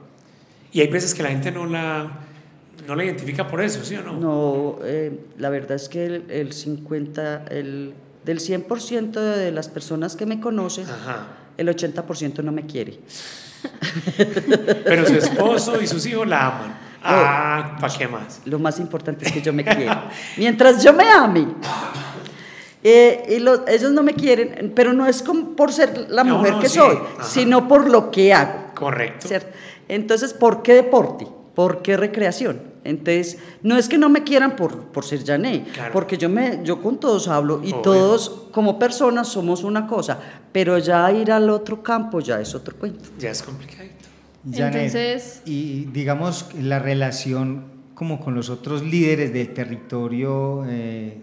Y 0.73 0.81
hay 0.81 0.89
veces 0.89 1.15
que 1.15 1.23
la 1.23 1.31
gente 1.31 1.51
no 1.51 1.67
la, 1.67 2.11
no 2.87 2.95
la 2.95 3.05
identifica 3.05 3.47
por 3.47 3.61
eso, 3.61 3.85
¿sí 3.85 3.97
o 3.97 4.03
no? 4.03 4.13
No, 4.19 4.79
eh, 4.85 5.27
la 5.39 5.51
verdad 5.51 5.73
es 5.73 5.89
que 5.89 6.07
el, 6.07 6.31
el 6.31 6.53
50, 6.53 7.47
el, 7.51 7.95
del 8.25 8.39
100% 8.41 9.13
de 9.13 9.53
las 9.53 9.69
personas 9.69 10.17
que 10.17 10.27
me 10.27 10.41
conocen, 10.41 10.87
Ajá. 10.89 11.29
el 11.57 11.69
80% 11.69 12.43
no 12.43 12.53
me 12.53 12.67
quiere. 12.67 12.99
Pero 14.85 15.07
su 15.07 15.15
esposo 15.15 15.81
y 15.81 15.87
sus 15.87 16.07
hijos 16.07 16.27
la 16.27 16.47
aman. 16.47 16.91
Ah, 17.03 17.77
¿para 17.81 17.97
qué 17.97 18.07
más? 18.07 18.43
Lo 18.45 18.59
más 18.59 18.79
importante 18.79 19.27
es 19.27 19.33
que 19.33 19.41
yo 19.41 19.53
me 19.53 19.65
quiera. 19.65 20.11
Mientras 20.37 20.83
yo 20.83 20.93
me 20.93 21.09
ame. 21.09 21.47
eh, 22.83 23.23
y 23.37 23.39
los- 23.41 23.61
ellos 23.69 23.93
no 23.93 24.03
me 24.03 24.15
quieren, 24.15 24.73
pero 24.75 24.93
no 24.93 25.07
es 25.07 25.23
como 25.23 25.55
por 25.57 25.73
ser 25.73 26.07
la 26.11 26.25
No, 26.25 26.39
mujer 26.39 26.55
no, 26.55 26.61
que 26.61 26.69
sí, 26.69 26.79
soy, 26.79 26.97
ajá. 26.97 27.25
sino 27.25 27.69
por 27.69 27.89
lo 27.91 28.11
que 28.11 28.33
hago. 28.33 28.73
Correcto. 28.75 29.29
¿cierto? 29.29 29.49
Entonces, 29.89 30.33
¿por 30.33 30.63
qué 30.63 30.75
deporte? 30.75 31.27
¿Por 31.55 31.83
qué 31.83 31.97
recreación? 31.97 32.63
Entonces, 32.83 33.37
no 33.63 33.77
es 33.77 33.89
que 33.91 33.99
no 33.99 34.09
me 34.09 34.25
quieran 34.25 34.57
por, 34.57 34.85
por 34.87 35.05
ser 35.05 35.23
Jané, 35.27 35.65
Claro. 35.75 35.93
porque 35.93 36.17
yo, 36.17 36.31
me, 36.31 36.61
yo 36.65 36.81
con 36.81 36.99
todos 36.99 37.29
hablo 37.29 37.61
y 37.63 37.73
Obvio. 37.73 37.83
todos 37.83 38.47
como 38.53 38.79
personas 38.79 39.29
somos 39.29 39.65
una 39.65 39.87
cosa, 39.87 40.19
pero 40.51 40.79
ya 40.79 41.13
ir 41.13 41.31
al 41.31 41.51
otro 41.51 41.83
campo 41.83 42.21
ya 42.21 42.41
es 42.41 42.55
otro 42.55 42.75
cuento. 42.79 43.11
Ya 43.19 43.31
es 43.31 43.43
complicadito. 43.43 43.97
Janet, 44.51 44.75
Entonces- 44.95 45.43
y 45.45 45.85
digamos 45.93 46.47
la 46.59 46.79
relación 46.79 47.65
como 47.95 48.19
con 48.19 48.35
los 48.35 48.49
otros 48.49 48.81
líderes 48.83 49.35
del 49.35 49.53
territorio, 49.53 50.65
eh, 50.67 51.19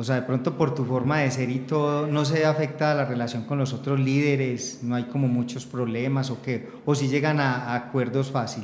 o 0.00 0.04
sea, 0.04 0.14
de 0.14 0.22
pronto 0.22 0.56
por 0.56 0.76
tu 0.76 0.84
forma 0.84 1.18
de 1.18 1.30
ser 1.32 1.50
y 1.50 1.58
todo, 1.58 2.06
¿no 2.06 2.24
se 2.24 2.46
afecta 2.46 2.94
la 2.94 3.04
relación 3.04 3.42
con 3.46 3.58
los 3.58 3.72
otros 3.72 3.98
líderes? 3.98 4.78
¿No 4.84 4.94
hay 4.94 5.04
como 5.04 5.26
muchos 5.26 5.66
problemas 5.66 6.30
o 6.30 6.40
qué? 6.40 6.68
¿O 6.86 6.94
si 6.94 7.08
llegan 7.08 7.40
a, 7.40 7.72
a 7.72 7.74
acuerdos 7.74 8.30
fácil? 8.30 8.62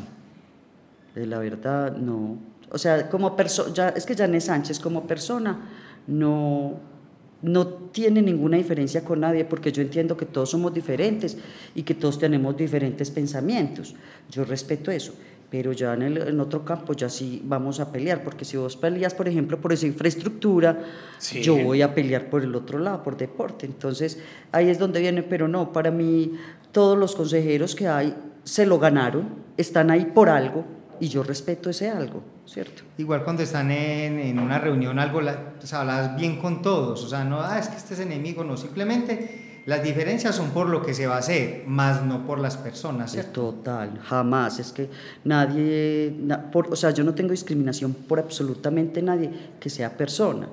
Eh, 1.16 1.26
La 1.26 1.40
verdad, 1.40 1.96
no. 1.96 2.38
O 2.70 2.78
sea, 2.78 3.10
como 3.10 3.34
persona, 3.34 3.88
es 3.90 4.06
que 4.06 4.14
Janet 4.14 4.42
Sánchez 4.42 4.78
como 4.78 5.08
persona 5.08 5.58
no, 6.06 6.74
no 7.42 7.66
tiene 7.66 8.22
ninguna 8.22 8.56
diferencia 8.56 9.04
con 9.04 9.18
nadie 9.18 9.44
porque 9.44 9.72
yo 9.72 9.82
entiendo 9.82 10.16
que 10.16 10.26
todos 10.26 10.50
somos 10.50 10.72
diferentes 10.72 11.36
y 11.74 11.82
que 11.82 11.94
todos 11.94 12.16
tenemos 12.16 12.56
diferentes 12.56 13.10
pensamientos. 13.10 13.96
Yo 14.30 14.44
respeto 14.44 14.92
eso. 14.92 15.14
Pero 15.54 15.70
ya 15.70 15.94
en, 15.94 16.02
el, 16.02 16.16
en 16.18 16.40
otro 16.40 16.64
campo 16.64 16.94
ya 16.94 17.08
sí 17.08 17.40
vamos 17.44 17.78
a 17.78 17.92
pelear, 17.92 18.24
porque 18.24 18.44
si 18.44 18.56
vos 18.56 18.76
peleas, 18.76 19.14
por 19.14 19.28
ejemplo, 19.28 19.60
por 19.60 19.72
esa 19.72 19.86
infraestructura, 19.86 20.80
Sí. 21.18 21.42
yo 21.42 21.56
voy 21.56 21.80
a 21.80 21.94
pelear 21.94 22.28
por 22.28 22.42
el 22.42 22.52
otro 22.56 22.80
lado, 22.80 23.04
por 23.04 23.16
deporte. 23.16 23.64
Entonces, 23.64 24.18
ahí 24.50 24.68
es 24.68 24.80
donde 24.80 24.98
viene, 25.00 25.22
pero 25.22 25.46
no, 25.46 25.72
para 25.72 25.92
mí 25.92 26.32
todos 26.72 26.98
los 26.98 27.14
consejeros 27.14 27.76
que 27.76 27.86
hay 27.86 28.16
se 28.42 28.66
lo 28.66 28.80
ganaron, 28.80 29.28
están 29.56 29.92
ahí 29.92 30.06
por 30.06 30.28
algo 30.28 30.64
y 30.98 31.06
yo 31.06 31.22
respeto 31.22 31.70
ese 31.70 31.88
algo, 31.88 32.24
¿cierto? 32.46 32.82
Igual 32.98 33.22
cuando 33.22 33.44
están 33.44 33.70
en, 33.70 34.18
en 34.18 34.40
una 34.40 34.58
reunión, 34.58 34.98
algo, 34.98 35.20
la, 35.20 35.52
o 35.62 35.64
sea, 35.64 35.82
hablas 35.82 36.16
bien 36.16 36.40
con 36.40 36.62
todos, 36.62 37.04
o 37.04 37.08
sea, 37.08 37.22
no, 37.22 37.40
ah, 37.40 37.60
es 37.60 37.68
que 37.68 37.76
este 37.76 37.94
es 37.94 38.00
enemigo, 38.00 38.42
no, 38.42 38.56
simplemente 38.56 39.43
las 39.66 39.82
diferencias 39.82 40.34
son 40.34 40.50
por 40.50 40.68
lo 40.68 40.82
que 40.84 40.92
se 40.94 41.06
va 41.06 41.16
a 41.16 41.18
hacer, 41.18 41.64
más 41.66 42.04
no 42.04 42.26
por 42.26 42.38
las 42.38 42.56
personas, 42.56 43.12
¿cierto? 43.12 43.52
Total, 43.54 43.98
jamás, 44.04 44.58
es 44.58 44.72
que 44.72 44.88
nadie, 45.24 46.14
na- 46.20 46.50
por, 46.50 46.72
o 46.72 46.76
sea, 46.76 46.90
yo 46.90 47.02
no 47.04 47.14
tengo 47.14 47.30
discriminación 47.30 47.94
por 47.94 48.18
absolutamente 48.18 49.00
nadie 49.02 49.30
que 49.60 49.70
sea 49.70 49.96
persona, 49.96 50.48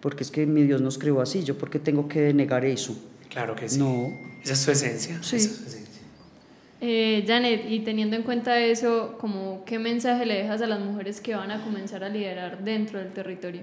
porque 0.00 0.24
es 0.24 0.30
que 0.30 0.46
mi 0.46 0.62
Dios 0.64 0.80
nos 0.80 0.98
creó 0.98 1.20
así, 1.20 1.44
yo 1.44 1.56
porque 1.56 1.78
tengo 1.78 2.08
que 2.08 2.32
negar 2.34 2.64
eso. 2.64 2.96
Claro 3.30 3.54
que 3.54 3.68
sí. 3.68 3.78
No. 3.78 4.08
Esa 4.42 4.52
es 4.54 4.58
su 4.60 4.70
esencia. 4.70 5.18
Sí. 5.22 5.36
esa 5.36 5.48
es 5.48 5.56
su 5.56 5.64
esencia. 5.66 5.86
Eh, 6.80 7.24
Janet, 7.26 7.64
y 7.70 7.80
teniendo 7.80 8.16
en 8.16 8.22
cuenta 8.22 8.58
eso, 8.60 9.16
como, 9.18 9.64
¿qué 9.64 9.78
mensaje 9.78 10.26
le 10.26 10.34
dejas 10.34 10.60
a 10.60 10.66
las 10.66 10.78
mujeres 10.80 11.20
que 11.20 11.34
van 11.34 11.50
a 11.50 11.62
comenzar 11.64 12.04
a 12.04 12.08
liderar 12.08 12.62
dentro 12.64 12.98
del 12.98 13.12
territorio? 13.12 13.62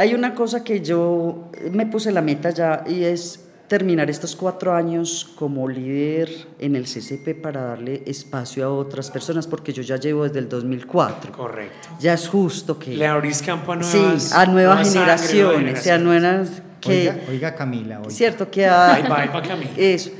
Hay 0.00 0.14
una 0.14 0.34
cosa 0.34 0.64
que 0.64 0.80
yo 0.80 1.50
me 1.72 1.84
puse 1.84 2.10
la 2.10 2.22
meta 2.22 2.48
ya 2.48 2.84
y 2.88 3.04
es 3.04 3.40
terminar 3.68 4.08
estos 4.08 4.34
cuatro 4.34 4.72
años 4.74 5.28
como 5.34 5.68
líder 5.68 6.30
en 6.58 6.74
el 6.74 6.84
CCP 6.84 7.40
para 7.42 7.60
darle 7.64 8.02
espacio 8.06 8.64
a 8.64 8.70
otras 8.72 9.10
personas, 9.10 9.46
porque 9.46 9.74
yo 9.74 9.82
ya 9.82 9.96
llevo 9.96 10.24
desde 10.24 10.38
el 10.38 10.48
2004. 10.48 11.32
Correcto. 11.32 11.88
Ya 12.00 12.14
es 12.14 12.26
justo 12.28 12.78
que... 12.78 12.96
Le 12.96 13.06
abrís 13.06 13.42
campo 13.42 13.72
a 13.74 13.82
sí, 13.82 13.98
nuevas 13.98 14.32
a 14.32 14.46
nuevas 14.46 14.94
nueva 14.94 15.18
sangre, 15.18 15.42
nueva 15.42 15.58
generaciones, 15.58 15.78
a 15.80 15.82
generación. 15.82 16.04
nuevas... 16.04 16.62
Que, 16.80 16.90
Oiga, 17.10 17.16
oiga 17.28 17.54
Camila, 17.54 17.98
oiga. 17.98 18.10
Cierto, 18.10 18.50
que 18.50 18.64
a- 18.64 18.70
va, 18.74 18.94
ahí 18.94 19.28
va 19.28 19.42
Camila. 19.42 19.70
Eso. 19.76 20.12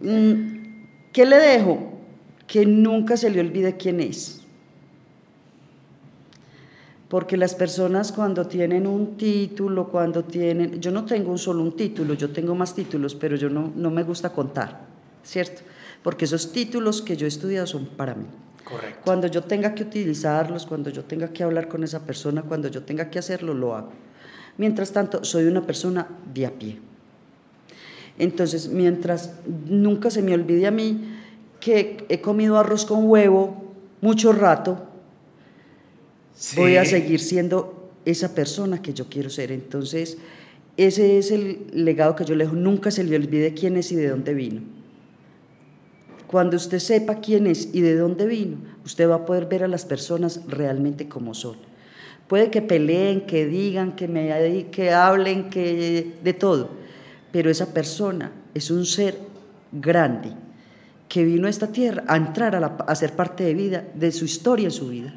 Mm, 0.00 0.32
¿Qué 1.12 1.26
le 1.26 1.36
dejo? 1.36 1.92
Que 2.46 2.64
nunca 2.64 3.18
se 3.18 3.28
le 3.28 3.40
olvide 3.40 3.76
quién 3.76 4.00
es. 4.00 4.39
Porque 7.10 7.36
las 7.36 7.56
personas 7.56 8.12
cuando 8.12 8.46
tienen 8.46 8.86
un 8.86 9.16
título, 9.16 9.88
cuando 9.88 10.22
tienen... 10.22 10.80
Yo 10.80 10.92
no 10.92 11.04
tengo 11.04 11.32
un 11.32 11.38
solo 11.38 11.60
un 11.60 11.74
título, 11.74 12.14
yo 12.14 12.30
tengo 12.30 12.54
más 12.54 12.72
títulos, 12.72 13.16
pero 13.16 13.34
yo 13.34 13.50
no, 13.50 13.72
no 13.74 13.90
me 13.90 14.04
gusta 14.04 14.30
contar, 14.30 14.82
¿cierto? 15.24 15.62
Porque 16.04 16.26
esos 16.26 16.52
títulos 16.52 17.02
que 17.02 17.16
yo 17.16 17.26
he 17.26 17.28
estudiado 17.28 17.66
son 17.66 17.86
para 17.86 18.14
mí. 18.14 18.26
Correcto. 18.62 19.00
Cuando 19.04 19.26
yo 19.26 19.42
tenga 19.42 19.74
que 19.74 19.82
utilizarlos, 19.82 20.66
cuando 20.66 20.88
yo 20.90 21.02
tenga 21.02 21.32
que 21.32 21.42
hablar 21.42 21.66
con 21.66 21.82
esa 21.82 22.06
persona, 22.06 22.42
cuando 22.42 22.68
yo 22.68 22.84
tenga 22.84 23.10
que 23.10 23.18
hacerlo, 23.18 23.54
lo 23.54 23.74
hago. 23.74 23.90
Mientras 24.56 24.92
tanto, 24.92 25.24
soy 25.24 25.46
una 25.46 25.66
persona 25.66 26.06
de 26.32 26.46
a 26.46 26.52
pie. 26.52 26.78
Entonces, 28.18 28.68
mientras 28.68 29.32
nunca 29.66 30.10
se 30.10 30.22
me 30.22 30.32
olvide 30.32 30.68
a 30.68 30.70
mí 30.70 31.16
que 31.58 32.06
he 32.08 32.20
comido 32.20 32.56
arroz 32.56 32.86
con 32.86 33.10
huevo 33.10 33.64
mucho 34.00 34.32
rato, 34.32 34.89
Sí. 36.40 36.56
voy 36.56 36.76
a 36.76 36.84
seguir 36.86 37.20
siendo 37.20 37.90
esa 38.06 38.34
persona 38.34 38.80
que 38.80 38.94
yo 38.94 39.06
quiero 39.10 39.28
ser. 39.28 39.52
Entonces, 39.52 40.16
ese 40.78 41.18
es 41.18 41.30
el 41.30 41.66
legado 41.74 42.16
que 42.16 42.24
yo 42.24 42.34
le 42.34 42.44
dejo. 42.44 42.56
Nunca 42.56 42.90
se 42.90 43.04
le 43.04 43.14
olvide 43.16 43.52
quién 43.52 43.76
es 43.76 43.92
y 43.92 43.96
de 43.96 44.08
dónde 44.08 44.32
vino. 44.32 44.62
Cuando 46.26 46.56
usted 46.56 46.78
sepa 46.78 47.16
quién 47.20 47.46
es 47.46 47.68
y 47.74 47.80
de 47.82 47.96
dónde 47.96 48.26
vino, 48.26 48.56
usted 48.84 49.08
va 49.08 49.16
a 49.16 49.26
poder 49.26 49.46
ver 49.46 49.64
a 49.64 49.68
las 49.68 49.84
personas 49.84 50.40
realmente 50.48 51.08
como 51.08 51.34
son. 51.34 51.56
Puede 52.28 52.50
que 52.50 52.62
peleen, 52.62 53.26
que 53.26 53.46
digan, 53.46 53.96
que, 53.96 54.06
me, 54.08 54.66
que 54.70 54.92
hablen, 54.92 55.50
que 55.50 56.12
de 56.22 56.32
todo, 56.32 56.70
pero 57.32 57.50
esa 57.50 57.74
persona 57.74 58.32
es 58.54 58.70
un 58.70 58.86
ser 58.86 59.18
grande 59.72 60.30
que 61.08 61.24
vino 61.24 61.48
a 61.48 61.50
esta 61.50 61.66
tierra 61.72 62.04
a 62.06 62.16
entrar 62.16 62.54
a, 62.54 62.60
la- 62.60 62.76
a 62.86 62.94
ser 62.94 63.12
parte 63.14 63.42
de 63.42 63.52
vida, 63.54 63.84
de 63.94 64.12
su 64.12 64.24
historia 64.24 64.66
en 64.66 64.70
su 64.70 64.88
vida. 64.88 65.12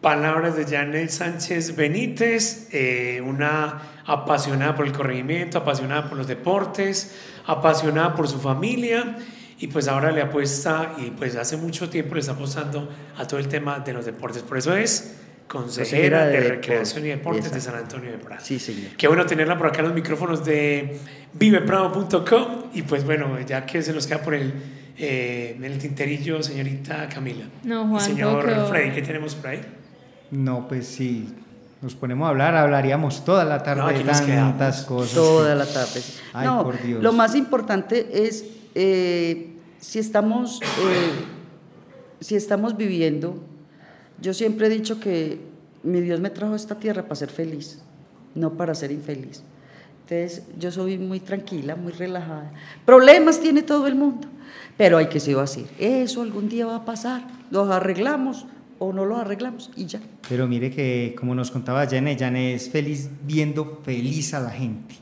Palabras 0.00 0.56
de 0.56 0.64
Janet 0.66 1.10
Sánchez 1.10 1.74
Benítez, 1.74 2.68
eh, 2.72 3.20
una 3.24 3.80
apasionada 4.04 4.74
por 4.74 4.86
el 4.86 4.92
corregimiento, 4.92 5.58
apasionada 5.58 6.08
por 6.08 6.16
los 6.18 6.26
deportes, 6.28 7.16
apasionada 7.46 8.14
por 8.14 8.28
su 8.28 8.38
familia 8.38 9.16
y 9.58 9.68
pues 9.68 9.88
ahora 9.88 10.12
le 10.12 10.20
apuesta 10.20 10.92
y 10.98 11.10
pues 11.10 11.34
hace 11.36 11.56
mucho 11.56 11.88
tiempo 11.88 12.14
le 12.14 12.20
está 12.20 12.32
apostando 12.32 12.88
a 13.16 13.26
todo 13.26 13.40
el 13.40 13.48
tema 13.48 13.80
de 13.80 13.92
los 13.94 14.04
deportes. 14.04 14.42
Por 14.42 14.58
eso 14.58 14.76
es 14.76 15.16
consejera 15.48 16.18
Consejera 16.18 16.26
de, 16.26 16.40
de 16.40 16.48
Recreación 16.50 17.06
y 17.06 17.08
Deportes, 17.08 17.52
de. 17.52 17.60
San 17.60 17.74
Antonio 17.76 18.10
de 18.12 18.18
Prado. 18.18 18.42
Sí, 18.44 18.58
señor. 18.58 18.90
Qué 18.96 19.08
bueno 19.08 19.24
tenerla 19.26 19.56
por 19.56 19.68
acá 19.68 19.78
en 19.80 19.86
los 19.86 19.94
micrófonos 19.94 20.44
de 20.44 20.98
viveprado.com 21.32 22.64
y 22.74 22.82
pues 22.82 23.04
bueno, 23.04 23.40
ya 23.40 23.64
que 23.64 23.82
se 23.82 23.92
nos 23.92 24.06
queda 24.06 24.22
por 24.22 24.34
el, 24.34 24.52
eh, 24.98 25.54
en 25.56 25.64
el 25.64 25.78
tinterillo, 25.78 26.42
señorita 26.42 27.08
Camila. 27.08 27.46
No, 27.64 27.84
Y 27.86 27.88
Juan, 27.90 28.00
señor 28.00 28.40
todo 28.44 28.54
quedó- 28.54 28.68
Freddy, 28.68 28.90
¿qué 28.92 29.02
tenemos 29.02 29.34
por 29.34 29.48
ahí? 29.50 29.60
No, 30.30 30.66
pues 30.68 30.86
sí, 30.86 31.28
nos 31.82 31.94
ponemos 31.94 32.26
a 32.26 32.30
hablar, 32.30 32.54
hablaríamos 32.56 33.24
toda 33.24 33.44
la 33.44 33.62
tarde 33.62 33.82
No, 33.82 33.88
de 33.88 34.04
tantas 34.04 34.82
cosas. 34.84 35.14
Toda 35.14 35.52
que- 35.52 35.58
la 35.58 35.66
tarde. 35.66 36.00
Ay, 36.32 36.46
no, 36.46 36.64
por 36.64 36.82
Dios. 36.82 37.02
lo 37.02 37.12
más 37.12 37.34
importante 37.34 38.26
es 38.26 38.44
eh, 38.74 39.54
si 39.78 39.98
estamos 39.98 40.60
eh, 40.62 41.24
si 42.20 42.34
estamos 42.34 42.76
viviendo. 42.76 43.38
Yo 44.20 44.32
siempre 44.32 44.66
he 44.66 44.70
dicho 44.70 44.98
que 44.98 45.38
mi 45.82 46.00
Dios 46.00 46.20
me 46.20 46.30
trajo 46.30 46.54
a 46.54 46.56
esta 46.56 46.74
tierra 46.76 47.02
para 47.02 47.14
ser 47.16 47.28
feliz, 47.30 47.82
no 48.34 48.54
para 48.54 48.74
ser 48.74 48.90
infeliz. 48.90 49.42
Entonces, 50.08 50.42
yo 50.58 50.70
soy 50.70 50.98
muy 50.98 51.20
tranquila, 51.20 51.74
muy 51.76 51.92
relajada. 51.92 52.52
Problemas 52.84 53.40
tiene 53.40 53.62
todo 53.62 53.86
el 53.86 53.94
mundo, 53.96 54.28
pero 54.76 54.96
hay 54.98 55.06
que 55.08 55.20
ser 55.20 55.36
así. 55.38 55.66
Eso 55.78 56.22
algún 56.22 56.48
día 56.48 56.64
va 56.66 56.76
a 56.76 56.84
pasar. 56.84 57.22
Los 57.50 57.68
arreglamos 57.70 58.46
o 58.78 58.92
no 58.92 59.04
los 59.04 59.18
arreglamos 59.18 59.70
y 59.76 59.86
ya. 59.86 60.00
Pero 60.28 60.46
mire 60.46 60.70
que, 60.70 61.14
como 61.18 61.34
nos 61.34 61.50
contaba 61.50 61.86
Janet, 61.86 62.18
Janet 62.18 62.56
es 62.56 62.70
feliz 62.70 63.10
viendo 63.24 63.80
feliz 63.84 64.34
a 64.34 64.40
la 64.40 64.50
gente. 64.50 64.94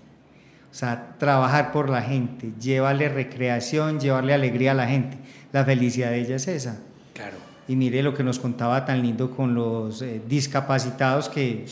O 0.70 0.76
sea, 0.76 1.14
trabajar 1.18 1.70
por 1.70 1.88
la 1.88 2.02
gente, 2.02 2.52
llevarle 2.60 3.08
recreación, 3.08 4.00
llevarle 4.00 4.34
alegría 4.34 4.72
a 4.72 4.74
la 4.74 4.88
gente. 4.88 5.18
La 5.52 5.64
felicidad 5.64 6.10
de 6.10 6.20
ella 6.20 6.36
es 6.36 6.48
esa. 6.48 6.80
Claro. 7.12 7.36
Y 7.68 7.76
mire 7.76 8.02
lo 8.02 8.12
que 8.12 8.24
nos 8.24 8.40
contaba 8.40 8.84
tan 8.84 9.00
lindo 9.00 9.30
con 9.30 9.54
los 9.54 10.02
eh, 10.02 10.20
discapacitados 10.28 11.28
que 11.28 11.64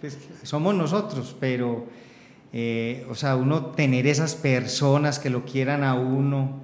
pues, 0.00 0.18
somos 0.42 0.74
nosotros, 0.74 1.36
pero, 1.38 1.86
eh, 2.52 3.06
o 3.08 3.14
sea, 3.14 3.36
uno 3.36 3.66
tener 3.66 4.06
esas 4.06 4.34
personas 4.34 5.18
que 5.18 5.30
lo 5.30 5.44
quieran 5.44 5.84
a 5.84 5.94
uno, 5.94 6.60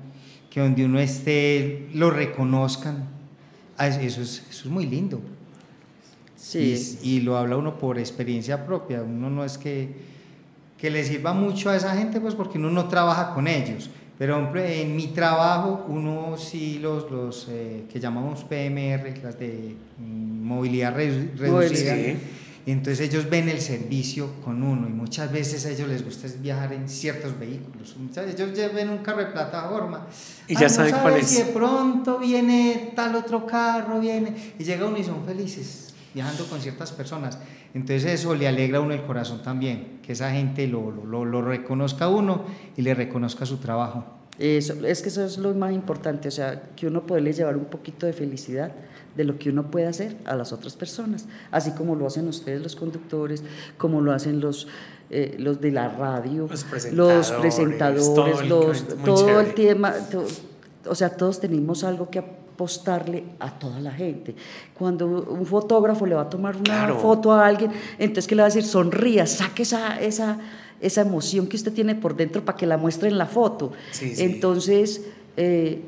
que 0.50 0.60
donde 0.60 0.84
uno 0.84 0.98
esté 0.98 1.88
lo 1.94 2.10
reconozcan, 2.10 3.08
eso 3.88 4.00
eso 4.00 4.22
es, 4.22 4.42
eso 4.50 4.64
es 4.64 4.70
muy 4.70 4.86
lindo. 4.86 5.20
Sí. 6.36 6.98
Y, 7.02 7.16
y 7.16 7.20
lo 7.20 7.36
habla 7.36 7.56
uno 7.56 7.78
por 7.78 7.98
experiencia 7.98 8.64
propia. 8.66 9.02
Uno 9.02 9.28
no 9.30 9.44
es 9.44 9.58
que, 9.58 9.88
que 10.78 10.90
le 10.90 11.04
sirva 11.04 11.32
mucho 11.32 11.70
a 11.70 11.76
esa 11.76 11.94
gente, 11.96 12.20
pues 12.20 12.34
porque 12.34 12.58
uno 12.58 12.70
no 12.70 12.88
trabaja 12.88 13.34
con 13.34 13.46
ellos. 13.46 13.90
Pero 14.18 14.54
en 14.54 14.96
mi 14.96 15.06
trabajo, 15.08 15.86
uno 15.88 16.36
sí 16.36 16.78
los, 16.78 17.10
los 17.10 17.46
eh, 17.50 17.84
que 17.90 17.98
llamamos 18.00 18.44
PMR, 18.44 19.18
las 19.22 19.38
de 19.38 19.76
mm, 19.98 20.42
movilidad 20.46 20.94
re- 20.94 21.30
reducida. 21.36 21.94
Sí. 21.94 22.16
Y 22.70 22.72
Entonces 22.72 23.00
ellos 23.08 23.28
ven 23.28 23.48
el 23.48 23.60
servicio 23.60 24.30
con 24.44 24.62
uno 24.62 24.86
y 24.88 24.92
muchas 24.92 25.32
veces 25.32 25.66
a 25.66 25.70
ellos 25.70 25.88
les 25.88 26.04
gusta 26.04 26.28
viajar 26.40 26.72
en 26.72 26.88
ciertos 26.88 27.36
vehículos. 27.36 27.96
Muchas 27.96 28.26
veces 28.26 28.38
ellos 28.40 28.56
ya 28.56 28.68
ven 28.68 28.90
un 28.90 28.98
carro 28.98 29.18
de 29.18 29.26
plataforma. 29.26 30.06
Y 30.46 30.54
ya 30.54 30.60
"Ay, 30.60 30.64
no 30.66 30.68
saben 30.70 30.94
cuál 31.02 31.16
es". 31.16 31.26
si 31.26 31.38
de 31.42 31.44
pronto 31.46 32.18
viene 32.18 32.92
tal 32.94 33.16
otro 33.16 33.44
carro, 33.44 33.98
viene 33.98 34.52
y 34.56 34.62
llega 34.62 34.86
uno 34.86 34.98
y 34.98 35.02
son 35.02 35.24
felices 35.24 35.92
viajando 36.14 36.46
con 36.46 36.60
ciertas 36.60 36.92
personas. 36.92 37.38
Entonces 37.74 38.04
eso 38.04 38.34
le 38.36 38.46
alegra 38.46 38.78
a 38.78 38.80
uno 38.82 38.94
el 38.94 39.02
corazón 39.02 39.42
también, 39.42 39.98
que 40.02 40.12
esa 40.12 40.30
gente 40.30 40.68
lo- 40.68 40.92
lo 40.92 41.42
reconozca 41.42 42.04
a 42.04 42.08
uno 42.08 42.44
y 42.76 42.82
le 42.82 42.94
reconozca 42.94 43.46
su 43.46 43.56
trabajo. 43.56 44.04
Eso, 44.40 44.72
es 44.86 45.02
que 45.02 45.10
eso 45.10 45.22
es 45.24 45.36
lo 45.38 45.52
más 45.54 45.70
importante, 45.72 46.28
o 46.28 46.30
sea, 46.30 46.62
que 46.74 46.86
uno 46.86 47.02
puede 47.06 47.30
llevar 47.32 47.56
un 47.58 47.66
poquito 47.66 48.06
de 48.06 48.14
felicidad 48.14 48.72
de 49.14 49.24
lo 49.24 49.38
que 49.38 49.50
uno 49.50 49.70
puede 49.70 49.86
hacer 49.86 50.16
a 50.24 50.34
las 50.34 50.52
otras 50.52 50.76
personas, 50.76 51.26
así 51.50 51.72
como 51.72 51.94
lo 51.94 52.06
hacen 52.06 52.26
ustedes 52.26 52.62
los 52.62 52.74
conductores, 52.74 53.42
como 53.76 54.00
lo 54.00 54.12
hacen 54.12 54.40
los, 54.40 54.66
eh, 55.10 55.36
los 55.38 55.60
de 55.60 55.72
la 55.72 55.88
radio, 55.90 56.46
Los 56.50 56.64
presentadores, 56.64 57.30
los 57.30 57.40
presentadores, 57.40 58.14
todo 58.14 58.40
el- 58.40 58.48
los- 58.48 58.96
muy 58.96 59.04
todo 59.04 59.40
el 59.40 59.46
chévere. 59.54 59.74
tema, 59.74 59.94
o 60.86 60.94
sea, 60.94 61.10
todos 61.10 61.38
tenemos 61.38 61.84
algo 61.84 62.08
que 62.08 62.20
apostarle 62.20 63.24
a 63.40 63.58
toda 63.58 63.78
la 63.80 63.90
gente. 63.92 64.34
Cuando 64.78 65.06
un 65.06 65.44
fotógrafo 65.44 66.06
le 66.06 66.14
va 66.14 66.22
a 66.22 66.30
tomar 66.30 66.54
una 66.56 66.62
Claro. 66.64 66.98
foto 66.98 67.32
a 67.32 67.46
alguien, 67.46 67.72
entonces 67.98 68.26
que 68.26 68.34
le 68.34 68.42
va 68.42 68.46
a 68.46 68.48
decir, 68.50 68.64
sonría, 68.64 69.26
saque 69.26 69.64
esa, 69.64 70.00
esa, 70.00 70.38
esa 70.80 71.02
emoción 71.02 71.46
que 71.46 71.56
usted 71.56 71.72
tiene 71.72 71.94
por 71.94 72.16
dentro 72.16 72.44
para 72.44 72.56
que 72.56 72.66
la 72.66 72.76
muestre 72.76 73.08
en 73.08 73.18
la 73.18 73.26
foto. 73.26 73.72
Sí, 73.90 74.14
sí. 74.14 74.22
Entonces, 74.22 75.02
eh, 75.36 75.82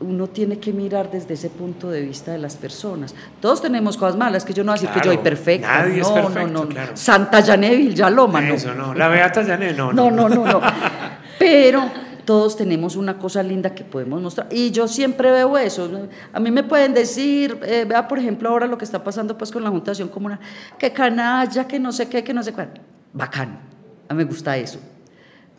uno 0.00 0.28
tiene 0.28 0.58
que 0.58 0.72
mirar 0.72 1.10
desde 1.10 1.34
ese 1.34 1.50
punto 1.50 1.90
de 1.90 2.02
vista 2.02 2.32
de 2.32 2.38
las 2.38 2.56
personas. 2.56 3.14
Todos 3.40 3.60
tenemos 3.60 3.96
cosas 3.96 4.16
malas, 4.16 4.44
que 4.44 4.52
yo 4.52 4.62
no 4.62 4.72
voy 4.72 4.78
a 4.78 4.80
decir 4.80 4.94
que 4.94 5.06
yo 5.06 5.12
soy 5.12 5.22
perfecta. 5.22 5.66
nadie 5.66 6.00
es 6.00 6.08
no, 6.08 6.14
perfecto, 6.14 6.46
no, 6.46 6.64
no, 6.64 6.68
claro. 6.68 6.96
Santa 6.96 7.40
Yanevil 7.40 7.94
Yaloma, 7.94 8.40
no. 8.40 8.54
Eso 8.54 8.74
no. 8.74 8.94
La 8.94 9.08
Beata 9.08 9.44
Janet, 9.44 9.76
no. 9.76 9.92
No, 9.92 10.10
no, 10.10 10.28
no, 10.28 10.44
no. 10.44 10.60
Pero, 11.38 11.90
todos 12.24 12.56
tenemos 12.56 12.94
una 12.94 13.18
cosa 13.18 13.42
linda 13.42 13.74
que 13.74 13.84
podemos 13.84 14.20
mostrar. 14.20 14.48
Y 14.50 14.70
yo 14.70 14.86
siempre 14.86 15.30
veo 15.30 15.56
eso. 15.56 15.90
A 16.32 16.38
mí 16.38 16.50
me 16.50 16.62
pueden 16.62 16.92
decir, 16.92 17.58
eh, 17.62 17.86
vea 17.88 18.06
por 18.06 18.18
ejemplo 18.18 18.50
ahora 18.50 18.66
lo 18.66 18.76
que 18.76 18.84
está 18.84 19.02
pasando 19.02 19.38
pues 19.38 19.50
con 19.50 19.64
la 19.64 19.70
Juntación 19.70 20.08
Comunal, 20.08 20.38
que 20.78 20.92
canalla, 20.92 21.66
que 21.66 21.78
no 21.78 21.90
sé 21.90 22.08
qué, 22.08 22.22
que 22.22 22.34
no 22.34 22.42
sé 22.42 22.52
cuál. 22.52 22.70
Bacán, 23.14 23.58
a 24.08 24.14
mí 24.14 24.18
me 24.18 24.24
gusta 24.24 24.56
eso. 24.56 24.78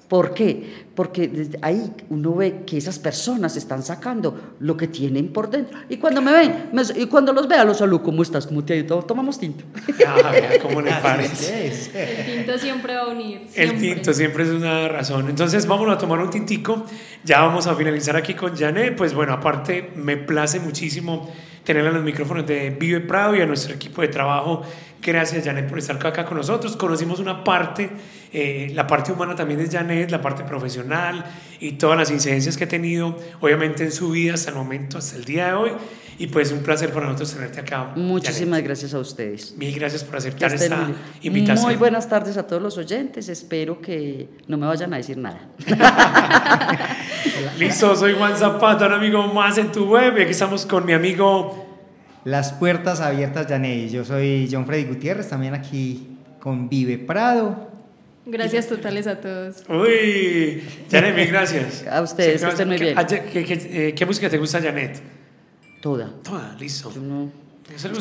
¿Por 0.07 0.33
qué? 0.33 0.87
Porque 0.95 1.27
desde 1.27 1.59
ahí 1.61 1.93
uno 2.09 2.33
ve 2.33 2.63
que 2.65 2.77
esas 2.79 2.97
personas 2.97 3.55
están 3.55 3.83
sacando 3.83 4.55
lo 4.59 4.75
que 4.75 4.87
tienen 4.87 5.31
por 5.31 5.51
dentro. 5.51 5.77
Y 5.87 5.97
cuando 5.97 6.19
me 6.19 6.31
ven, 6.31 6.69
me- 6.73 6.81
y 6.99 7.05
cuando 7.05 7.31
los 7.31 7.47
vea, 7.47 7.63
los 7.63 7.77
saludo, 7.77 8.01
¿cómo 8.01 8.23
estás? 8.23 8.47
¿Cómo 8.47 8.65
te 8.65 8.73
ha 8.73 8.77
ido? 8.77 9.03
Tomamos 9.03 9.37
tinto. 9.39 9.65
Ah, 10.07 10.31
vea 10.31 10.59
cómo 10.59 10.81
le 10.81 10.91
parece. 10.93 11.67
es. 11.67 11.91
El 11.93 12.25
tinto 12.37 12.57
siempre 12.57 12.95
va 12.95 13.01
a 13.01 13.07
unir. 13.09 13.41
El 13.41 13.69
siempre. 13.69 13.77
tinto 13.93 14.13
siempre 14.15 14.43
es 14.45 14.49
una 14.49 14.87
razón. 14.87 15.29
Entonces, 15.29 15.67
vámonos 15.67 15.95
a 15.95 15.99
tomar 15.99 16.17
un 16.19 16.31
tintico. 16.31 16.83
Ya 17.23 17.41
vamos 17.41 17.67
a 17.67 17.75
finalizar 17.75 18.15
aquí 18.15 18.33
con 18.33 18.55
Janet. 18.57 18.95
Pues 18.95 19.13
bueno, 19.13 19.33
aparte, 19.33 19.91
me 19.95 20.17
place 20.17 20.59
muchísimo 20.59 21.29
tenerla 21.63 21.89
en 21.89 21.95
los 21.95 22.03
micrófonos 22.03 22.45
de 22.45 22.69
Vive 22.71 23.01
Prado 23.01 23.35
y 23.35 23.41
a 23.41 23.45
nuestro 23.45 23.73
equipo 23.73 24.01
de 24.01 24.07
trabajo. 24.07 24.63
Gracias, 25.01 25.45
Janet, 25.45 25.67
por 25.69 25.79
estar 25.79 25.95
acá 25.95 26.25
con 26.25 26.37
nosotros. 26.37 26.75
Conocimos 26.75 27.19
una 27.19 27.43
parte, 27.43 27.89
eh, 28.33 28.71
la 28.73 28.85
parte 28.85 29.11
humana 29.11 29.35
también 29.35 29.59
de 29.59 29.69
Janet, 29.69 30.11
la 30.11 30.21
parte 30.21 30.43
profesional 30.43 31.25
y 31.59 31.73
todas 31.73 31.97
las 31.97 32.11
incidencias 32.11 32.57
que 32.57 32.65
ha 32.65 32.67
tenido, 32.67 33.17
obviamente, 33.39 33.83
en 33.83 33.91
su 33.91 34.11
vida 34.11 34.33
hasta 34.33 34.49
el 34.49 34.57
momento, 34.57 34.97
hasta 34.97 35.15
el 35.15 35.25
día 35.25 35.47
de 35.47 35.53
hoy. 35.53 35.71
Y 36.21 36.27
pues 36.27 36.51
un 36.51 36.59
placer 36.59 36.91
para 36.91 37.05
nosotros 37.05 37.33
tenerte 37.33 37.61
acá. 37.61 37.93
Muchísimas 37.95 38.49
Janet. 38.59 38.65
gracias 38.65 38.93
a 38.93 38.99
ustedes. 38.99 39.55
Mil 39.57 39.73
gracias 39.73 40.03
por 40.03 40.17
aceptar 40.17 40.53
esta 40.53 40.75
muy 40.75 40.93
invitación. 41.21 41.65
Muy 41.65 41.75
buenas 41.77 42.09
tardes 42.09 42.35
a 42.35 42.45
todos 42.45 42.61
los 42.61 42.77
oyentes. 42.77 43.29
Espero 43.29 43.79
que 43.81 44.27
no 44.47 44.57
me 44.57 44.67
vayan 44.67 44.93
a 44.93 44.97
decir 44.97 45.17
nada. 45.17 45.39
Listo, 47.57 47.95
soy 47.95 48.13
Juan 48.17 48.35
Zapata, 48.35 48.87
un 48.87 48.93
amigo 48.93 49.27
más 49.33 49.57
en 49.57 49.71
tu 49.71 49.85
web. 49.85 50.17
Y 50.17 50.21
aquí 50.23 50.31
estamos 50.31 50.65
con 50.65 50.85
mi 50.85 50.93
amigo. 50.93 51.65
Las 52.25 52.51
puertas 52.53 52.99
abiertas, 52.99 53.47
Janet. 53.47 53.89
Yo 53.89 54.03
soy 54.03 54.49
John 54.51 54.65
Freddy 54.65 54.83
Gutiérrez, 54.85 55.29
también 55.29 55.53
aquí 55.53 56.17
con 56.39 56.67
Vive 56.69 56.97
Prado. 56.97 57.69
Gracias 58.25 58.67
totales 58.67 59.07
a 59.07 59.21
todos. 59.21 59.63
Uy, 59.69 60.61
Janet, 60.91 61.15
mil 61.15 61.27
gracias. 61.27 61.85
A 61.89 62.01
ustedes, 62.01 62.41
Sí, 62.41 62.45
que 62.45 62.51
estén 62.51 62.67
muy 62.67 62.77
¿qué- 62.77 62.83
bien. 62.83 62.99
a- 62.99 63.07
¿qué, 63.07 63.21
qué- 63.45 63.87
eh, 63.87 63.93
qué 63.95 64.05
música 64.05 64.29
te 64.29 64.37
gusta, 64.37 64.61
Janet? 64.61 65.01
Toda. 65.81 66.09
Toda, 66.23 66.55
listo. 66.59 66.91
Yo 66.93 67.01
no-. 67.01 67.29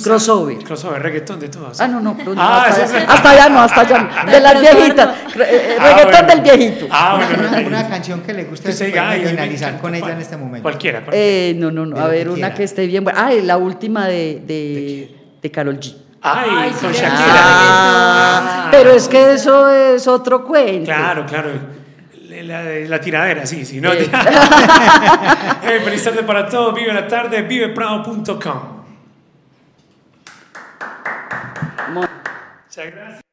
Crossover. 0.02 0.56
Crossover, 0.64 1.02
reggaetón 1.02 1.38
de 1.40 1.48
todas. 1.50 1.78
Ah, 1.80 1.86
no, 1.88 2.00
no, 2.00 2.14
no, 2.14 2.34
Ah, 2.40 2.64
hasta, 2.68 2.84
allá, 2.84 2.98
es- 3.02 3.08
hasta 3.08 3.30
allá 3.30 3.48
no, 3.50 3.60
hasta 3.60 3.80
allá 3.82 3.98
no. 4.24 4.30
De 4.32 4.40
las 4.40 4.60
viejitas. 4.62 5.08
eh, 5.36 5.76
Ah, 5.78 5.84
reggaetón 5.88 6.10
bueno. 6.26 6.26
del 6.28 6.40
viejito. 6.58 6.86
Ah, 6.90 7.16
bueno, 7.16 7.48
una, 7.48 7.60
no, 7.60 7.66
una 7.68 7.88
canción 7.88 8.20
que 8.22 8.32
le 8.32 8.44
guste 8.44 8.72
finalizar 8.72 9.78
con 9.78 9.94
ella 9.94 10.12
en 10.12 10.20
este 10.22 10.36
momento. 10.38 10.62
Cualquiera, 10.62 11.00
cualquiera. 11.04 11.26
Eh, 11.26 11.54
no, 11.58 11.70
no, 11.70 11.84
no. 11.84 11.96
De 11.96 12.02
A 12.02 12.06
ver, 12.08 12.26
que 12.28 12.32
una 12.32 12.54
que 12.54 12.64
esté 12.64 12.86
bien 12.86 13.04
buena. 13.04 13.26
Ah, 13.26 13.32
la 13.34 13.58
última 13.58 14.06
de, 14.06 14.42
de, 14.46 15.14
de 15.42 15.50
Carol 15.50 15.78
G. 15.78 15.94
Ay, 16.22 16.50
Ay, 16.50 16.70
con 16.80 16.90
Shakira. 16.90 17.12
Ah, 17.36 18.68
pero 18.70 18.90
es 18.92 19.06
que 19.06 19.34
eso 19.34 19.68
es 19.70 20.08
otro 20.08 20.44
cuento. 20.44 20.86
Claro, 20.86 21.26
claro. 21.26 21.50
La, 22.48 23.00
tiradera, 23.00 23.44
sí, 23.44 23.64
sí. 23.66 23.80
No, 23.80 23.90
feliz 25.62 26.02
tarde 26.02 26.22
para 26.22 26.48
todos. 26.48 26.74
Vive 26.74 26.94
la 26.94 27.06
tarde, 27.06 27.42
viveprado.com. 27.42 28.78
Muchas 31.92 32.86
gracias. 32.90 33.27